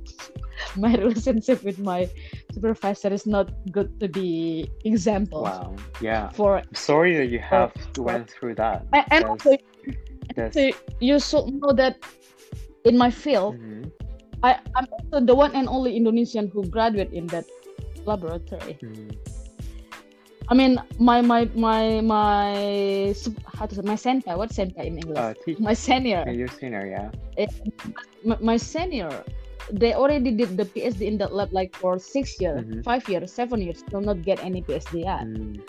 my 0.77 0.93
relationship 0.95 1.63
with 1.63 1.79
my 1.79 2.07
supervisor 2.53 3.11
is 3.13 3.25
not 3.25 3.51
good 3.71 3.89
to 3.99 4.07
be 4.07 4.69
example 4.85 5.43
Wow. 5.43 5.75
Yeah. 6.01 6.29
for 6.29 6.61
Sorry 6.73 7.15
that 7.17 7.27
you 7.29 7.39
have 7.39 7.73
went 7.97 8.29
through 8.29 8.55
that. 8.55 8.85
and, 8.93 9.05
and 9.11 9.23
also 9.25 9.55
so 10.51 10.71
you 10.99 11.19
should 11.19 11.47
know 11.59 11.73
that 11.73 11.97
in 12.85 12.97
my 12.97 13.09
field 13.11 13.55
Mhm, 13.55 13.91
I, 14.43 14.57
I'm 14.75 14.87
also 14.91 15.25
the 15.25 15.35
one 15.35 15.53
and 15.55 15.67
only 15.67 15.95
Indonesian 15.95 16.47
who 16.47 16.63
graduate 16.65 17.11
in 17.13 17.27
that 17.27 17.45
laboratory. 18.05 18.77
mhm. 18.81 19.11
I 20.51 20.53
mean, 20.53 20.75
my 20.99 21.21
my 21.21 21.47
my 21.55 22.01
my 22.03 23.15
how 23.55 23.65
to 23.65 23.73
say 23.73 23.81
my 23.87 23.95
senpai. 23.95 24.35
What's 24.35 24.59
senpai 24.59 24.83
in 24.83 24.99
English? 24.99 25.15
Uh, 25.17 25.33
my 25.63 25.71
senior, 25.71 26.27
your 26.27 26.51
senior, 26.51 26.83
yeah. 26.91 27.47
my, 28.27 28.37
my 28.41 28.57
senior. 28.57 29.23
They 29.71 29.93
already 29.93 30.35
did 30.35 30.57
the 30.57 30.65
PhD 30.67 31.07
in 31.07 31.15
that 31.23 31.31
lab 31.31 31.53
like 31.55 31.71
for 31.79 31.95
six 31.95 32.35
years, 32.43 32.67
Mhm. 32.67 32.83
five 32.83 33.07
years, 33.07 33.31
seven 33.31 33.63
years. 33.63 33.79
Still 33.79 34.03
not 34.03 34.27
get 34.27 34.43
any 34.43 34.59
PhD 34.59 35.07
yet. 35.07 35.23
Mm, 35.23 35.63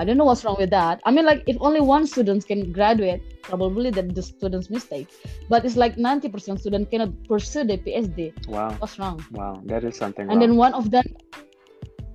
I 0.00 0.08
don't 0.08 0.16
know 0.16 0.24
what's 0.24 0.48
wrong 0.48 0.56
with 0.56 0.72
that. 0.72 1.04
I 1.04 1.12
mean, 1.12 1.28
like 1.28 1.44
if 1.44 1.60
only 1.60 1.84
one 1.84 2.08
student 2.08 2.48
can 2.48 2.72
graduate, 2.72 3.20
probably 3.44 3.92
that 3.92 4.16
the 4.16 4.24
student's 4.24 4.72
mistake. 4.72 5.12
But 5.52 5.68
it's 5.68 5.76
like 5.76 6.00
ninety 6.00 6.32
percent 6.32 6.64
student 6.64 6.88
cannot 6.88 7.12
pursue 7.28 7.68
the 7.68 7.76
PhD. 7.76 8.32
wow. 8.48 8.72
What's 8.80 8.96
wrong? 8.96 9.20
Wow. 9.36 9.60
That 9.68 9.84
is 9.84 9.92
something 10.00 10.24
and 10.32 10.40
then 10.40 10.56
one 10.56 10.72
of 10.72 10.88
them 10.88 11.04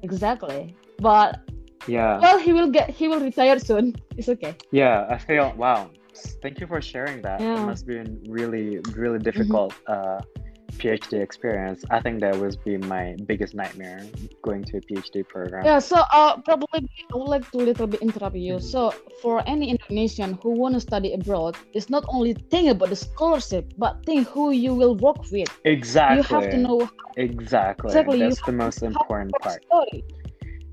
exactly 0.02 0.76
but 1.00 1.42
yeah. 1.86 2.20
well 2.20 2.38
he 2.40 2.52
will 2.54 2.70
get 2.70 2.90
he 2.90 3.08
will 3.08 3.20
retire 3.20 3.58
soon 3.60 3.94
it's 4.18 4.30
okay 4.30 4.56
Yeah, 4.72 5.06
I 5.10 5.18
feel 5.18 5.54
wow. 5.56 5.90
Thank 6.42 6.60
you 6.60 6.66
for 6.68 6.82
sharing 6.82 7.22
that. 7.22 7.40
It 7.54 7.62
must 7.62 7.86
be 7.86 7.98
really, 8.28 8.80
really 8.96 9.20
difficult 9.20 9.72
uh, 9.86 10.20
PhD 10.80 11.14
experience. 11.22 11.80
I 11.90 12.00
think 12.02 12.20
that 12.22 12.36
was 12.38 12.56
be 12.58 12.78
my 12.78 13.16
biggest 13.26 13.54
nightmare 13.54 14.02
going 14.42 14.64
to 14.70 14.78
a 14.78 14.82
PhD 14.82 15.16
program. 15.28 15.64
yeah 15.70 15.80
so 15.80 15.98
uh 16.18 16.34
probably 16.50 16.80
i 17.14 17.16
would 17.18 17.30
like 17.36 17.46
to 17.52 17.58
a 17.64 17.66
little 17.70 17.88
bit 17.94 18.00
interrupt 18.08 18.36
you 18.48 18.56
Mhm. 18.56 18.62
so 18.74 18.80
for 19.22 19.36
any 19.54 19.66
indonesian 19.76 20.30
who 20.42 20.50
want 20.62 20.74
to 20.78 20.82
study 20.90 21.10
abroad 21.20 21.54
it's 21.76 21.90
not 21.96 22.04
only 22.16 22.32
think 22.52 22.66
about 22.74 22.90
the 22.90 23.00
scholarship 23.08 23.64
but 23.84 23.94
think 24.08 24.22
who 24.34 24.46
you 24.64 24.72
will 24.82 24.96
work 25.08 25.20
with 25.36 25.50
Exactly. 25.76 26.18
you 26.18 26.24
have 26.34 26.46
to 26.54 26.58
know 26.68 26.80
Exactly. 27.18 27.90
Exactly, 27.90 28.20
That's 28.20 28.42
the 28.42 28.52
most 28.66 28.80
important 28.84 29.32
part. 29.44 29.60
story 29.70 29.98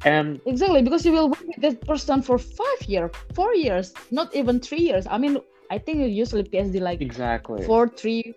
And 0.05 0.41
exactly 0.45 0.83
because 0.83 1.05
you 1.07 1.13
will 1.13 1.29
work 1.31 1.45
with 1.47 1.61
that 1.63 1.81
person 1.87 2.23
for 2.23 2.39
five 2.39 2.81
years 2.87 3.11
four 3.33 3.55
years 3.55 3.95
not 4.11 4.35
even 4.35 4.61
three 4.61 4.81
years 4.91 5.07
i 5.09 5.17
mean 5.17 5.39
i 5.71 5.79
think 5.79 5.97
usually 6.13 6.45
phd 6.45 6.81
like 6.81 7.01
exactly. 7.01 7.65
four 7.65 7.89
three 7.89 8.35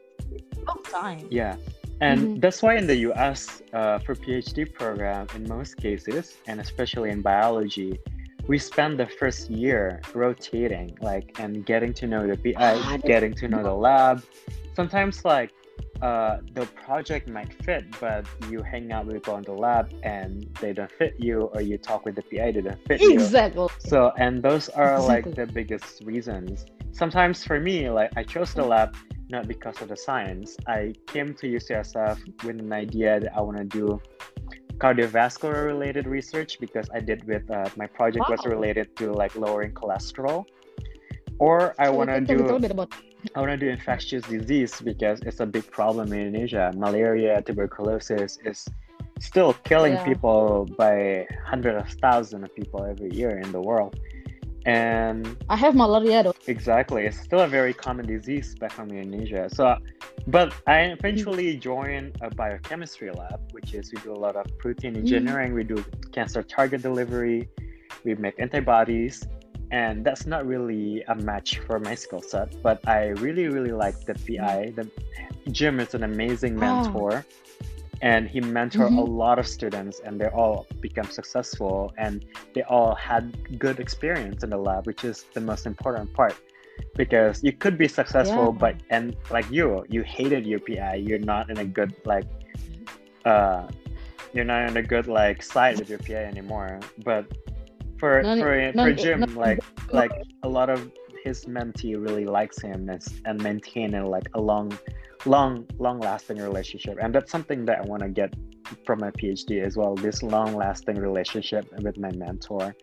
long 0.68 0.82
time 0.92 1.28
Yeah. 1.30 1.56
And 2.00 2.20
Mhm. 2.22 2.42
that's 2.42 2.62
why 2.62 2.76
in 2.78 2.86
the 2.86 3.00
US, 3.10 3.62
uh, 3.74 3.98
for 4.06 4.14
PhD 4.14 4.66
program, 4.72 5.26
in 5.36 5.48
most 5.50 5.78
cases, 5.78 6.38
and 6.48 6.60
especially 6.62 7.10
in 7.10 7.22
biology, 7.22 8.00
we 8.48 8.58
spend 8.60 9.00
the 9.00 9.08
first 9.20 9.50
year 9.50 10.00
rotating, 10.14 10.96
like, 11.02 11.28
and 11.40 11.66
getting 11.66 11.94
to 12.00 12.06
know 12.08 12.28
the 12.28 12.38
PI, 12.38 12.76
Ah, 12.86 12.98
getting 13.04 13.34
to 13.42 13.48
know 13.48 13.64
the 13.64 13.74
lab. 13.74 14.22
Sometimes, 14.76 15.26
like, 15.26 15.52
uh, 16.02 16.38
the 16.54 16.66
project 16.86 17.28
might 17.28 17.52
fit, 17.64 17.86
but 18.00 18.26
you 18.50 18.62
hang 18.62 18.92
out 18.92 19.06
with 19.06 19.16
people 19.16 19.36
in 19.38 19.44
the 19.44 19.52
lab 19.52 19.92
and 20.04 20.48
they 20.62 20.74
don't 20.74 20.92
fit 20.92 21.16
you, 21.18 21.50
or 21.54 21.62
you 21.62 21.78
talk 21.78 22.06
with 22.06 22.16
the 22.16 22.22
PI, 22.22 22.52
they 22.52 22.62
don't 22.62 22.86
fit 22.88 23.02
you. 23.02 23.14
exactly 23.14 23.68
So, 23.80 24.12
and 24.18 24.44
those 24.44 24.70
are 24.70 25.02
like 25.02 25.24
the 25.36 25.48
biggest 25.48 26.04
reasons. 26.04 26.66
Sometimes 26.92 27.44
for 27.44 27.60
me, 27.60 27.90
like 27.90 28.12
I 28.16 28.24
chose 28.24 28.54
the 28.54 28.64
lab 28.64 28.96
not 29.30 29.48
because 29.48 29.82
of 29.82 29.90
the 29.90 29.98
science. 29.98 30.56
I 30.68 30.94
came 31.08 31.34
to 31.36 31.48
UCSF 31.48 32.44
with 32.44 32.60
an 32.60 32.72
idea 32.72 33.20
that 33.20 33.36
I 33.36 33.42
want 33.42 33.58
to 33.58 33.66
do 33.66 34.02
cardiovascular 34.78 35.66
related 35.66 36.08
research 36.08 36.60
because 36.60 36.88
I 36.94 37.00
did 37.00 37.26
with 37.26 37.50
uh, 37.50 37.70
my 37.76 37.88
project 37.88 38.30
was 38.30 38.46
related 38.46 38.96
to 38.98 39.12
like 39.12 39.36
lowering 39.36 39.74
cholesterol. 39.74 40.46
Or 41.40 41.76
I 41.78 41.86
So 41.86 41.94
want 41.94 42.10
to 42.10 42.22
me 42.22 42.34
a 42.34 42.38
little 42.38 42.58
do 42.58 42.60
bit 42.60 42.72
about 42.72 42.92
I 43.36 43.40
want 43.40 43.52
to 43.52 43.58
do 43.58 43.70
infectious 43.70 44.24
disease 44.24 44.82
because 44.82 45.20
it's 45.22 45.40
a 45.40 45.46
big 45.46 45.70
problem 45.70 46.14
in 46.14 46.28
Indonesia. 46.28 46.72
Malaria, 46.76 47.42
tuberculosis 47.42 48.40
is 48.46 48.68
still 49.20 49.54
killing 49.64 49.94
Yeah. 49.94 50.04
people 50.04 50.68
by 50.78 51.28
hundreds 51.46 51.78
of 51.82 51.90
thousands 52.00 52.44
of 52.44 52.56
people 52.56 52.84
every 52.86 53.12
year 53.12 53.40
in 53.40 53.52
the 53.52 53.62
world. 53.62 54.00
And 54.66 55.38
I 55.48 55.56
have 55.56 55.76
malaria 55.76 56.24
though. 56.24 56.36
exactly, 56.48 57.06
it's 57.06 57.22
still 57.22 57.40
a 57.40 57.48
very 57.48 57.74
common 57.74 58.06
disease 58.06 58.54
back 58.56 58.74
home 58.74 58.90
in 58.92 58.98
Indonesia. 58.98 59.48
So, 59.50 59.78
but 60.28 60.54
I 60.68 60.92
eventually 60.98 61.56
mm. 61.56 61.62
joined 61.62 62.18
a 62.22 62.30
biochemistry 62.30 63.10
lab, 63.12 63.40
which 63.52 63.74
is 63.74 63.94
we 63.94 64.02
do 64.02 64.12
a 64.12 64.20
lot 64.20 64.36
of 64.36 64.46
protein 64.58 64.96
mm. 64.96 64.98
engineering, 64.98 65.54
we 65.54 65.64
do 65.64 65.86
cancer 66.12 66.44
target 66.44 66.82
delivery, 66.82 67.48
we 68.04 68.16
make 68.16 68.36
antibodies, 68.40 69.26
and 69.72 70.06
that's 70.06 70.26
not 70.26 70.46
really 70.46 71.04
a 71.08 71.16
match 71.16 71.60
for 71.60 71.80
my 71.80 71.96
skill 71.96 72.22
set. 72.22 72.56
But 72.64 72.88
I 72.88 73.08
really, 73.08 73.48
really 73.48 73.72
like 73.72 74.06
the 74.06 74.14
PI. 74.14 74.74
The 74.76 74.90
Jim 75.52 75.80
is 75.80 75.94
an 75.94 76.04
amazing 76.04 76.56
Ah. 76.56 76.60
mentor, 76.60 77.26
and 78.02 78.28
he 78.30 78.40
mentored 78.42 78.92
a 78.92 79.02
Mhm. 79.02 79.18
lot 79.18 79.40
of 79.40 79.48
students, 79.48 80.00
and 80.06 80.20
they 80.22 80.28
all 80.28 80.68
become 80.82 81.10
successful, 81.10 81.94
and 81.98 82.24
they 82.54 82.62
all 82.64 82.94
had 82.96 83.24
good 83.60 83.80
experience 83.80 84.44
in 84.44 84.50
the 84.50 84.58
lab, 84.58 84.86
which 84.86 85.04
is 85.04 85.26
the 85.34 85.42
most 85.42 85.66
important 85.66 86.14
part. 86.14 86.36
Because 86.96 87.44
you 87.44 87.52
could 87.52 87.78
be 87.78 87.88
successful, 87.88 88.52
Yeah. 88.52 88.60
but 88.60 88.76
and 88.90 89.16
like 89.32 89.50
you, 89.52 89.84
you 89.90 90.04
hated 90.04 90.46
your 90.46 90.60
PI. 90.60 90.96
You're 90.96 91.26
not 91.34 91.50
in 91.50 91.58
a 91.58 91.66
good 91.66 91.94
like, 92.06 92.26
uh, 93.26 93.68
you're 94.34 94.46
not 94.46 94.70
in 94.70 94.78
a 94.78 94.84
good 94.84 95.08
like 95.08 95.42
side 95.42 95.80
with 95.80 95.90
your 95.90 96.00
PI 96.00 96.24
anymore. 96.26 96.80
But 97.04 97.26
for 98.00 98.22
None- 98.24 98.40
for 98.40 98.72
none- 98.74 98.86
for 98.86 98.94
Jim, 98.94 99.20
none- 99.22 99.36
like 99.36 99.60
like 99.92 100.12
a 100.44 100.50
lot 100.50 100.70
of 100.70 100.92
his 101.24 101.46
mentee 101.46 101.96
really 102.06 102.26
likes 102.26 102.62
him 102.62 102.90
and, 102.90 103.02
and 103.26 103.42
maintain 103.44 103.94
a, 103.96 104.08
like 104.08 104.28
a 104.36 104.42
long 104.42 104.72
long 105.26 105.66
long 105.80 106.00
lasting 106.00 106.38
relationship. 106.38 106.98
And 107.02 107.14
that's 107.14 107.32
something 107.32 107.66
that 107.66 107.80
i 107.80 107.82
want 107.92 108.02
to 108.04 108.10
get 108.10 108.34
from 108.86 109.00
my 109.00 109.12
phd 109.12 109.50
as 109.68 109.76
well 109.78 109.96
this 109.96 110.22
long 110.24 110.54
lasting 110.56 110.98
relationship 110.98 111.66
with 111.86 111.98
my 111.98 112.12
mentor. 112.12 112.76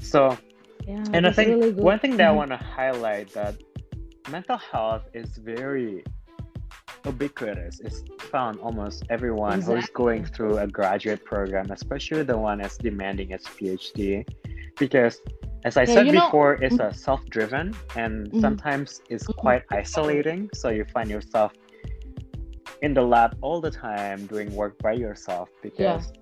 So 0.00 0.36
Yeah, 0.86 1.02
and 1.14 1.26
i 1.26 1.32
think 1.32 1.48
really 1.50 1.72
one 1.72 1.98
thing 1.98 2.16
that 2.18 2.28
i 2.28 2.32
Mhm. 2.32 2.36
want 2.42 2.50
to 2.50 2.60
highlight 2.78 3.28
that 3.38 3.54
mental 4.30 4.58
health 4.72 5.04
is 5.14 5.28
very 5.54 6.04
ubiquitous 7.04 7.80
it's 7.80 8.02
found 8.30 8.58
almost 8.60 9.04
everyone 9.10 9.60
who's 9.60 9.68
Exactly. 9.68 9.94
going 9.94 10.24
through 10.24 10.58
a 10.58 10.66
graduate 10.66 11.24
program 11.24 11.70
especially 11.70 12.22
the 12.24 12.36
one 12.36 12.58
that's 12.58 12.76
demanding 12.78 13.30
its 13.30 13.46
phd 13.48 14.26
because 14.78 15.20
as 15.64 15.76
i 15.76 15.82
Yeah, 15.82 15.94
said 15.94 16.06
you 16.06 16.12
know- 16.12 16.26
before 16.26 16.54
it's 16.54 16.80
a 16.80 16.92
self-driven 16.92 17.74
and 17.96 18.14
Mhm. 18.30 18.40
sometimes 18.40 19.00
it's 19.08 19.26
Mhm. 19.26 19.36
quite 19.36 19.62
isolating 19.70 20.50
so 20.54 20.70
you 20.70 20.84
find 20.96 21.08
yourself 21.10 21.52
in 22.82 22.92
the 22.92 23.02
lab 23.02 23.36
all 23.40 23.60
the 23.60 23.70
time 23.70 24.26
doing 24.26 24.54
work 24.54 24.76
by 24.78 24.92
yourself 24.92 25.48
because 25.62 26.12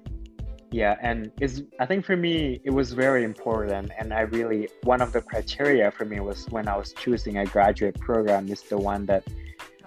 yeah 0.71 0.97
and 1.03 1.31
it's 1.41 1.63
i 1.81 1.87
think 1.87 2.05
for 2.05 2.17
me 2.17 2.61
it 2.65 2.71
was 2.81 2.93
very 2.93 3.23
important 3.25 3.91
and 3.99 4.13
i 4.13 4.23
really 4.39 4.69
one 4.83 5.01
of 5.01 5.13
the 5.13 5.21
criteria 5.21 5.91
for 5.91 6.05
me 6.05 6.21
was 6.21 6.47
when 6.51 6.67
i 6.69 6.77
was 6.77 6.93
choosing 7.03 7.39
a 7.39 7.47
graduate 7.47 7.97
program 8.01 8.49
is 8.49 8.63
the 8.63 8.77
one 8.93 9.05
that 9.07 9.23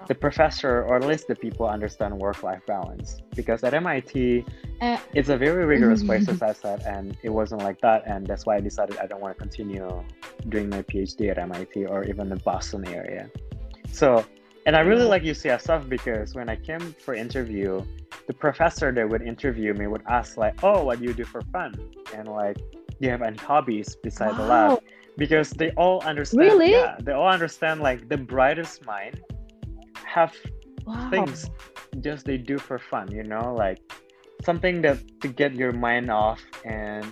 the 0.08 0.16
professor 0.16 0.84
or 0.84 0.96
at 0.96 1.06
least 1.06 1.28
the 1.28 1.36
people 1.36 1.68
understand 1.68 2.18
work-life 2.18 2.62
balance. 2.66 3.22
Because 3.36 3.64
at 3.64 3.74
mit 3.74 4.46
Uh, 4.80 4.98
it's 5.14 5.30
a 5.30 5.38
very 5.38 5.66
rigorous 5.66 6.04
place 6.08 6.30
as 6.30 6.42
i 6.44 6.54
said 6.54 6.80
and 6.86 7.18
it 7.24 7.32
wasn't 7.40 7.62
like 7.64 7.80
that 7.82 8.00
and 8.06 8.28
that's 8.28 8.46
why 8.46 8.56
i 8.56 8.60
decided 8.60 8.96
i 9.04 9.08
don't 9.08 9.22
want 9.26 9.34
to 9.36 9.40
continue 9.46 9.88
doing 10.50 10.70
my 10.70 10.84
phd 10.84 11.20
at 11.32 11.38
mit 11.50 11.76
or 11.90 12.04
even 12.04 12.30
the 12.30 12.36
boston 12.50 12.88
area. 12.88 13.24
So 13.92 14.24
and 14.68 14.76
i 14.76 14.82
really 14.82 15.08
like 15.14 15.24
ucsf 15.24 15.90
because 15.90 16.36
when 16.36 16.48
i 16.48 16.56
came 16.56 16.86
for 17.04 17.14
interview 17.16 17.70
the 18.28 18.34
professor 18.34 18.92
that 18.92 19.06
would 19.10 19.24
interview 19.34 19.74
me 19.74 19.88
would 19.88 20.04
ask 20.08 20.38
like 20.38 20.56
oh 20.64 20.84
what 20.84 21.00
do 21.00 21.06
you 21.06 21.14
do 21.14 21.26
for 21.26 21.42
fun? 21.56 21.72
And 22.14 22.28
like 22.28 22.58
do 22.58 23.02
you 23.06 23.10
have 23.10 23.22
any 23.22 23.38
hobbies 23.38 23.96
beside 23.96 24.34
the 24.38 24.44
lab? 24.54 24.82
Because 25.18 25.50
they 25.62 25.72
all 25.72 26.02
understand 26.04 26.46
Really? 26.48 26.72
yeah 26.72 26.98
they 27.06 27.14
all 27.14 27.30
understand 27.40 27.82
like 27.82 28.00
the 28.14 28.18
brightest 28.18 28.86
mind 28.86 29.16
have 30.08 30.34
wow. 30.86 31.10
things 31.10 31.50
just 32.02 32.26
they 32.26 32.38
do 32.38 32.58
for 32.58 32.80
fun 32.80 33.12
you 33.12 33.24
know 33.24 33.54
like 33.54 33.80
something 34.44 34.82
that 34.82 34.98
to 35.22 35.28
get 35.28 35.54
your 35.56 35.72
mind 35.72 36.10
off 36.10 36.42
and 36.66 37.06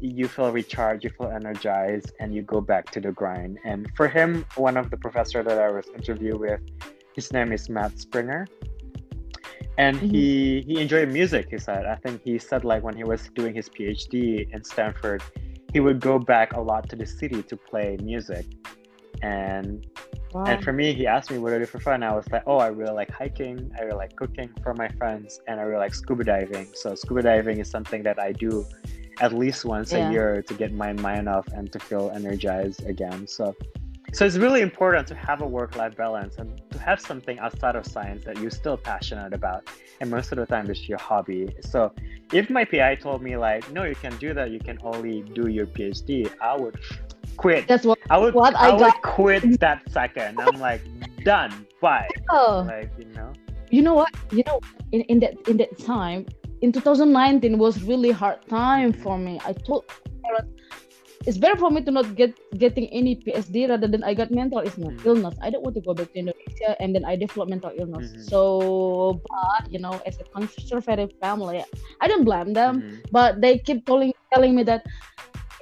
you 0.00 0.28
feel 0.28 0.52
recharged 0.52 1.04
you 1.04 1.10
feel 1.10 1.30
energized 1.30 2.12
and 2.20 2.34
you 2.34 2.42
go 2.42 2.60
back 2.60 2.90
to 2.90 3.00
the 3.00 3.12
grind 3.12 3.58
and 3.64 3.88
for 3.96 4.08
him 4.08 4.44
one 4.56 4.76
of 4.76 4.90
the 4.90 4.96
professor 4.96 5.42
that 5.42 5.58
i 5.58 5.70
was 5.70 5.86
interviewed 5.94 6.38
with 6.38 6.60
his 7.14 7.32
name 7.32 7.50
is 7.52 7.68
matt 7.68 7.98
springer 7.98 8.46
and 9.78 9.96
mm-hmm. 9.96 10.08
he 10.08 10.64
he 10.66 10.80
enjoyed 10.80 11.08
music. 11.10 11.48
He 11.50 11.58
said. 11.58 11.86
I 11.86 11.96
think 11.96 12.22
he 12.22 12.38
said 12.38 12.64
like 12.64 12.82
when 12.82 12.96
he 12.96 13.04
was 13.04 13.28
doing 13.34 13.54
his 13.54 13.68
PhD 13.68 14.50
in 14.52 14.64
Stanford, 14.64 15.22
he 15.72 15.80
would 15.80 16.00
go 16.00 16.18
back 16.18 16.54
a 16.54 16.60
lot 16.60 16.88
to 16.90 16.96
the 16.96 17.06
city 17.06 17.42
to 17.42 17.56
play 17.56 17.98
music, 18.02 18.46
and 19.22 19.86
wow. 20.36 20.44
and 20.44 20.62
for 20.62 20.72
me, 20.72 20.92
he 20.92 21.06
asked 21.06 21.30
me 21.30 21.38
what 21.38 21.52
I 21.52 21.58
do 21.58 21.66
for 21.66 21.80
fun. 21.80 22.02
I 22.02 22.14
was 22.14 22.30
like, 22.30 22.42
oh, 22.46 22.58
I 22.58 22.68
really 22.68 22.92
like 22.92 23.10
hiking. 23.10 23.70
I 23.78 23.82
really 23.82 23.96
like 23.96 24.16
cooking 24.16 24.50
for 24.62 24.74
my 24.74 24.88
friends, 24.88 25.40
and 25.48 25.58
I 25.60 25.62
really 25.64 25.80
like 25.80 25.94
scuba 25.94 26.24
diving. 26.24 26.68
So 26.74 26.94
scuba 26.94 27.22
diving 27.22 27.58
is 27.58 27.70
something 27.70 28.02
that 28.02 28.18
I 28.18 28.32
do 28.32 28.66
at 29.20 29.32
least 29.32 29.64
once 29.64 29.92
yeah. 29.92 30.08
a 30.08 30.12
year 30.12 30.42
to 30.42 30.54
get 30.54 30.72
my 30.72 30.92
mind 30.92 31.28
off 31.28 31.46
and 31.48 31.72
to 31.72 31.78
feel 31.78 32.10
energized 32.14 32.86
again. 32.86 33.26
So 33.26 33.54
so 34.12 34.24
it's 34.24 34.36
really 34.36 34.60
important 34.60 35.06
to 35.08 35.14
have 35.14 35.42
a 35.42 35.46
work-life 35.46 35.96
balance 35.96 36.36
and 36.38 36.62
to 36.70 36.78
have 36.78 37.00
something 37.00 37.38
outside 37.38 37.76
of 37.76 37.84
science 37.84 38.24
that 38.24 38.38
you're 38.38 38.52
still 38.52 38.76
passionate 38.76 39.34
about. 39.34 39.68
And 40.00 40.10
most 40.10 40.32
of 40.32 40.38
the 40.38 40.46
time 40.46 40.70
it's 40.70 40.88
your 40.88 40.98
hobby. 40.98 41.54
So 41.60 41.92
if 42.32 42.48
my 42.48 42.64
PI 42.64 42.94
told 42.96 43.20
me 43.20 43.36
like, 43.36 43.70
no, 43.72 43.82
you 43.82 43.96
can 43.96 44.16
do 44.18 44.32
that, 44.32 44.50
you 44.50 44.60
can 44.60 44.78
only 44.82 45.22
do 45.22 45.48
your 45.48 45.66
PhD, 45.66 46.32
I 46.40 46.56
would 46.56 46.78
quit. 47.36 47.68
That's 47.68 47.84
what 47.84 47.98
I 48.10 48.18
would 48.18 48.34
what 48.34 48.54
I, 48.56 48.70
I 48.70 48.74
would 48.74 49.02
quit 49.02 49.60
that 49.60 49.82
second. 49.90 50.40
I'm 50.40 50.60
like, 50.60 50.82
done. 51.24 51.66
Bye. 51.80 52.08
Oh. 52.30 52.64
Like, 52.66 52.90
you 52.98 53.06
know. 53.12 53.32
You 53.70 53.82
know 53.82 53.94
what? 53.94 54.14
You 54.30 54.44
know, 54.46 54.60
in, 54.92 55.02
in 55.02 55.20
that 55.20 55.34
in 55.48 55.56
that 55.58 55.78
time, 55.78 56.26
in 56.62 56.72
2019 56.72 57.58
was 57.58 57.82
really 57.82 58.10
hard 58.10 58.46
time 58.48 58.92
for 58.92 59.18
me. 59.18 59.40
I 59.44 59.52
told 59.52 59.84
parents, 60.22 60.56
it's 61.26 61.36
better 61.36 61.56
for 61.56 61.70
me 61.70 61.82
to 61.82 61.90
not 61.90 62.14
get 62.14 62.38
getting 62.56 62.86
any 62.94 63.16
PSD 63.18 63.68
rather 63.68 63.88
than 63.88 64.04
I 64.04 64.14
got 64.14 64.30
mental 64.30 64.62
illness. 64.62 64.78
Mm-hmm. 64.78 65.08
illness. 65.08 65.34
I 65.42 65.50
don't 65.50 65.62
want 65.66 65.74
to 65.74 65.82
go 65.82 65.92
back 65.92 66.12
to 66.14 66.18
Indonesia 66.18 66.78
and 66.78 66.94
then 66.94 67.04
I 67.04 67.16
develop 67.16 67.50
mental 67.50 67.72
illness. 67.74 68.14
Mm-hmm. 68.14 68.30
So, 68.30 69.20
but 69.26 69.66
you 69.70 69.80
know, 69.82 70.00
as 70.06 70.20
a 70.22 70.24
conservative 70.30 71.10
family, 71.20 71.64
I 72.00 72.06
don't 72.06 72.24
blame 72.24 72.54
them. 72.54 72.80
Mm-hmm. 72.80 73.10
But 73.10 73.42
they 73.42 73.58
keep 73.58 73.84
telling 73.84 74.14
telling 74.32 74.54
me 74.54 74.62
that 74.70 74.86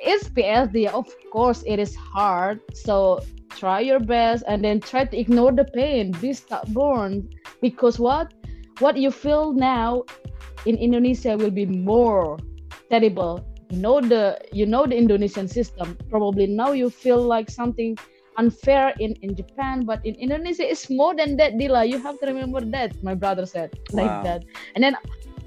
it's 0.04 0.28
PSD. 0.28 0.86
Of 0.86 1.08
course, 1.32 1.64
it 1.66 1.78
is 1.78 1.96
hard. 1.96 2.60
So 2.76 3.20
try 3.48 3.80
your 3.80 4.00
best 4.00 4.44
and 4.46 4.62
then 4.62 4.80
try 4.80 5.04
to 5.04 5.16
ignore 5.16 5.52
the 5.52 5.64
pain. 5.64 6.12
Be 6.20 6.32
stubborn 6.32 7.28
because 7.60 7.98
what 7.98 8.34
what 8.78 8.96
you 8.96 9.10
feel 9.10 9.52
now 9.52 10.04
in 10.66 10.76
Indonesia 10.76 11.36
will 11.36 11.54
be 11.54 11.64
more 11.66 12.38
terrible 12.90 13.40
you 13.74 13.80
know 13.80 14.00
the 14.00 14.38
you 14.52 14.66
know 14.66 14.86
the 14.86 14.96
Indonesian 14.96 15.48
system. 15.48 15.98
Probably 16.10 16.46
now 16.46 16.72
you 16.72 16.90
feel 16.90 17.20
like 17.20 17.50
something 17.50 17.98
unfair 18.36 18.94
in 19.00 19.14
in 19.22 19.34
Japan, 19.34 19.84
but 19.84 20.04
in 20.06 20.14
Indonesia 20.14 20.62
it's 20.62 20.90
more 20.90 21.14
than 21.14 21.36
that, 21.42 21.54
Dila. 21.54 21.88
You 21.88 21.98
have 21.98 22.18
to 22.20 22.26
remember 22.26 22.60
that. 22.60 22.94
My 23.02 23.14
brother 23.14 23.46
said 23.46 23.74
like 23.92 24.10
wow. 24.10 24.22
that, 24.22 24.44
and 24.74 24.84
then 24.84 24.94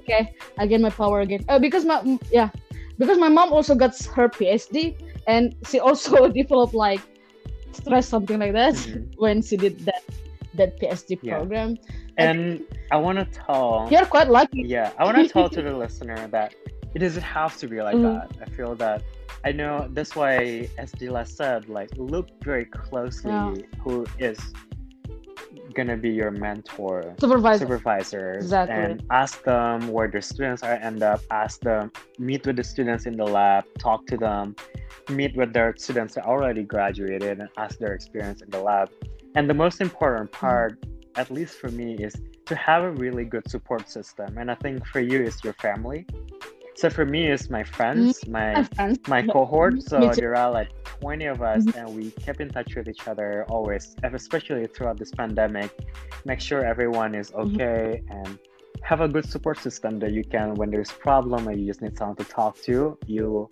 okay, 0.04 0.34
again 0.58 0.82
my 0.82 0.90
power 0.90 1.20
again. 1.20 1.44
Uh, 1.48 1.58
because 1.58 1.84
my 1.84 2.04
yeah, 2.28 2.50
because 2.98 3.18
my 3.18 3.28
mom 3.28 3.52
also 3.52 3.74
got 3.74 3.96
her 4.16 4.28
PhD, 4.28 4.96
and 5.26 5.54
she 5.66 5.80
also 5.80 6.28
developed 6.40 6.74
like 6.74 7.00
stress 7.72 8.08
something 8.08 8.38
like 8.38 8.52
that 8.52 8.74
mm-hmm. 8.74 9.10
when 9.16 9.42
she 9.42 9.56
did 9.56 9.80
that 9.80 10.02
that 10.54 10.80
PhD 10.80 11.18
yeah. 11.22 11.36
program. 11.36 11.76
And, 12.16 12.40
and 12.40 12.66
I 12.90 12.96
want 12.96 13.18
to 13.18 13.24
tell 13.24 13.88
you're 13.90 14.06
quite 14.06 14.28
lucky. 14.28 14.62
Yeah, 14.66 14.92
I 14.98 15.04
want 15.04 15.16
to 15.18 15.28
tell 15.28 15.48
to 15.48 15.62
the 15.62 15.76
listener 15.84 16.26
that 16.28 16.54
it 16.94 16.98
doesn't 16.98 17.22
have 17.22 17.56
to 17.58 17.68
be 17.68 17.80
like 17.80 17.96
mm-hmm. 17.96 18.38
that. 18.38 18.48
I 18.48 18.50
feel 18.50 18.74
that 18.76 19.02
I 19.44 19.52
know 19.52 19.88
that's 19.92 20.16
why 20.16 20.68
as 20.78 20.92
Dila 20.92 21.26
said, 21.26 21.68
like 21.68 21.90
look 21.96 22.28
very 22.42 22.64
closely 22.64 23.30
yeah. 23.30 23.54
who 23.80 24.06
is 24.18 24.38
gonna 25.74 25.96
be 25.96 26.10
your 26.10 26.30
mentor 26.30 27.14
supervisor 27.20 27.66
supervisors 27.66 28.44
exactly. 28.44 28.76
and 28.76 29.02
ask 29.10 29.42
them 29.44 29.88
where 29.88 30.08
the 30.08 30.20
students 30.20 30.62
are 30.62 30.74
end 30.74 31.02
up 31.02 31.20
ask 31.30 31.60
them 31.60 31.90
meet 32.18 32.46
with 32.46 32.56
the 32.56 32.64
students 32.64 33.06
in 33.06 33.16
the 33.16 33.24
lab 33.24 33.64
talk 33.78 34.06
to 34.06 34.16
them 34.16 34.54
meet 35.10 35.36
with 35.36 35.52
their 35.52 35.74
students 35.76 36.14
that 36.14 36.24
already 36.24 36.62
graduated 36.62 37.40
and 37.40 37.48
ask 37.56 37.78
their 37.78 37.92
experience 37.92 38.42
in 38.42 38.50
the 38.50 38.60
lab 38.60 38.90
and 39.34 39.48
the 39.48 39.54
most 39.54 39.80
important 39.80 40.30
part 40.32 40.80
mm-hmm. 40.80 41.20
at 41.20 41.30
least 41.30 41.58
for 41.58 41.68
me 41.68 41.94
is 41.94 42.14
to 42.46 42.54
have 42.54 42.82
a 42.82 42.90
really 42.92 43.24
good 43.24 43.48
support 43.48 43.88
system 43.88 44.38
and 44.38 44.50
i 44.50 44.54
think 44.54 44.84
for 44.86 45.00
you 45.00 45.22
is 45.22 45.42
your 45.44 45.54
family 45.54 46.06
so 46.78 46.88
for 46.88 47.04
me, 47.04 47.26
it's 47.26 47.50
my 47.50 47.64
friends, 47.64 48.20
mm-hmm. 48.20 48.30
my 48.30 48.62
friends. 48.62 49.00
my 49.08 49.22
cohort. 49.22 49.82
So 49.82 50.12
there 50.14 50.36
are 50.36 50.48
like 50.48 50.70
20 51.00 51.24
of 51.24 51.42
us, 51.42 51.64
mm-hmm. 51.64 51.76
and 51.76 51.96
we 51.96 52.12
kept 52.12 52.40
in 52.40 52.50
touch 52.50 52.76
with 52.76 52.86
each 52.86 53.08
other 53.08 53.44
always, 53.48 53.96
especially 54.04 54.64
throughout 54.68 54.96
this 54.96 55.10
pandemic. 55.10 55.76
Make 56.24 56.40
sure 56.40 56.64
everyone 56.64 57.16
is 57.16 57.32
mm-hmm. 57.32 57.56
okay 57.56 58.00
mm-hmm. 58.04 58.12
and 58.12 58.38
have 58.82 59.00
a 59.00 59.08
good 59.08 59.28
support 59.28 59.58
system 59.58 59.98
that 59.98 60.12
you 60.12 60.22
can, 60.22 60.54
when 60.54 60.70
there's 60.70 60.92
problem 60.92 61.48
or 61.48 61.52
you 61.52 61.66
just 61.66 61.82
need 61.82 61.98
someone 61.98 62.16
to 62.18 62.22
talk 62.22 62.62
to, 62.62 62.96
you 63.08 63.48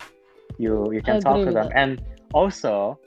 you 0.57 0.89
you 0.93 1.01
can 1.01 1.19
talk 1.19 1.39
to 1.39 1.51
them. 1.51 1.67
That. 1.67 1.75
And 1.75 2.01
also, 2.33 2.97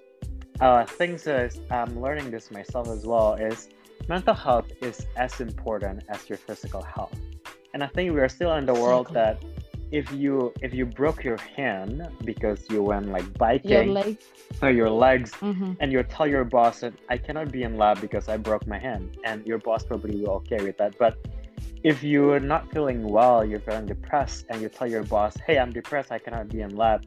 uh, 0.61 0.85
things 0.85 1.25
that 1.25 1.57
I'm 1.71 1.99
learning 1.99 2.31
this 2.31 2.51
myself 2.51 2.89
as 2.89 3.07
well 3.07 3.37
is 3.37 3.71
mental 4.07 4.35
health 4.35 4.71
is 4.83 5.07
as 5.17 5.41
important 5.41 6.05
as 6.11 6.29
your 6.29 6.37
physical 6.37 6.83
health. 6.83 7.19
And 7.73 7.83
I 7.83 7.87
think 7.87 8.13
we 8.13 8.21
are 8.21 8.29
still 8.29 8.53
in 8.57 8.67
the 8.67 8.75
world 8.75 9.09
that 9.15 9.43
if 9.93 10.11
you 10.13 10.53
if 10.63 10.73
you 10.73 10.87
broke 10.87 11.25
your 11.25 11.39
hand 11.57 12.09
because 12.25 12.65
you 12.71 12.83
went 12.83 13.09
like 13.09 13.27
biking 13.39 13.71
your 13.71 13.87
legs. 13.87 14.25
or 14.63 14.71
your 14.71 14.91
legs 14.91 15.33
mm-hmm. 15.33 15.73
and 15.81 15.91
you 15.91 16.03
tell 16.05 16.27
your 16.27 16.45
boss 16.45 16.81
that 16.81 16.95
I 17.09 17.17
cannot 17.17 17.51
be 17.51 17.63
in 17.65 17.77
lab 17.77 18.01
because 18.01 18.29
I 18.29 18.37
broke 18.37 18.67
my 18.67 18.79
hand 18.79 19.19
and 19.25 19.45
your 19.47 19.59
boss 19.59 19.85
probably 19.85 20.21
will 20.21 20.31
okay 20.43 20.63
with 20.63 20.79
that 20.79 20.97
but 20.99 21.19
if 21.83 22.03
you're 22.03 22.41
not 22.41 22.71
feeling 22.73 23.03
well 23.03 23.45
you're 23.45 23.61
feeling 23.61 23.87
depressed 23.87 24.47
and 24.49 24.61
you 24.61 24.69
tell 24.69 24.87
your 24.87 25.03
boss 25.03 25.37
hey 25.47 25.59
I'm 25.59 25.73
depressed 25.73 26.13
I 26.13 26.19
cannot 26.19 26.49
be 26.49 26.61
in 26.61 26.77
lab 26.77 27.05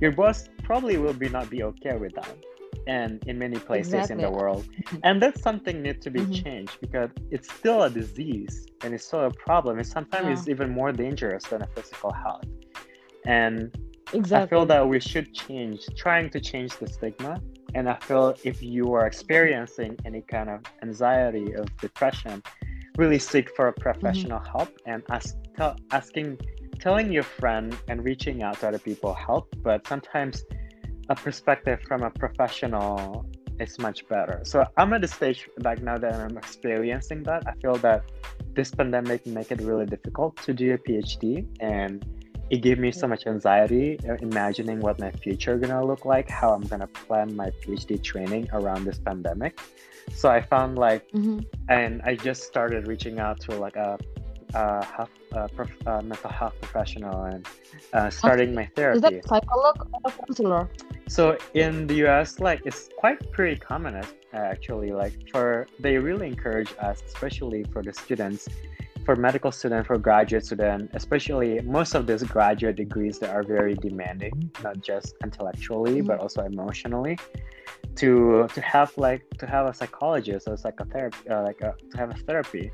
your 0.00 0.12
boss 0.12 0.48
probably 0.64 0.96
will 0.96 1.14
be 1.14 1.28
not 1.28 1.50
be 1.50 1.62
okay 1.62 1.96
with 1.96 2.14
that 2.14 2.36
and 2.86 3.22
in 3.26 3.38
many 3.38 3.58
places 3.58 3.94
exactly. 3.94 4.14
in 4.14 4.20
the 4.20 4.30
world. 4.30 4.66
And 5.02 5.20
that's 5.20 5.42
something 5.42 5.82
need 5.82 6.00
to 6.02 6.10
be 6.10 6.20
mm-hmm. 6.20 6.32
changed 6.32 6.78
because 6.80 7.10
it's 7.30 7.52
still 7.52 7.82
a 7.82 7.90
disease 7.90 8.66
and 8.82 8.94
it's 8.94 9.06
still 9.06 9.24
a 9.24 9.30
problem. 9.30 9.78
And 9.78 9.86
sometimes 9.86 10.26
yeah. 10.26 10.32
it's 10.32 10.48
even 10.48 10.70
more 10.70 10.92
dangerous 10.92 11.44
than 11.44 11.62
a 11.62 11.66
physical 11.68 12.12
health. 12.12 12.44
And 13.26 13.74
exactly. 14.12 14.44
I 14.44 14.46
feel 14.50 14.66
that 14.66 14.86
we 14.86 15.00
should 15.00 15.32
change, 15.34 15.86
trying 15.96 16.30
to 16.30 16.40
change 16.40 16.76
the 16.76 16.86
stigma. 16.86 17.40
And 17.74 17.88
I 17.88 17.96
feel 17.96 18.34
if 18.44 18.62
you 18.62 18.92
are 18.94 19.06
experiencing 19.06 19.98
any 20.04 20.22
kind 20.22 20.48
of 20.48 20.60
anxiety 20.82 21.54
or 21.56 21.64
depression, 21.80 22.42
really 22.96 23.18
seek 23.18 23.50
for 23.56 23.68
a 23.68 23.72
professional 23.72 24.38
mm-hmm. 24.38 24.58
help 24.58 24.68
and 24.86 25.02
ask, 25.10 25.36
tell, 25.56 25.76
asking, 25.90 26.38
telling 26.78 27.10
your 27.10 27.24
friend 27.24 27.76
and 27.88 28.04
reaching 28.04 28.42
out 28.42 28.60
to 28.60 28.68
other 28.68 28.78
people 28.78 29.12
help. 29.14 29.52
But 29.62 29.86
sometimes 29.86 30.44
a 31.08 31.14
perspective 31.14 31.80
from 31.86 32.02
a 32.02 32.10
professional 32.10 33.26
is 33.60 33.78
much 33.78 34.06
better. 34.08 34.40
So 34.44 34.66
I'm 34.76 34.92
at 34.92 35.00
the 35.00 35.08
stage 35.08 35.48
like 35.62 35.82
now 35.82 35.98
that 35.98 36.14
I'm 36.14 36.36
experiencing 36.36 37.22
that. 37.24 37.46
I 37.46 37.52
feel 37.60 37.76
that 37.76 38.02
this 38.54 38.70
pandemic 38.70 39.26
make 39.26 39.50
it 39.52 39.60
really 39.60 39.86
difficult 39.86 40.36
to 40.38 40.52
do 40.52 40.74
a 40.74 40.78
PhD 40.78 41.46
and 41.60 42.04
it 42.50 42.58
gave 42.58 42.78
me 42.78 42.92
so 42.92 43.06
much 43.06 43.26
anxiety 43.26 43.98
uh, 44.08 44.14
imagining 44.20 44.80
what 44.80 44.98
my 44.98 45.10
future 45.10 45.56
gonna 45.56 45.84
look 45.84 46.04
like, 46.04 46.28
how 46.28 46.52
I'm 46.52 46.62
gonna 46.62 46.86
plan 46.86 47.34
my 47.34 47.50
PhD 47.62 48.02
training 48.02 48.48
around 48.52 48.84
this 48.84 48.98
pandemic. 48.98 49.60
So 50.12 50.28
I 50.28 50.42
found 50.42 50.76
like, 50.76 51.10
mm-hmm. 51.12 51.40
and 51.70 52.02
I 52.02 52.16
just 52.16 52.42
started 52.42 52.86
reaching 52.86 53.18
out 53.18 53.40
to 53.42 53.56
like 53.56 53.76
a, 53.76 53.98
a, 54.52 54.84
health, 54.84 55.10
a 55.32 55.48
prof, 55.48 55.70
a 55.86 56.02
mental 56.02 56.30
health 56.30 56.54
professional 56.60 57.24
and 57.24 57.46
uh, 57.94 58.10
starting 58.10 58.54
my 58.54 58.66
therapy. 58.76 58.98
Is 58.98 59.02
that 59.02 59.26
psychologist 59.26 59.90
or 60.04 60.10
counselor? 60.10 60.68
So 61.08 61.36
in 61.54 61.86
the 61.86 62.06
US, 62.06 62.40
like 62.40 62.62
it's 62.64 62.88
quite 62.98 63.30
pretty 63.32 63.56
common 63.56 64.02
actually. 64.32 64.92
Like 64.92 65.14
for 65.30 65.66
they 65.78 65.98
really 65.98 66.26
encourage 66.28 66.74
us, 66.80 67.02
especially 67.06 67.64
for 67.72 67.82
the 67.82 67.92
students, 67.92 68.48
for 69.04 69.16
medical 69.16 69.52
student, 69.52 69.86
for 69.86 69.98
graduate 69.98 70.44
student, 70.46 70.90
especially 70.94 71.60
most 71.60 71.94
of 71.94 72.06
these 72.06 72.22
graduate 72.22 72.76
degrees 72.76 73.18
that 73.18 73.30
are 73.30 73.42
very 73.42 73.74
demanding, 73.74 74.50
not 74.62 74.80
just 74.80 75.14
intellectually 75.22 75.98
mm-hmm. 75.98 76.06
but 76.06 76.20
also 76.20 76.42
emotionally, 76.42 77.18
to 77.96 78.48
to 78.54 78.60
have 78.60 78.96
like 78.96 79.22
to 79.38 79.46
have 79.46 79.66
a 79.66 79.74
psychologist 79.74 80.48
or 80.48 80.56
psychotherapy, 80.56 81.28
uh, 81.28 81.42
like 81.42 81.60
a, 81.60 81.74
to 81.90 81.98
have 81.98 82.10
a 82.10 82.18
therapy. 82.26 82.72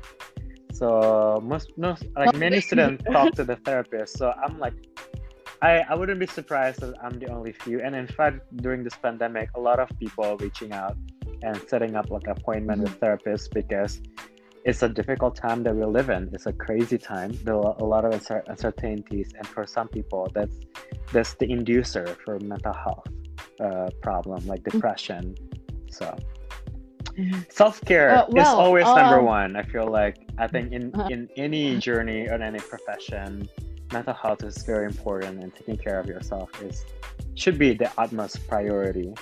So 0.73 1.41
most 1.43 1.77
most 1.77 2.05
like 2.15 2.35
many 2.35 2.61
students 2.61 3.03
talk 3.11 3.33
to 3.35 3.43
the 3.51 3.57
therapist. 3.57 4.17
So 4.17 4.33
I'm 4.43 4.57
like 4.57 4.73
I, 5.61 5.85
I 5.89 5.95
wouldn't 5.95 6.19
be 6.19 6.27
surprised 6.27 6.79
that 6.81 6.95
I'm 7.03 7.19
the 7.19 7.27
only 7.27 7.51
few. 7.51 7.81
And 7.81 7.95
in 7.95 8.07
fact, 8.07 8.39
during 8.57 8.83
this 8.83 8.95
pandemic, 8.95 9.49
a 9.55 9.59
lot 9.59 9.79
of 9.79 9.89
people 9.99 10.23
are 10.23 10.37
reaching 10.37 10.71
out 10.73 10.97
and 11.43 11.55
setting 11.67 11.95
up 11.95 12.09
like 12.09 12.27
appointment 12.27 12.81
with 12.81 12.99
therapists 12.99 13.47
because 13.53 14.01
it's 14.63 14.83
a 14.83 14.89
difficult 14.89 15.35
time 15.35 15.63
that 15.63 15.75
we 15.75 15.83
live 15.85 16.09
in. 16.09 16.29
It's 16.33 16.45
a 16.45 16.53
crazy 16.53 16.97
time. 16.97 17.31
There 17.43 17.55
are 17.55 17.75
a 17.79 17.83
lot 17.83 18.05
of 18.05 18.13
uncertainties, 18.47 19.33
and 19.37 19.47
for 19.47 19.65
some 19.65 19.87
people, 19.87 20.29
that's 20.33 20.55
that's 21.11 21.33
the 21.35 21.47
inducer 21.47 22.15
for 22.23 22.39
mental 22.39 22.73
health 22.73 23.07
uh, 23.59 23.89
problem 24.01 24.45
like 24.45 24.63
depression. 24.63 25.35
So, 25.89 26.15
self 27.49 27.81
care 27.85 28.11
Uh, 28.11 28.25
is 28.27 28.33
well, 28.33 28.59
always 28.59 28.85
number 28.85 29.19
um, 29.19 29.25
one. 29.25 29.55
I 29.55 29.63
feel 29.63 29.87
like 29.87 30.17
I 30.37 30.47
think 30.47 30.71
in 30.73 30.91
Uh-huh. 30.93 31.07
in 31.09 31.27
any 31.37 31.77
journey 31.77 32.27
or 32.29 32.35
any 32.41 32.59
profession, 32.59 33.49
mental 33.91 34.13
health 34.13 34.43
is 34.43 34.63
very 34.63 34.85
important, 34.85 35.41
and 35.43 35.53
taking 35.53 35.77
care 35.77 35.99
of 35.99 36.07
yourself 36.07 36.49
is 36.63 36.85
should 37.35 37.57
be 37.57 37.73
the 37.73 37.89
utmost 37.97 38.47
priority. 38.47 39.13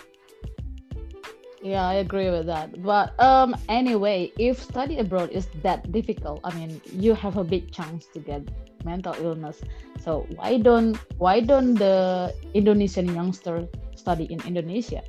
Yeah, 1.61 1.87
I 1.87 1.95
agree 1.95 2.29
with 2.29 2.45
that. 2.47 2.81
But 2.81 3.19
um, 3.19 3.55
anyway, 3.67 4.31
if 4.39 4.61
study 4.63 4.97
abroad 4.99 5.29
is 5.31 5.47
that 5.61 5.91
difficult, 5.91 6.39
I 6.43 6.55
mean, 6.55 6.79
you 6.91 7.13
have 7.15 7.35
a 7.37 7.43
big 7.43 7.71
chance 7.71 8.07
to 8.13 8.19
get 8.19 8.47
mental 8.85 9.13
illness. 9.19 9.59
So 9.99 10.25
why 10.35 10.57
don't 10.57 10.95
why 11.19 11.41
don't 11.41 11.75
the 11.75 12.33
Indonesian 12.53 13.11
youngster 13.13 13.67
study 13.95 14.25
in 14.31 14.39
Indonesia? 14.47 15.03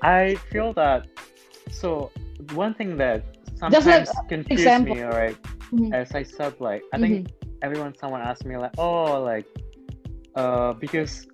I 0.00 0.36
feel 0.50 0.72
that 0.74 1.06
so 1.70 2.10
one 2.54 2.74
thing 2.74 2.96
that 2.98 3.24
Just 3.70 3.86
like 3.86 4.06
sometimes 4.06 4.10
confuses 4.28 4.78
me, 4.82 5.02
all 5.02 5.10
right, 5.10 5.36
Mhm. 5.72 5.90
as 5.92 6.14
I 6.14 6.22
said, 6.22 6.54
like 6.60 6.84
I 6.92 6.98
think 6.98 7.26
Mm-hmm. 7.26 7.43
Everyone 7.64 7.94
someone 7.96 8.20
asked 8.20 8.44
me 8.44 8.56
like, 8.56 8.74
oh, 8.78 9.22
like, 9.22 9.46
uh, 10.36 10.72
because 10.74 11.26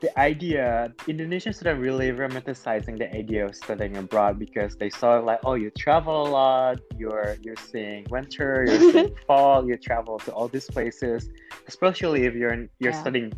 the 0.00 0.10
idea 0.18 0.92
Indonesian 1.06 1.52
students 1.52 1.80
really 1.80 2.10
romanticizing 2.10 2.98
the 2.98 3.08
idea 3.14 3.46
of 3.46 3.54
studying 3.54 3.96
abroad 3.96 4.36
because 4.46 4.74
they 4.76 4.90
saw 4.90 5.08
like, 5.20 5.40
oh, 5.44 5.54
you 5.54 5.70
travel 5.84 6.16
a 6.26 6.28
lot, 6.40 6.76
you're 6.98 7.36
you're 7.44 7.62
seeing 7.70 8.02
winter, 8.10 8.50
you're 8.68 8.84
seeing 8.92 9.14
fall, 9.28 9.58
you 9.68 9.76
travel 9.76 10.18
to 10.26 10.30
all 10.32 10.48
these 10.48 10.68
places, 10.76 11.30
especially 11.68 12.20
if 12.28 12.34
you're 12.34 12.54
in, 12.58 12.68
you're 12.80 12.92
Yeah. 12.92 13.04
studying 13.04 13.30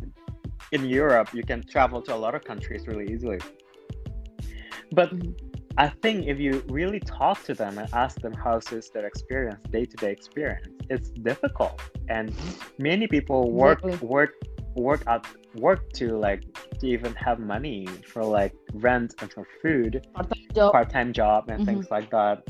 in 0.71 0.81
Europe, 1.01 1.29
you 1.37 1.43
can 1.51 1.61
travel 1.75 2.01
to 2.07 2.11
a 2.17 2.19
lot 2.25 2.33
of 2.37 2.41
countries 2.51 2.81
really 2.87 3.07
easily. 3.13 3.39
But 4.91 5.09
Mhm. 5.13 5.33
I 5.77 5.89
think 5.89 6.27
if 6.27 6.39
you 6.39 6.63
really 6.67 7.01
talk 7.01 7.43
to 7.43 7.53
them 7.53 7.77
and 7.77 7.89
ask 7.93 8.21
them 8.21 8.33
how 8.33 8.57
is 8.57 8.89
their 8.93 9.05
experience, 9.05 9.59
day 9.71 9.85
to 9.85 9.97
day 9.97 10.11
experience, 10.11 10.67
it's 10.89 11.09
difficult. 11.09 11.81
And 12.07 12.33
many 12.77 13.07
people 13.07 13.51
work 13.51 13.79
Exactly. 13.83 14.07
work 14.07 14.33
work 14.75 15.03
out 15.07 15.27
work 15.55 15.91
to 15.93 16.17
like 16.17 16.43
to 16.79 16.87
even 16.87 17.13
have 17.15 17.39
money 17.39 17.87
for 18.05 18.23
like 18.23 18.53
rent 18.73 19.15
and 19.21 19.31
for 19.31 19.45
food, 19.61 20.05
Part-time 20.13 21.13
job. 21.13 21.47
job 21.47 21.49
and 21.49 21.61
Mhm. 21.61 21.65
things 21.65 21.91
like 21.91 22.09
that. 22.11 22.43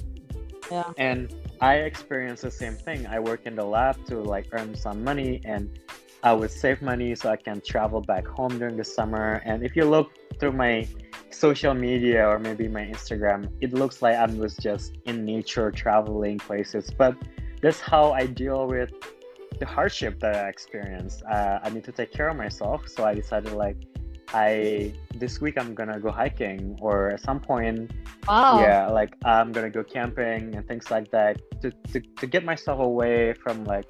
Yeah. 0.71 0.91
And 0.97 1.33
I 1.61 1.75
experienced 1.77 2.43
the 2.43 2.51
same 2.51 2.75
thing. 2.75 3.07
I 3.07 3.19
work 3.19 3.41
in 3.45 3.55
the 3.55 3.65
lab 3.65 4.03
to 4.07 4.19
like 4.21 4.47
earn 4.51 4.75
some 4.75 5.03
money 5.03 5.41
and 5.45 5.69
I 6.23 6.33
would 6.33 6.51
save 6.51 6.81
money 6.81 7.13
so 7.15 7.29
I 7.29 7.37
can 7.37 7.61
travel 7.61 8.01
back 8.01 8.27
home 8.27 8.57
during 8.57 8.77
the 8.77 8.83
summer. 8.83 9.41
And 9.45 9.63
if 9.63 9.75
you 9.75 9.85
look 9.85 10.11
through 10.39 10.53
my 10.53 10.87
social 11.35 11.73
media 11.73 12.27
or 12.27 12.39
maybe 12.39 12.67
my 12.67 12.85
Instagram, 12.85 13.49
it 13.61 13.73
looks 13.73 14.01
like 14.01 14.15
I 14.15 14.25
was 14.25 14.55
just 14.57 14.93
in 15.05 15.25
nature 15.25 15.71
traveling 15.71 16.37
places. 16.39 16.91
But 16.97 17.15
that's 17.61 17.79
how 17.79 18.11
I 18.13 18.25
deal 18.25 18.67
with 18.67 18.91
the 19.59 19.65
hardship 19.65 20.19
that 20.19 20.35
I 20.35 20.49
experienced. 20.49 21.23
Uh, 21.29 21.59
I 21.63 21.69
need 21.69 21.83
to 21.85 21.91
take 21.91 22.11
care 22.11 22.29
of 22.29 22.37
myself, 22.37 22.87
so 22.87 23.05
I 23.05 23.13
decided 23.13 23.53
like 23.53 23.77
I 24.33 24.93
this 25.15 25.39
week 25.39 25.55
I'm 25.57 25.75
gonna 25.75 25.99
go 25.99 26.11
hiking 26.11 26.77
or 26.81 27.09
at 27.11 27.21
some 27.21 27.39
point 27.39 27.91
Wow. 28.27 28.59
yeah 28.59 28.87
like 28.87 29.13
i'm 29.23 29.51
gonna 29.51 29.69
go 29.69 29.83
camping 29.83 30.55
and 30.55 30.67
things 30.67 30.89
like 30.89 31.11
that 31.11 31.39
to, 31.61 31.69
to, 31.91 32.01
to 32.01 32.25
get 32.25 32.43
myself 32.43 32.79
away 32.79 33.33
from 33.33 33.63
like 33.65 33.85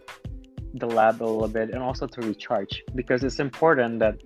the 0.74 0.86
lab 0.88 1.22
a 1.22 1.24
little 1.24 1.48
bit 1.48 1.70
and 1.70 1.82
also 1.82 2.06
to 2.06 2.22
recharge 2.22 2.84
because 2.96 3.24
it's 3.24 3.39
important 3.39 4.00
that 4.00 4.22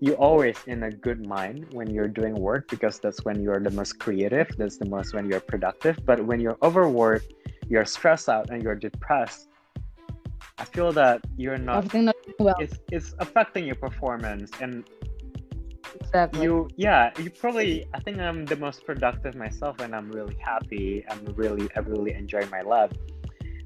you 0.00 0.12
always 0.14 0.56
in 0.66 0.82
a 0.82 0.90
good 0.90 1.26
mind 1.26 1.66
when 1.72 1.88
you're 1.88 2.08
doing 2.08 2.34
work 2.34 2.68
because 2.68 2.98
that's 2.98 3.24
when 3.24 3.42
you're 3.42 3.60
the 3.60 3.70
most 3.70 3.98
creative 3.98 4.48
that's 4.58 4.76
the 4.76 4.84
most 4.84 5.14
when 5.14 5.28
you're 5.28 5.40
productive 5.40 5.98
but 6.04 6.24
when 6.24 6.38
you're 6.38 6.58
overworked 6.62 7.32
you're 7.68 7.84
stressed 7.84 8.28
out 8.28 8.50
and 8.50 8.62
you're 8.62 8.74
depressed 8.74 9.48
i 10.58 10.64
feel 10.64 10.92
that 10.92 11.20
you're 11.36 11.58
not 11.58 11.92
not 11.94 12.14
well. 12.38 12.54
it's 12.58 12.78
it's 12.90 13.14
affecting 13.20 13.64
your 13.64 13.74
performance 13.76 14.50
and 14.60 14.84
Exactly. 16.00 16.44
you 16.44 16.68
yeah 16.76 17.10
you 17.18 17.30
probably 17.30 17.86
i 17.94 17.98
think 18.00 18.18
i'm 18.18 18.44
the 18.44 18.56
most 18.56 18.84
productive 18.84 19.34
myself 19.34 19.78
when 19.78 19.94
i'm 19.94 20.10
really 20.10 20.36
happy 20.44 21.04
i'm 21.10 21.24
really 21.36 21.68
i 21.74 21.80
really 21.80 22.12
enjoy 22.12 22.44
my 22.50 22.60
lab 22.60 22.94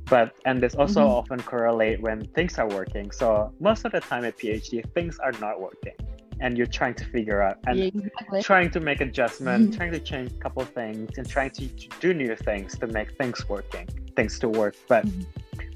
but 0.07 0.35
and 0.45 0.63
this 0.63 0.75
also 0.77 1.03
Mhm. 1.03 1.11
often 1.11 1.43
correlate 1.43 2.01
when 2.01 2.25
things 2.37 2.57
are 2.59 2.69
working 2.69 3.11
so 3.11 3.53
most 3.59 3.85
of 3.85 3.91
the 3.93 4.01
time 4.01 4.25
at 4.25 4.39
phd 4.39 4.85
things 4.95 5.19
are 5.19 5.33
not 5.41 5.61
working 5.61 5.95
and 6.41 6.57
you're 6.57 6.67
trying 6.67 6.95
to 6.95 7.05
figure 7.05 7.41
out 7.43 7.59
and 7.67 7.79
yeah, 7.79 7.85
exactly. 7.87 8.43
trying 8.43 8.71
to 8.71 8.81
make 8.81 9.01
adjustment 9.01 9.71
Mhm. 9.71 9.77
trying 9.77 9.93
to 9.93 10.01
change 10.01 10.33
a 10.33 10.41
couple 10.45 10.65
things 10.65 11.11
and 11.19 11.29
trying 11.29 11.51
to, 11.51 11.69
to 11.69 11.89
do 12.01 12.13
new 12.15 12.35
things 12.37 12.77
to 12.79 12.87
make 12.87 13.17
things 13.19 13.49
working 13.49 13.87
things 14.17 14.39
to 14.39 14.49
work 14.49 14.75
but 14.89 15.05
Mhm. 15.07 15.27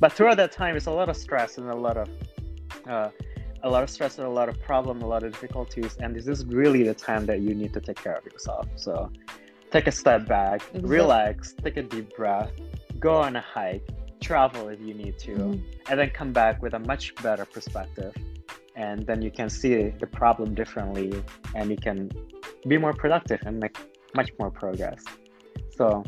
but 0.01 0.13
throughout 0.13 0.37
that 0.39 0.53
time 0.53 0.77
it's 0.77 0.87
a 0.87 0.91
lot 1.01 1.09
of 1.09 1.17
stress 1.17 1.59
and 1.59 1.69
a 1.71 1.77
lot 1.77 1.97
of 1.97 2.09
uh, 2.87 3.09
a 3.63 3.71
lot 3.75 3.83
of 3.83 3.89
stress 3.89 4.19
and 4.19 4.27
a 4.27 4.31
lot 4.31 4.49
of 4.51 4.61
problem 4.61 5.01
a 5.03 5.07
lot 5.07 5.23
of 5.23 5.33
difficulties 5.33 5.97
and 6.01 6.15
this 6.17 6.27
is 6.29 6.45
really 6.47 6.83
the 6.83 6.95
time 6.95 7.25
that 7.27 7.41
you 7.41 7.55
need 7.55 7.73
to 7.73 7.81
take 7.81 7.97
care 8.03 8.15
of 8.21 8.25
yourself 8.31 8.67
so 8.77 9.11
take 9.71 9.87
a 9.87 9.93
step 9.93 10.27
back 10.27 10.61
Exactly. 10.75 10.91
relax 10.99 11.55
take 11.65 11.77
a 11.77 11.83
deep 11.83 12.15
breath 12.17 12.53
go 13.01 13.15
on 13.17 13.37
a 13.37 13.41
hike 13.41 13.87
travel 14.21 14.69
if 14.69 14.81
you 14.81 14.95
need 14.95 15.19
to 15.19 15.33
Mhm. 15.33 15.63
and 15.89 15.99
then 16.01 16.11
come 16.11 16.33
back 16.33 16.63
with 16.63 16.75
a 16.75 16.79
much 16.79 17.15
better 17.23 17.45
perspective 17.47 18.13
and 18.77 19.07
then 19.07 19.23
you 19.23 19.31
can 19.31 19.49
see 19.49 19.91
the 20.01 20.07
problem 20.07 20.55
differently 20.55 21.23
and 21.55 21.71
you 21.71 21.77
can 21.77 22.11
be 22.67 22.77
more 22.77 22.93
productive 22.93 23.41
and 23.47 23.61
make 23.61 23.77
much 24.15 24.31
more 24.39 24.51
progress. 24.51 25.05
So 25.77 26.05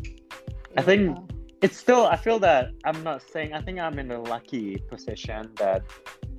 I 0.75 0.81
think 0.81 1.17
it's 1.61 1.77
still 1.77 2.05
i 2.05 2.15
feel 2.15 2.37
that 2.37 2.69
i'm 2.85 3.03
not 3.03 3.21
saying 3.21 3.51
i 3.53 3.61
think 3.61 3.79
i'm 3.79 3.97
in 3.97 4.11
a 4.11 4.21
lucky 4.21 4.77
position 4.89 5.49
that 5.55 5.83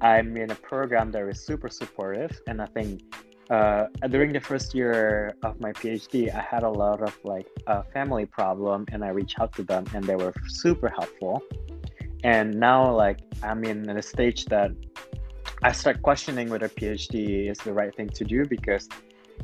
i'm 0.01 0.37
in 0.37 0.51
a 0.51 0.55
program 0.55 1.11
that 1.11 1.27
is 1.29 1.41
super 1.41 1.69
supportive 1.69 2.41
and 2.47 2.63
i 2.63 2.67
think 2.67 3.03
uh, 3.51 3.87
during 4.11 4.31
the 4.33 4.41
first 4.41 4.75
year 4.75 5.35
of 5.43 5.59
my 5.59 5.73
phd 5.73 6.33
i 6.33 6.41
had 6.41 6.63
a 6.63 6.69
lot 6.69 7.03
of 7.03 7.19
like 7.25 7.49
a 7.67 7.83
family 7.83 8.27
problem 8.27 8.85
and 8.93 9.05
i 9.05 9.09
reached 9.09 9.41
out 9.41 9.53
to 9.53 9.65
them 9.65 9.85
and 9.95 10.05
they 10.05 10.17
were 10.17 10.35
super 10.49 10.89
helpful. 10.89 11.43
And 12.25 12.55
now 12.55 12.95
like 12.95 13.21
i'm 13.43 13.65
in 13.65 13.89
a 13.89 14.03
stage 14.03 14.45
that 14.47 14.71
i 15.63 15.73
start 15.73 16.03
questioning 16.03 16.49
whether 16.49 16.69
phd 16.69 17.51
is 17.51 17.59
the 17.59 17.73
right 17.73 17.95
thing 17.95 18.09
to 18.09 18.25
do 18.25 18.45
because 18.47 18.89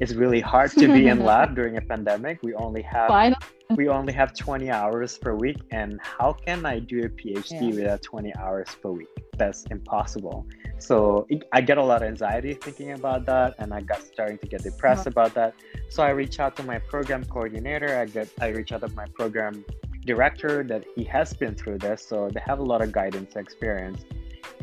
it's 0.00 0.14
really 0.14 0.40
hard 0.40 0.72
to 0.72 0.86
be 0.92 1.06
in 1.06 1.24
lab 1.24 1.54
during 1.58 1.76
a 1.76 1.80
pandemic. 1.80 2.42
We 2.42 2.54
only 2.54 2.82
have 2.82 3.08
Fine. 3.08 3.34
we 3.76 3.88
only 3.88 4.12
have 4.12 4.34
20 4.36 4.70
hours 4.70 5.16
per 5.18 5.34
week 5.34 5.58
and 5.70 6.00
how 6.02 6.32
can 6.32 6.66
i 6.66 6.78
do 6.78 7.04
a 7.04 7.08
phd 7.08 7.50
Yeah. 7.50 7.76
without 7.76 8.02
20 8.02 8.34
hours 8.36 8.68
per 8.82 8.90
week? 8.90 9.08
That's 9.38 9.64
impossible. 9.70 10.46
So 10.78 11.26
it- 11.28 11.44
i 11.52 11.60
get 11.60 11.78
a 11.78 11.82
lot 11.82 12.02
of 12.02 12.08
anxiety 12.08 12.54
thinking 12.54 12.92
about 12.92 13.24
that 13.26 13.54
and 13.58 13.72
i 13.72 13.80
got 13.80 14.02
starting 14.02 14.38
to 14.38 14.46
get 14.46 14.62
depressed 14.62 15.06
uh-huh. 15.06 15.10
about 15.14 15.34
that. 15.34 15.54
So 15.90 16.02
i 16.02 16.10
reach 16.10 16.40
out 16.40 16.56
to 16.56 16.62
my 16.64 16.78
program 16.78 17.24
coordinator. 17.24 17.96
I 17.96 18.06
get 18.06 18.28
i 18.40 18.48
reach 18.48 18.72
out 18.72 18.80
to 18.80 18.88
my 18.88 19.06
program 19.14 19.64
director 20.04 20.62
that 20.64 20.84
he 20.96 21.04
has 21.04 21.32
been 21.32 21.54
through 21.54 21.78
this 21.78 22.06
so 22.06 22.28
they 22.34 22.40
have 22.44 22.58
a 22.58 22.62
lot 22.62 22.82
of 22.82 22.92
guidance 22.92 23.36
experience 23.36 24.04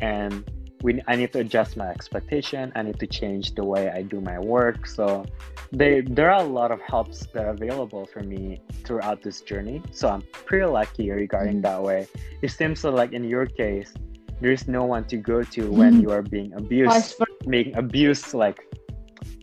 and 0.00 0.44
we 0.82 1.00
I 1.06 1.16
need 1.16 1.32
to 1.32 1.40
adjust 1.40 1.76
my 1.76 1.88
expectation. 1.88 2.72
I 2.74 2.82
need 2.82 2.98
to 2.98 3.06
change 3.06 3.54
the 3.54 3.64
way 3.64 3.90
I 3.90 4.02
do 4.02 4.20
my 4.20 4.38
work. 4.38 4.86
So 4.86 5.24
they 5.72 6.00
there 6.02 6.30
are 6.30 6.40
a 6.42 6.48
lot 6.60 6.70
of 6.70 6.80
helps 6.80 7.26
that 7.32 7.44
are 7.44 7.50
available 7.50 8.06
for 8.06 8.20
me 8.20 8.60
throughout 8.84 9.22
this 9.22 9.40
journey. 9.40 9.82
So 9.92 10.08
I'm 10.08 10.22
pretty 10.44 10.66
lucky 10.66 11.10
regarding 11.10 11.58
Mhm. 11.58 11.62
that 11.62 11.82
way. 11.82 12.06
It 12.42 12.50
seems 12.50 12.80
so 12.80 12.90
like 12.90 13.12
in 13.12 13.24
your 13.24 13.46
case, 13.46 13.94
there 14.40 14.50
is 14.50 14.66
no 14.66 14.84
one 14.84 15.04
to 15.12 15.16
go 15.16 15.42
to 15.54 15.70
when 15.70 15.92
Mhm. 15.94 16.02
you 16.02 16.10
are 16.10 16.22
being 16.22 16.52
abused, 16.54 17.14
being 17.48 17.74
abused 17.76 18.34
like 18.34 18.58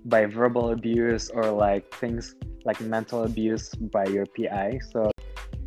by 0.06 0.26
verbal 0.26 0.72
abuse 0.72 1.30
or 1.30 1.46
like 1.52 1.84
things 1.96 2.36
like 2.66 2.80
mental 2.82 3.24
abuse 3.24 3.74
by 3.76 4.06
your 4.06 4.26
PI. 4.36 4.80
So 4.92 5.10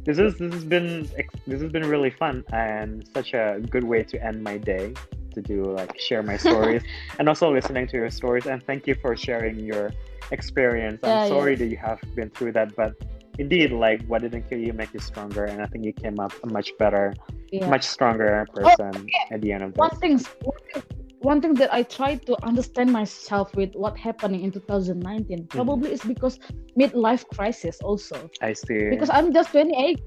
this 0.05 0.19
is 0.19 0.37
this 0.37 0.53
has 0.53 0.65
been 0.65 1.09
this 1.47 1.63
has 1.63 1.71
been 1.73 1.89
really 1.89 2.11
fun 2.11 2.45
and 2.53 3.07
such 3.15 3.33
a 3.35 3.61
good 3.71 3.85
way 3.85 4.03
to 4.03 4.17
end 4.23 4.43
my 4.43 4.59
day 4.59 4.93
to 5.35 5.41
do 5.43 5.59
like 5.81 5.93
share 5.99 6.23
my 6.23 6.37
stories 6.37 6.83
and 7.19 7.29
also 7.29 7.53
listening 7.53 7.87
to 7.89 7.97
your 7.97 8.11
stories. 8.11 8.47
And 8.47 8.63
thank 8.65 8.87
you 8.87 8.95
for 9.03 9.17
sharing 9.17 9.59
your 9.61 9.91
experience. 10.31 11.01
I'm 11.03 11.11
Yeah, 11.11 11.23
yeah. 11.25 11.29
sorry 11.29 11.55
that 11.57 11.67
you 11.67 11.77
have 11.79 12.01
been 12.15 12.31
through 12.31 12.53
that 12.53 12.75
but 12.77 12.93
indeed 13.39 13.73
like 13.73 14.01
what 14.07 14.23
didn't 14.23 14.45
kill 14.49 14.59
you 14.59 14.73
make 14.73 14.93
you 14.95 15.01
stronger. 15.01 15.45
And 15.45 15.61
i 15.63 15.67
think 15.67 15.85
you 15.85 15.93
came 15.93 16.19
up 16.21 16.33
a 16.45 16.47
much 16.47 16.71
better 16.79 17.15
Yeah. 17.51 17.69
much 17.69 17.85
stronger 17.97 18.47
person 18.55 18.93
at 19.35 19.41
the 19.43 19.53
end 19.55 19.63
of 19.65 19.71
one 19.77 19.91
this. 19.91 19.99
thing 20.03 20.17
one 20.51 20.63
thing- 20.73 20.83
one 21.31 21.41
thing 21.43 21.55
that 21.61 21.71
i 21.73 21.83
tried 21.99 22.21
to 22.29 22.35
understand 22.51 22.89
myself 23.01 23.47
with 23.55 23.73
what 23.83 23.95
happening 23.97 24.41
in 24.47 24.51
2019 24.51 25.47
probably 25.57 25.93
is 25.97 26.03
because 26.03 26.35
midlife 26.81 27.25
crisis 27.37 27.77
also. 27.89 28.17
I 28.49 28.53
see. 28.65 28.91
Because 28.95 29.11
i'm 29.17 29.33
just 29.33 29.51
28 29.53 30.01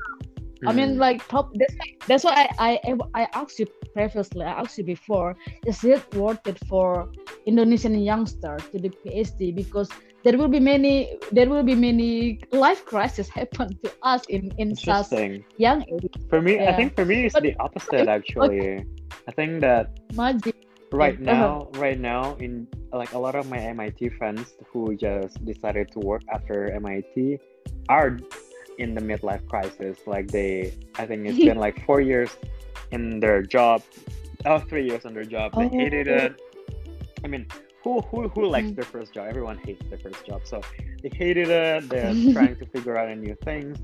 i 0.67 0.71
mean 0.73 0.91
Mm. 0.95 0.99
like 1.05 1.19
top 1.34 1.45
that's, 1.59 1.76
why- 1.80 1.95
that's 2.09 2.23
why 2.28 2.34
I, 2.67 2.71
I 2.89 2.91
i 3.21 3.28
asked 3.41 3.59
you 3.59 3.67
previously 3.95 4.43
i 4.43 4.53
asked 4.61 4.77
you 4.79 4.87
before 4.95 5.31
is 5.65 5.83
it 5.83 6.03
worth 6.15 6.45
it 6.51 6.59
for 6.71 6.87
indonesian 7.45 7.95
youngsters 8.11 8.63
to 8.71 8.77
do 8.85 8.89
phd 9.03 9.55
because 9.61 9.89
there 10.25 10.37
will 10.39 10.49
be 10.49 10.59
many 10.59 11.17
there 11.31 11.47
will 11.47 11.61
be 11.63 11.75
many 11.75 12.41
life 12.51 12.83
crises 12.83 13.29
happen 13.39 13.69
to 13.83 13.89
us 14.01 14.25
in 14.27 14.51
in 14.57 14.75
such 14.75 15.13
young 15.57 15.85
age. 15.85 16.17
For 16.29 16.41
me, 16.41 16.57
yeah. 16.57 16.71
I 16.71 16.73
think 16.75 16.95
for 16.97 17.05
me 17.05 17.25
it's 17.25 17.37
but, 17.37 17.43
the 17.43 17.53
opposite 17.61 18.09
actually. 18.09 18.83
I 19.29 19.31
think 19.31 19.61
that 19.61 20.01
magic. 20.17 20.57
right 20.91 21.19
now, 21.19 21.69
uh-huh. 21.69 21.81
right 21.85 21.99
now 21.99 22.35
in 22.41 22.67
like 22.91 23.13
a 23.13 23.19
lot 23.19 23.35
of 23.35 23.45
my 23.53 23.59
MIT 23.59 24.17
friends 24.17 24.57
who 24.69 24.95
just 24.97 25.45
decided 25.45 25.91
to 25.93 25.99
work 25.99 26.23
after 26.33 26.73
MIT 26.73 27.37
are 27.89 28.17
in 28.81 28.95
the 28.97 29.01
midlife 29.01 29.45
crisis. 29.47 29.97
Like 30.07 30.27
they, 30.33 30.73
I 30.97 31.05
think 31.05 31.27
it's 31.27 31.37
been 31.37 31.61
like 31.67 31.85
four 31.85 32.01
years 32.01 32.31
in 32.95 33.19
their 33.19 33.41
job, 33.41 33.83
oh, 34.45 34.59
three 34.69 34.85
years 34.89 35.05
on 35.05 35.13
their 35.13 35.29
job. 35.35 35.47
They 35.55 35.65
oh. 35.65 35.69
hated 35.69 36.07
it. 36.07 36.31
I 37.23 37.27
mean, 37.27 37.45
who 37.83 38.01
who 38.09 38.27
who 38.29 38.43
likes 38.55 38.69
mm. 38.69 38.75
their 38.77 38.89
first 38.95 39.13
job? 39.13 39.27
Everyone 39.33 39.57
hates 39.67 39.83
their 39.89 40.01
first 40.05 40.25
job, 40.25 40.41
so 40.51 40.61
they 41.01 41.11
hated 41.23 41.49
it. 41.49 41.89
They're 41.89 42.13
trying 42.37 42.55
to 42.61 42.65
figure 42.73 42.97
out 42.97 43.15
new 43.17 43.37
things. 43.49 43.77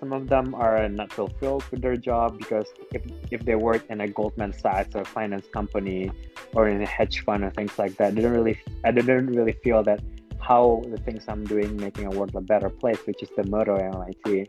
Some 0.00 0.12
of 0.12 0.28
them 0.28 0.54
are 0.54 0.88
not 1.00 1.10
fulfilled 1.10 1.64
with 1.70 1.80
their 1.80 1.96
job 1.96 2.38
because 2.42 2.68
if 2.96 3.02
if 3.30 3.40
they 3.48 3.56
work 3.68 3.82
in 3.88 3.98
a 4.06 4.08
Goldman 4.18 4.52
Sachs 4.52 4.94
or 4.94 5.04
finance 5.04 5.46
company 5.58 6.10
or 6.54 6.68
in 6.68 6.82
a 6.82 6.90
hedge 6.96 7.24
fund 7.24 7.44
or 7.44 7.50
things 7.50 7.74
like 7.78 7.94
that, 7.96 8.14
they 8.14 8.22
don't 8.22 8.36
really 8.40 8.58
I 8.84 8.90
didn't 8.90 9.32
really 9.40 9.56
feel 9.64 9.82
that 9.84 10.00
how 10.48 10.82
the 10.94 11.00
things 11.06 11.24
I'm 11.28 11.44
doing 11.44 11.76
making 11.76 12.06
a 12.06 12.10
world 12.10 12.34
a 12.34 12.40
better 12.40 12.70
place, 12.82 13.00
which 13.08 13.22
is 13.22 13.30
the 13.36 13.44
motto 13.44 13.74
at 13.76 13.94
MIT. 13.94 14.48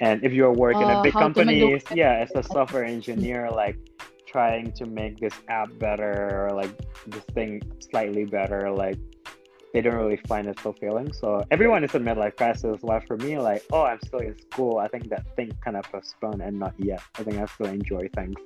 And 0.00 0.24
if 0.24 0.32
you're 0.32 0.52
working 0.52 0.84
uh, 0.84 0.90
in 0.90 0.96
a 0.98 1.02
big 1.02 1.12
company, 1.12 1.80
yeah, 1.94 2.14
as 2.14 2.30
a 2.34 2.42
software 2.42 2.84
engineer, 2.84 3.50
like 3.50 3.76
trying 4.26 4.72
to 4.72 4.86
make 4.86 5.18
this 5.20 5.34
app 5.48 5.68
better 5.78 6.46
or 6.46 6.54
like 6.54 6.70
this 7.06 7.22
thing 7.34 7.62
slightly 7.78 8.24
better, 8.24 8.70
like 8.70 8.98
they 9.72 9.80
don't 9.80 9.94
really 9.94 10.20
find 10.28 10.46
it 10.46 10.58
fulfilling. 10.58 11.12
So 11.12 11.44
everyone 11.50 11.84
is 11.84 11.94
in 11.94 12.04
midlife 12.04 12.36
crisis. 12.36 12.78
While 12.80 13.00
for 13.00 13.16
me, 13.16 13.38
like, 13.38 13.64
oh, 13.72 13.82
I'm 13.82 14.00
still 14.04 14.20
in 14.20 14.36
school. 14.50 14.78
I 14.78 14.88
think 14.88 15.08
that 15.10 15.24
thing 15.36 15.50
kind 15.64 15.76
of 15.76 15.84
postponed 15.90 16.42
and 16.42 16.58
not 16.58 16.74
yet. 16.78 17.02
I 17.18 17.24
think 17.24 17.38
I 17.38 17.46
still 17.46 17.66
enjoy 17.66 18.08
things. 18.14 18.36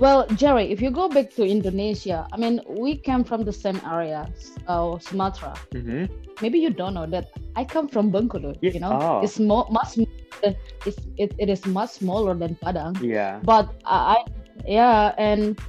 Well, 0.00 0.26
Jerry, 0.32 0.72
if 0.72 0.80
you 0.80 0.90
go 0.90 1.08
back 1.08 1.28
to 1.36 1.44
Indonesia, 1.44 2.26
I 2.32 2.36
mean, 2.38 2.64
we 2.66 2.96
came 2.96 3.22
from 3.22 3.44
the 3.44 3.52
same 3.52 3.78
area, 3.84 4.32
uh, 4.66 4.98
Sumatra. 4.98 5.52
Mm-hmm. 5.76 6.08
Maybe 6.40 6.58
you 6.58 6.70
don't 6.70 6.94
know 6.94 7.04
that 7.04 7.28
I 7.54 7.64
come 7.64 7.86
from 7.86 8.10
Bengkulu. 8.10 8.56
Yeah. 8.62 8.72
You 8.72 8.80
know, 8.80 8.96
oh. 8.96 9.20
it's 9.20 9.38
more 9.38 9.68
much 9.68 10.00
it's 10.40 11.00
it, 11.20 11.36
it 11.36 11.48
is 11.52 11.66
much 11.66 12.00
smaller 12.00 12.32
than 12.32 12.56
Padang. 12.64 12.96
Yeah. 13.04 13.40
But 13.44 13.68
I, 13.84 14.24
yeah, 14.64 15.12
and 15.18 15.60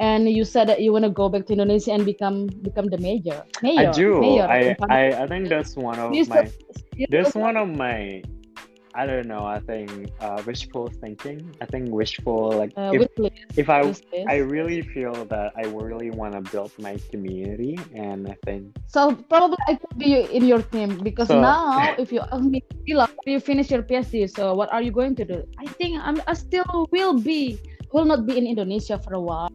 and 0.00 0.28
you 0.28 0.44
said 0.44 0.66
that 0.68 0.82
you 0.82 0.90
want 0.92 1.04
to 1.04 1.10
go 1.14 1.28
back 1.28 1.46
to 1.46 1.52
Indonesia 1.52 1.92
and 1.92 2.04
become 2.04 2.50
become 2.66 2.90
the 2.90 2.98
mayor. 2.98 3.46
Mayor. 3.62 3.90
I 3.90 3.92
do. 3.94 4.18
Mayor 4.18 4.50
I, 4.50 4.74
I 4.90 5.22
I 5.22 5.26
think 5.30 5.48
that's 5.48 5.78
one 5.78 6.02
of 6.02 6.10
my. 6.10 6.50
That's 7.14 7.38
one 7.38 7.56
of 7.56 7.70
my 7.70 8.26
I 8.98 9.06
don't 9.06 9.30
know. 9.30 9.46
I 9.46 9.62
think 9.62 10.10
uh, 10.18 10.42
wishful 10.44 10.90
thinking. 10.90 11.54
I 11.62 11.66
think 11.70 11.94
wishful 11.94 12.50
like 12.50 12.74
uh, 12.74 12.90
if, 12.90 13.06
if 13.54 13.70
I 13.70 13.94
I 14.26 14.42
really 14.42 14.82
feel 14.82 15.14
that 15.30 15.54
I 15.54 15.70
really 15.70 16.10
want 16.10 16.34
to 16.34 16.42
build 16.42 16.74
my 16.82 16.98
community, 17.14 17.78
and 17.94 18.26
I 18.26 18.34
think 18.42 18.74
so. 18.90 19.14
Probably 19.30 19.62
I 19.70 19.78
could 19.78 19.94
be 20.02 20.26
in 20.26 20.42
your 20.50 20.66
team 20.74 20.98
because 20.98 21.30
so, 21.30 21.38
now, 21.38 21.94
if 22.02 22.10
you 22.10 22.26
ask 22.26 22.42
me, 22.42 22.58
you 22.90 23.38
finish 23.38 23.70
your 23.70 23.86
PhD, 23.86 24.26
so 24.26 24.58
what 24.58 24.66
are 24.74 24.82
you 24.82 24.90
going 24.90 25.14
to 25.14 25.24
do? 25.24 25.46
I 25.62 25.70
think 25.78 26.02
I'm 26.02 26.18
I 26.26 26.34
still 26.34 26.66
will 26.90 27.14
be 27.14 27.54
will 27.94 28.04
not 28.04 28.26
be 28.26 28.34
in 28.34 28.50
Indonesia 28.50 28.98
for 28.98 29.14
a 29.14 29.22
while. 29.22 29.46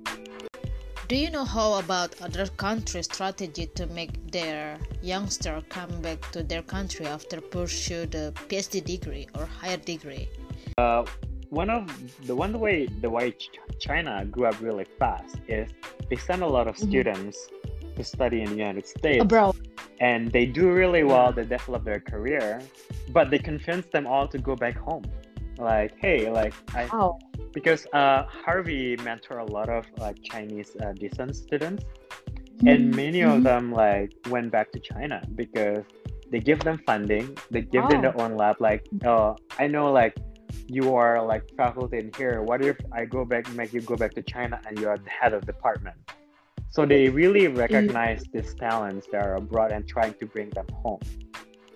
Do 1.10 1.18
you 1.18 1.30
know 1.30 1.44
how 1.44 1.80
about 1.80 2.22
other 2.22 2.48
countries' 2.56 3.06
strategy 3.06 3.68
to 3.76 3.88
make 3.88 4.32
their 4.32 4.80
youngster 5.02 5.62
come 5.68 6.02
back 6.02 6.32
to 6.32 6.44
their 6.44 6.62
country 6.62 7.06
after 7.08 7.42
pursue 7.42 8.06
the 8.06 8.32
PhD 8.48 8.82
degree 8.84 9.28
or 9.36 9.46
higher 9.46 9.76
degree? 9.76 10.30
Uh, 10.78 11.06
one 11.50 11.70
of 11.70 11.84
the 12.26 12.34
one 12.34 12.58
way 12.58 12.88
the 13.02 13.10
way 13.10 13.36
China 13.80 14.26
grew 14.26 14.46
up 14.46 14.62
really 14.62 14.86
fast 14.98 15.36
is 15.50 15.70
they 16.10 16.16
send 16.16 16.42
a 16.42 16.48
lot 16.48 16.68
of 16.70 16.76
mm-hmm. 16.78 16.90
students 16.90 17.50
to 17.98 18.04
study 18.04 18.42
in 18.42 18.50
the 18.50 18.56
United 18.56 18.88
States. 18.88 19.22
Abroad. 19.22 19.56
And 20.00 20.32
they 20.32 20.46
do 20.46 20.72
really 20.72 21.04
well, 21.04 21.34
they 21.34 21.44
develop 21.44 21.84
their 21.84 22.00
career, 22.00 22.62
but 23.10 23.30
they 23.30 23.40
convince 23.40 23.86
them 23.88 24.08
all 24.08 24.28
to 24.30 24.38
go 24.38 24.56
back 24.56 24.78
home. 24.78 25.04
Like, 25.58 25.94
hey, 26.00 26.30
like 26.30 26.54
I 26.76 26.90
oh 26.92 27.20
because 27.54 27.86
uh, 27.94 28.24
Harvey 28.24 28.98
mentor 29.04 29.40
a 29.40 29.46
lot 29.46 29.70
of 29.70 29.86
like 29.98 30.22
Chinese 30.24 30.76
uh, 30.84 30.94
descent 30.94 31.36
students, 31.36 31.84
mm-hmm. 31.86 32.68
and 32.68 32.96
many 32.96 33.20
mm-hmm. 33.20 33.38
of 33.38 33.44
them 33.44 33.72
like 33.72 34.12
went 34.30 34.52
back 34.52 34.72
to 34.72 34.80
China 34.80 35.22
because 35.36 35.86
they 36.32 36.40
give 36.40 36.60
them 36.62 36.82
funding, 36.86 37.38
they 37.52 37.62
give 37.62 37.86
oh. 37.86 37.90
them 37.90 38.02
their 38.02 38.20
own 38.20 38.36
lab. 38.36 38.60
Like, 38.60 38.88
oh, 39.06 39.38
I 39.60 39.68
know 39.68 39.92
like 39.92 40.18
you 40.68 40.96
are 40.96 41.24
like 41.24 41.44
faculty 41.56 42.00
in 42.00 42.12
here. 42.18 42.42
What 42.42 42.66
if 42.66 42.78
I 42.92 43.06
go 43.06 43.24
back, 43.24 43.52
make 43.54 43.74
you 43.74 43.82
go 43.82 43.96
back 43.96 44.14
to 44.16 44.22
China, 44.24 44.60
and 44.66 44.80
you 44.80 44.88
are 44.88 44.98
the 44.98 45.10
head 45.10 45.34
of 45.34 45.46
department? 45.46 45.98
So 46.72 46.88
they 46.88 47.10
really 47.10 47.48
recognize 47.48 48.24
these 48.34 48.56
talents 48.56 49.08
that 49.12 49.24
are 49.24 49.36
abroad 49.36 49.72
and 49.72 49.88
trying 49.88 50.16
to 50.16 50.26
bring 50.26 50.50
them 50.50 50.66
home, 50.82 51.02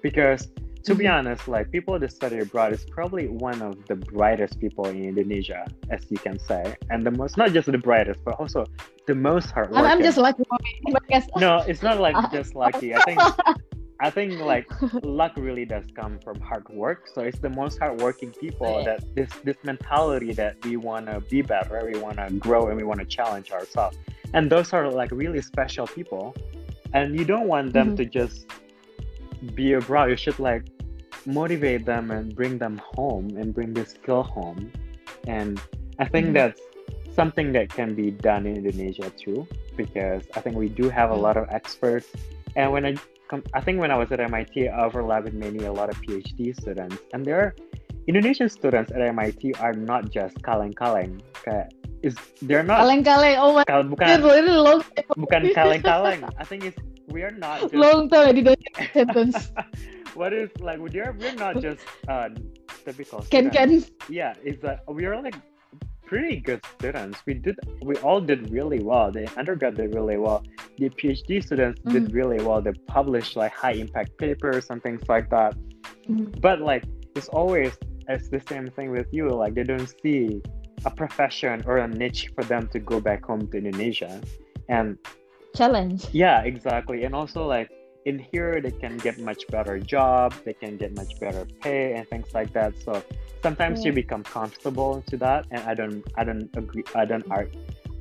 because 0.01 0.49
to 0.87 0.95
be 0.95 1.03
mm-hmm. 1.03 1.27
honest, 1.27 1.49
like 1.49 1.69
people 1.69 1.99
that 1.99 2.11
study 2.11 2.39
abroad 2.39 2.71
is 2.71 2.85
probably 2.85 3.27
one 3.27 3.61
of 3.61 3.85
the 3.87 3.95
brightest 3.95 4.57
people 4.59 4.87
in 4.87 5.03
Indonesia, 5.03 5.67
as 5.89 6.05
you 6.09 6.17
can 6.17 6.39
say, 6.39 6.75
and 6.89 7.05
the 7.05 7.11
most 7.11 7.35
not 7.35 7.51
just 7.51 7.69
the 7.69 7.77
brightest, 7.77 8.23
but 8.23 8.35
also 8.39 8.65
the 9.05 9.13
most 9.13 9.51
hardworking. 9.51 9.85
I'm 9.85 10.01
just 10.01 10.17
lucky. 10.17 10.43
no, 11.35 11.57
it's 11.67 11.83
not 11.83 11.99
like 11.99 12.15
just 12.31 12.55
lucky. 12.55 12.95
I 12.95 13.01
think 13.01 13.19
I 13.99 14.09
think 14.09 14.39
like 14.39 14.65
luck 15.03 15.33
really 15.35 15.65
does 15.65 15.83
come 15.93 16.19
from 16.23 16.39
hard 16.39 16.69
work. 16.69 17.09
So 17.13 17.21
it's 17.21 17.39
the 17.39 17.49
most 17.49 17.79
hardworking 17.79 18.31
people 18.31 18.85
that 18.85 19.03
this 19.13 19.29
this 19.43 19.57
mentality 19.63 20.31
that 20.33 20.55
we 20.63 20.77
want 20.77 21.07
to 21.07 21.19
be 21.19 21.41
better, 21.41 21.83
we 21.91 21.99
want 21.99 22.15
to 22.15 22.31
grow, 22.35 22.67
and 22.67 22.77
we 22.77 22.85
want 22.85 23.01
to 23.01 23.05
challenge 23.05 23.51
ourselves. 23.51 23.97
And 24.33 24.49
those 24.49 24.71
are 24.71 24.89
like 24.89 25.11
really 25.11 25.41
special 25.41 25.85
people, 25.85 26.33
and 26.93 27.19
you 27.19 27.25
don't 27.25 27.47
want 27.47 27.73
them 27.73 27.87
mm-hmm. 27.87 27.97
to 27.97 28.05
just 28.05 28.47
be 29.53 29.73
abroad. 29.73 30.11
You 30.11 30.15
should 30.15 30.39
like 30.39 30.63
motivate 31.27 31.85
them 31.85 32.09
and 32.09 32.33
bring 32.33 32.57
them 32.57 32.79
home 32.95 33.35
and 33.35 33.53
bring 33.53 33.73
the 33.73 33.85
skill 33.85 34.23
home. 34.23 34.71
And 35.27 35.59
I 35.99 36.05
think 36.07 36.27
mm-hmm. 36.27 36.39
that's 36.39 36.61
something 37.13 37.51
that 37.51 37.69
can 37.69 37.93
be 37.93 38.11
done 38.11 38.47
in 38.47 38.55
Indonesia 38.63 39.11
too, 39.11 39.45
because 39.75 40.23
I 40.35 40.39
think 40.39 40.55
we 40.55 40.69
do 40.69 40.89
have 40.89 41.11
a 41.11 41.13
mm-hmm. 41.13 41.27
lot 41.27 41.35
of 41.35 41.49
experts. 41.51 42.07
And 42.55 42.71
when 42.71 42.85
I 42.85 42.95
come 43.27 43.43
I 43.53 43.59
think 43.59 43.79
when 43.83 43.91
I 43.91 43.97
was 43.99 44.11
at 44.15 44.19
MIT, 44.23 44.69
I 44.69 44.85
overlapped 44.87 45.25
with 45.25 45.35
many 45.35 45.65
a 45.65 45.73
lot 45.73 45.89
of 45.89 45.99
PhD 46.01 46.55
students, 46.55 46.97
and 47.13 47.25
there 47.27 47.39
are 47.43 47.51
Indonesian 48.07 48.47
students 48.47 48.91
at 48.95 49.01
MIT 49.01 49.53
are 49.59 49.73
not 49.73 50.09
just 50.09 50.39
kaleng-kaleng. 50.41 51.19
is 52.03 52.15
they're 52.41 52.63
not 52.63 52.79
kaleng-kaleng. 52.79 53.35
Oh 53.35 53.51
my 53.51 53.67
kal, 53.67 53.83
bukan 53.83 54.23
long 54.47 54.79
bukan 55.19 55.51
kaleng-kaleng. 55.51 56.23
I 56.41 56.45
think 56.47 56.63
it's 56.63 56.79
we 57.11 57.23
are 57.23 57.35
not 57.35 57.67
just, 57.67 57.75
long 57.75 58.07
time 58.07 58.29
I 58.29 58.31
didn't 58.31 58.63
sentence. 58.95 59.51
what 60.17 60.33
is 60.33 60.49
like 60.59 60.79
we're 60.79 61.11
we're 61.19 61.33
not 61.35 61.61
just 61.61 61.85
uh 62.07 62.29
typical 62.85 63.21
can 63.29 63.49
can 63.49 63.85
yeah 64.09 64.33
it's 64.43 64.61
that 64.61 64.81
we 64.87 65.05
are 65.05 65.21
like 65.21 65.35
pretty 66.07 66.39
good 66.39 66.61
students. 66.79 67.21
We 67.25 67.35
did 67.35 67.57
we 67.81 67.95
all 67.97 68.21
did 68.21 68.49
really 68.49 68.81
well. 68.81 69.11
The 69.11 69.29
undergrad 69.37 69.75
did 69.75 69.93
really 69.93 70.17
well. 70.17 70.43
The 70.77 70.89
phd 70.89 71.43
students 71.43 71.81
mm-hmm. 71.81 71.91
did 71.91 72.13
really 72.13 72.41
well. 72.43 72.61
They 72.61 72.71
published 72.87 73.35
like 73.35 73.51
high 73.51 73.73
impact 73.73 74.17
papers 74.17 74.67
and 74.69 74.81
things 74.81 75.03
like 75.07 75.29
that. 75.29 75.53
Mm-hmm. 76.09 76.39
but 76.39 76.61
like 76.61 76.83
it's 77.15 77.27
always 77.29 77.73
it's 78.07 78.29
the 78.29 78.41
same 78.47 78.69
thing 78.71 78.91
with 78.91 79.07
you. 79.11 79.29
Like 79.29 79.53
they 79.53 79.63
don't 79.63 79.91
see 80.01 80.41
a 80.85 80.91
profession 80.91 81.63
or 81.67 81.77
a 81.77 81.87
niche 81.87 82.31
for 82.33 82.43
them 82.45 82.67
to 82.69 82.79
go 82.79 83.01
back 83.01 83.25
home 83.25 83.47
to 83.51 83.57
indonesia. 83.57 84.21
And 84.69 84.97
challenge. 85.55 86.07
Yeah 86.11 86.43
exactly. 86.43 87.03
And 87.03 87.13
also 87.13 87.45
like 87.45 87.69
in 88.07 88.17
here 88.31 88.61
they 88.61 88.71
can 88.71 88.95
get 89.05 89.19
much 89.19 89.45
better 89.49 89.77
job 89.77 90.33
they 90.45 90.53
can 90.53 90.77
get 90.77 90.95
much 90.95 91.19
better 91.19 91.43
pay 91.61 91.93
and 91.95 92.07
things 92.07 92.29
like 92.33 92.51
that 92.53 92.71
so 92.85 93.03
sometimes 93.43 93.79
yeah. 93.79 93.87
you 93.87 93.91
become 93.91 94.23
comfortable 94.23 95.03
to 95.09 95.17
that 95.17 95.45
and 95.51 95.61
i 95.71 95.73
don't 95.73 96.01
i 96.15 96.23
don't 96.23 96.49
agree 96.55 96.85
i 96.95 97.03
don't 97.03 97.25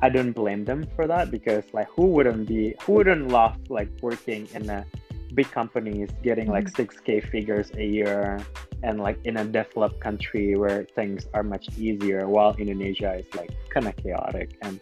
i 0.01 0.09
don't 0.09 0.33
blame 0.33 0.65
them 0.65 0.87
for 0.95 1.09
that 1.09 1.31
because 1.37 1.65
like 1.73 1.89
who 1.97 2.07
wouldn't 2.07 2.47
be 2.47 2.75
who 2.83 2.93
wouldn't 2.99 3.29
love 3.29 3.57
like 3.69 3.91
working 4.01 4.47
in 4.55 4.71
a 4.71 4.87
big 5.35 5.51
companies 5.51 6.09
getting 6.23 6.49
like 6.57 6.67
6k 6.71 7.03
mm-hmm. 7.03 7.29
figures 7.31 7.69
a 7.77 7.85
year 7.85 8.39
and 8.85 9.01
like 9.01 9.19
in 9.25 9.39
a 9.39 9.45
developed 9.45 9.99
country 10.01 10.55
where 10.55 10.85
things 10.95 11.27
are 11.35 11.43
much 11.43 11.67
easier 11.77 12.29
while 12.29 12.55
indonesia 12.65 13.13
is 13.21 13.29
like 13.35 13.51
kind 13.75 13.89
of 13.89 13.97
chaotic 13.97 14.57
and 14.63 14.79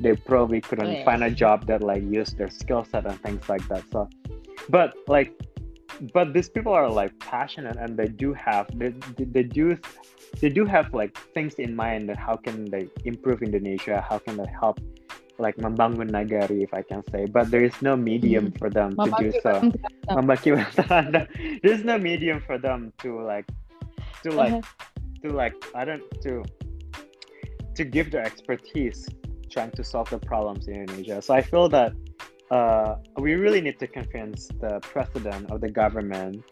they 0.00 0.14
probably 0.16 0.60
couldn't 0.60 0.86
oh, 0.86 0.90
yeah. 0.90 1.04
find 1.04 1.22
a 1.22 1.30
job 1.30 1.66
that 1.66 1.80
like 1.80 2.02
use 2.02 2.30
their 2.34 2.50
skill 2.50 2.84
set 2.90 3.06
and 3.06 3.20
things 3.22 3.48
like 3.48 3.66
that 3.68 3.84
so 3.92 4.08
but 4.68 4.94
like 5.08 5.32
but 6.12 6.32
these 6.34 6.48
people 6.48 6.72
are 6.72 6.90
like 6.90 7.16
passionate 7.20 7.76
and 7.76 7.96
they 7.96 8.08
do 8.08 8.34
have 8.34 8.66
they, 8.78 8.90
they 9.18 9.42
do 9.42 9.78
they 10.40 10.48
do 10.48 10.64
have 10.64 10.92
like 10.92 11.16
things 11.32 11.54
in 11.54 11.74
mind 11.76 12.08
that 12.08 12.16
how 12.18 12.36
can 12.36 12.64
they 12.66 12.88
improve 13.04 13.42
Indonesia, 13.42 14.04
how 14.08 14.18
can 14.18 14.36
they 14.36 14.50
help 14.60 14.80
like 15.38 15.56
membangun 15.56 16.10
nagari 16.10 16.62
if 16.62 16.72
I 16.74 16.82
can 16.82 17.02
say, 17.10 17.26
but 17.26 17.50
there 17.50 17.62
is 17.62 17.74
no 17.82 17.96
medium 17.96 18.50
Mhm. 18.50 18.58
for 18.58 18.70
them 18.70 18.94
to 18.98 19.10
do 19.18 19.30
so. 19.42 19.62
orang 19.62 19.70
Belanda. 19.70 20.10
Membagi 20.14 20.50
Belanda. 20.74 21.22
There's 21.62 21.84
no 21.84 21.98
medium 21.98 22.40
for 22.42 22.58
them 22.58 22.92
to 23.02 23.22
like 23.22 23.46
to 24.22 24.30
like 24.30 24.62
to 25.22 25.30
like 25.30 25.54
I 25.74 25.84
don't 25.84 26.02
to 26.22 26.42
to 27.74 27.82
give 27.84 28.10
their 28.10 28.22
expertise 28.22 29.06
trying 29.50 29.70
to 29.78 29.82
solve 29.82 30.10
the 30.10 30.18
problems 30.18 30.66
in 30.66 30.74
Indonesia. 30.86 31.22
So 31.22 31.34
I 31.34 31.42
feel 31.42 31.68
that 31.70 31.94
uh, 32.50 32.96
we 33.18 33.34
really 33.34 33.60
need 33.60 33.78
to 33.80 33.86
convince 33.86 34.48
the 34.60 34.80
president 34.82 35.50
of 35.50 35.60
the 35.60 35.70
government 35.70 36.44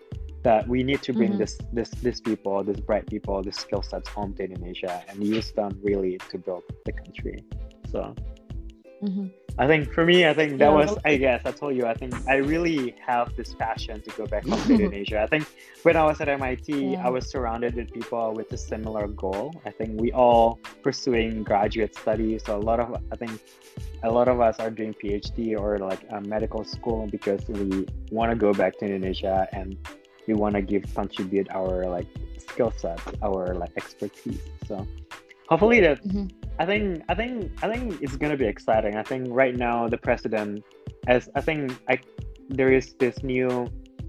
that 0.42 0.66
we 0.66 0.82
need 0.82 1.00
to 1.02 1.12
bring 1.12 1.32
Mhm. 1.34 1.38
this 1.38 1.54
this 1.72 1.90
these 2.02 2.20
people, 2.20 2.64
these 2.64 2.80
bright 2.80 3.06
people, 3.06 3.42
these 3.42 3.58
skill 3.58 3.82
sets 3.82 4.08
home 4.08 4.34
to 4.34 4.42
Indonesia 4.44 5.02
and 5.08 5.22
use 5.22 5.52
them 5.52 5.70
really 5.82 6.18
to 6.30 6.38
build 6.38 6.64
the 6.84 6.92
country. 6.92 7.44
So 7.92 8.14
Mhm. 9.02 9.30
I 9.58 9.66
think 9.66 9.92
for 9.92 10.04
me, 10.06 10.24
I 10.26 10.32
think 10.32 10.58
that 10.58 10.70
Yeah, 10.72 10.80
was, 10.80 10.90
well- 10.96 10.98
I 11.04 11.16
guess, 11.18 11.42
I 11.44 11.52
told 11.52 11.76
you, 11.76 11.84
I 11.86 11.94
think 11.94 12.14
I 12.26 12.36
really 12.36 12.94
have 13.06 13.36
this 13.36 13.52
passion 13.54 14.00
to 14.00 14.10
go 14.16 14.24
back 14.26 14.46
home 14.48 14.58
to 14.66 14.72
Indonesia. 14.80 15.20
I 15.20 15.26
think 15.26 15.44
when 15.84 15.94
I 15.94 16.04
was 16.08 16.20
at 16.22 16.28
MIT, 16.28 16.72
Yeah. 16.72 17.06
I 17.06 17.10
was 17.10 17.28
surrounded 17.28 17.74
with 17.76 17.92
people 17.92 18.32
with 18.32 18.48
a 18.52 18.56
similar 18.56 19.06
goal. 19.08 19.52
I 19.68 19.70
think 19.70 20.00
we 20.00 20.08
all 20.12 20.58
pursuing 20.82 21.42
graduate 21.44 21.94
studies. 21.94 22.42
So 22.46 22.56
a 22.56 22.64
lot 22.70 22.80
of, 22.80 22.88
I 23.12 23.16
think, 23.16 23.32
a 24.02 24.10
lot 24.10 24.28
of 24.28 24.40
us 24.40 24.58
are 24.58 24.70
doing 24.70 24.94
PhD 24.94 25.58
or 25.58 25.78
like 25.78 26.00
a 26.10 26.20
medical 26.20 26.64
school 26.64 27.06
because 27.06 27.46
we 27.48 27.86
want 28.10 28.30
to 28.30 28.36
go 28.36 28.52
back 28.52 28.78
to 28.78 28.84
Indonesia 28.84 29.46
and 29.52 29.76
we 30.26 30.34
want 30.34 30.54
to 30.54 30.62
give 30.62 30.82
contribute 30.94 31.48
our 31.50 31.86
like 31.88 32.06
skill 32.38 32.72
sets, 32.76 33.02
our 33.22 33.54
like 33.54 33.70
expertise. 33.76 34.40
So 34.66 34.86
hopefully 35.48 35.80
that 35.80 36.02
Mhm. 36.04 36.30
I 36.58 36.66
think 36.66 37.02
I 37.08 37.14
think 37.14 37.50
I 37.62 37.66
think 37.72 38.02
it's 38.02 38.16
gonna 38.16 38.36
be 38.36 38.46
exciting. 38.46 38.96
I 38.96 39.02
think 39.02 39.28
right 39.30 39.56
now 39.56 39.88
the 39.88 39.98
president, 39.98 40.64
as 41.08 41.28
I 41.34 41.40
think 41.40 41.72
I, 41.88 41.98
there 42.48 42.70
is 42.72 42.94
this 42.98 43.22
new 43.22 43.66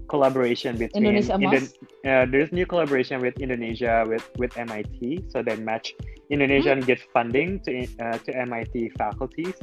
collaboration 0.08 0.76
between 0.76 1.06
Indonesia 1.08 1.34
Emas? 1.34 1.74
uh, 2.04 2.26
there's 2.28 2.52
new 2.52 2.66
collaboration 2.66 3.20
with 3.24 3.34
Indonesia 3.40 4.04
with 4.06 4.28
with 4.36 4.52
MIT. 4.56 5.24
So 5.32 5.42
they 5.42 5.56
match 5.56 5.94
Indonesia 6.36 6.70
and 6.76 6.82
get 6.90 7.00
funding 7.16 7.48
to 7.64 7.70
uh, 8.04 8.18
to 8.24 8.30
MIT 8.48 8.74
faculties. 9.02 9.56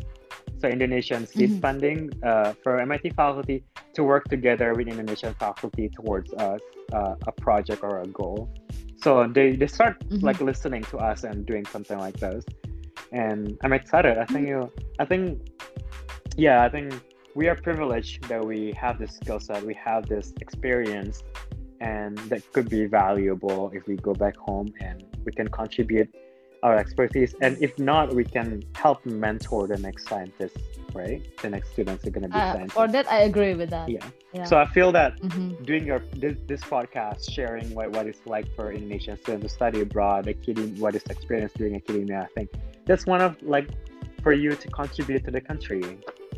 So 0.61 0.65
Indonesian 0.77 1.21
seed 1.33 1.51
Mhm. 1.51 1.61
funding 1.65 1.99
uh, 2.29 2.49
for 2.63 2.71
MIT 2.87 3.05
faculty 3.21 3.57
to 3.95 4.01
work 4.11 4.23
together 4.35 4.69
with 4.77 4.87
Indonesian 4.93 5.33
faculty 5.45 5.85
towards 5.97 6.29
us 6.49 6.61
uh, 6.97 7.29
a 7.31 7.33
project 7.45 7.81
or 7.87 7.95
a 8.05 8.09
goal. 8.21 8.39
So 9.03 9.11
they, 9.35 9.47
they 9.61 9.69
start 9.77 9.95
Mhm. 10.09 10.21
like 10.27 10.39
listening 10.51 10.83
to 10.91 10.97
us 11.09 11.19
and 11.29 11.37
doing 11.51 11.65
something 11.73 11.99
like 12.05 12.17
this. 12.25 12.41
And 13.21 13.39
I'm 13.63 13.73
excited. 13.81 14.15
I 14.23 14.27
think 14.31 14.43
you 14.51 14.59
I 15.03 15.05
think 15.11 15.23
yeah, 16.45 16.57
I 16.67 16.69
think 16.75 16.87
we 17.39 17.43
are 17.51 17.57
privileged 17.69 18.15
that 18.29 18.41
we 18.51 18.59
have 18.83 18.95
this 19.01 19.11
skill 19.19 19.39
set, 19.47 19.59
we 19.71 19.75
have 19.89 20.01
this 20.13 20.27
experience 20.45 21.15
and 21.81 22.13
that 22.31 22.41
could 22.53 22.67
be 22.77 22.81
valuable 23.01 23.61
if 23.77 23.81
we 23.89 23.95
go 24.09 24.13
back 24.23 24.35
home 24.47 24.67
and 24.87 24.97
we 25.25 25.31
can 25.39 25.47
contribute 25.61 26.09
our 26.63 26.77
expertise 26.77 27.33
and 27.41 27.57
if 27.59 27.77
not 27.79 28.13
we 28.13 28.23
can 28.23 28.61
help 28.75 29.05
mentor 29.05 29.67
the 29.67 29.77
next 29.77 30.07
scientists 30.07 30.59
right 30.93 31.21
the 31.41 31.49
next 31.49 31.71
students 31.71 32.05
are 32.05 32.11
going 32.11 32.23
to 32.23 32.29
be 32.29 32.37
Uh, 32.37 32.51
scientists 32.53 32.73
for 32.73 32.87
that, 32.87 33.05
I 33.11 33.19
agree 33.21 33.53
with 33.55 33.69
that. 33.71 33.89
yeah. 33.89 34.05
Yeah. 34.33 34.43
so 34.45 34.57
i 34.57 34.65
feel 34.65 34.91
that 34.99 35.11
Mhm. 35.21 35.65
doing 35.65 35.85
your 35.85 35.99
this, 36.23 36.35
this 36.47 36.61
podcast 36.75 37.29
sharing 37.29 37.67
what, 37.77 37.87
what 37.95 38.05
it's 38.07 38.23
like 38.25 38.47
for 38.55 38.71
indonesian 38.71 39.17
students 39.17 39.43
to 39.45 39.49
study 39.59 39.81
abroad 39.81 40.27
academia, 40.27 40.79
what 40.83 40.95
is 40.95 41.03
experience 41.15 41.51
doing 41.53 41.75
academia 41.75 42.19
i 42.29 42.31
think 42.35 42.47
that's 42.85 43.05
one 43.05 43.21
of 43.27 43.31
like 43.55 43.67
for 44.23 44.33
you 44.33 44.51
to 44.63 44.67
contribute 44.69 45.21
to 45.25 45.31
the 45.31 45.41
country 45.41 45.81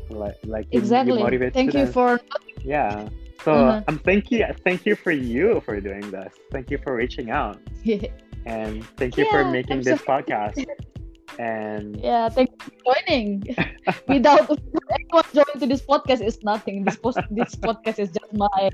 like 0.09 0.37
like 0.45 0.65
you, 0.71 0.79
Exactly. 0.79 1.13
you 1.19 1.19
motivate 1.25 1.53
Thank 1.53 1.73
you 1.73 1.85
for 1.97 2.19
yeah 2.63 3.07
so 3.45 3.51
Uh-huh. 3.53 3.83
i'm 3.87 3.99
thank 4.09 4.31
you 4.31 4.45
thank 4.67 4.85
you 4.87 4.95
for 4.95 5.11
you 5.11 5.61
for 5.65 5.75
doing 5.89 6.05
this 6.15 6.33
thank 6.53 6.71
you 6.71 6.77
for 6.83 6.91
reaching 6.95 7.29
out 7.29 7.57
and 8.45 8.83
thank 8.97 9.17
you 9.17 9.25
for 9.29 9.43
making 9.45 9.79
I'm 9.79 9.83
this 9.83 9.99
so- 9.99 10.05
podcast 10.05 10.57
and 11.39 11.97
yeah. 11.97 12.29
Thank 12.29 12.51
you 12.53 12.57
for 12.61 12.93
joining. 12.93 13.41
Without 14.07 14.45
anyone 14.93 15.25
joining 15.33 15.57
to 15.59 15.65
this 15.65 15.81
podcast 15.81 16.21
is 16.21 16.37
nothing. 16.43 16.85
This 16.85 16.95
post, 16.95 17.17
this 17.31 17.55
podcast 17.65 17.97
is 17.97 18.09
just 18.13 18.29
my 18.37 18.69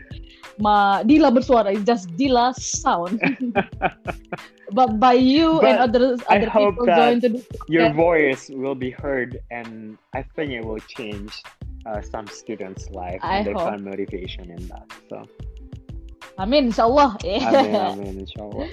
my 0.59 1.03
Dila 1.07 1.31
bersuara. 1.31 1.71
It's 1.71 1.87
just 1.87 2.11
Dila 2.19 2.51
sound. 2.55 3.21
but 4.75 4.99
by 4.99 5.13
you 5.13 5.61
and 5.61 5.79
But 5.79 5.95
other 5.95 6.17
I 6.29 6.37
other 6.37 6.49
hope 6.49 6.75
people 6.75 6.85
that 6.87 6.97
join 6.99 7.17
to 7.21 7.29
this 7.29 7.47
your 7.67 7.89
voice 7.93 8.49
will 8.53 8.75
be 8.77 8.91
heard 8.93 9.39
and 9.49 9.97
i 10.13 10.21
think 10.35 10.51
it 10.53 10.61
will 10.63 10.77
change 10.85 11.41
uh, 11.89 12.01
some 12.05 12.27
students 12.29 12.85
life 12.93 13.17
I 13.25 13.41
and 13.41 13.47
they 13.49 13.53
hope. 13.57 13.65
find 13.65 13.81
motivation 13.81 14.45
in 14.53 14.61
that 14.69 14.85
so 15.09 15.25
Amin, 16.37 16.69
insyaallah. 16.69 17.17
amin 17.25 17.75
amin 17.75 18.15
inshallah 18.29 18.69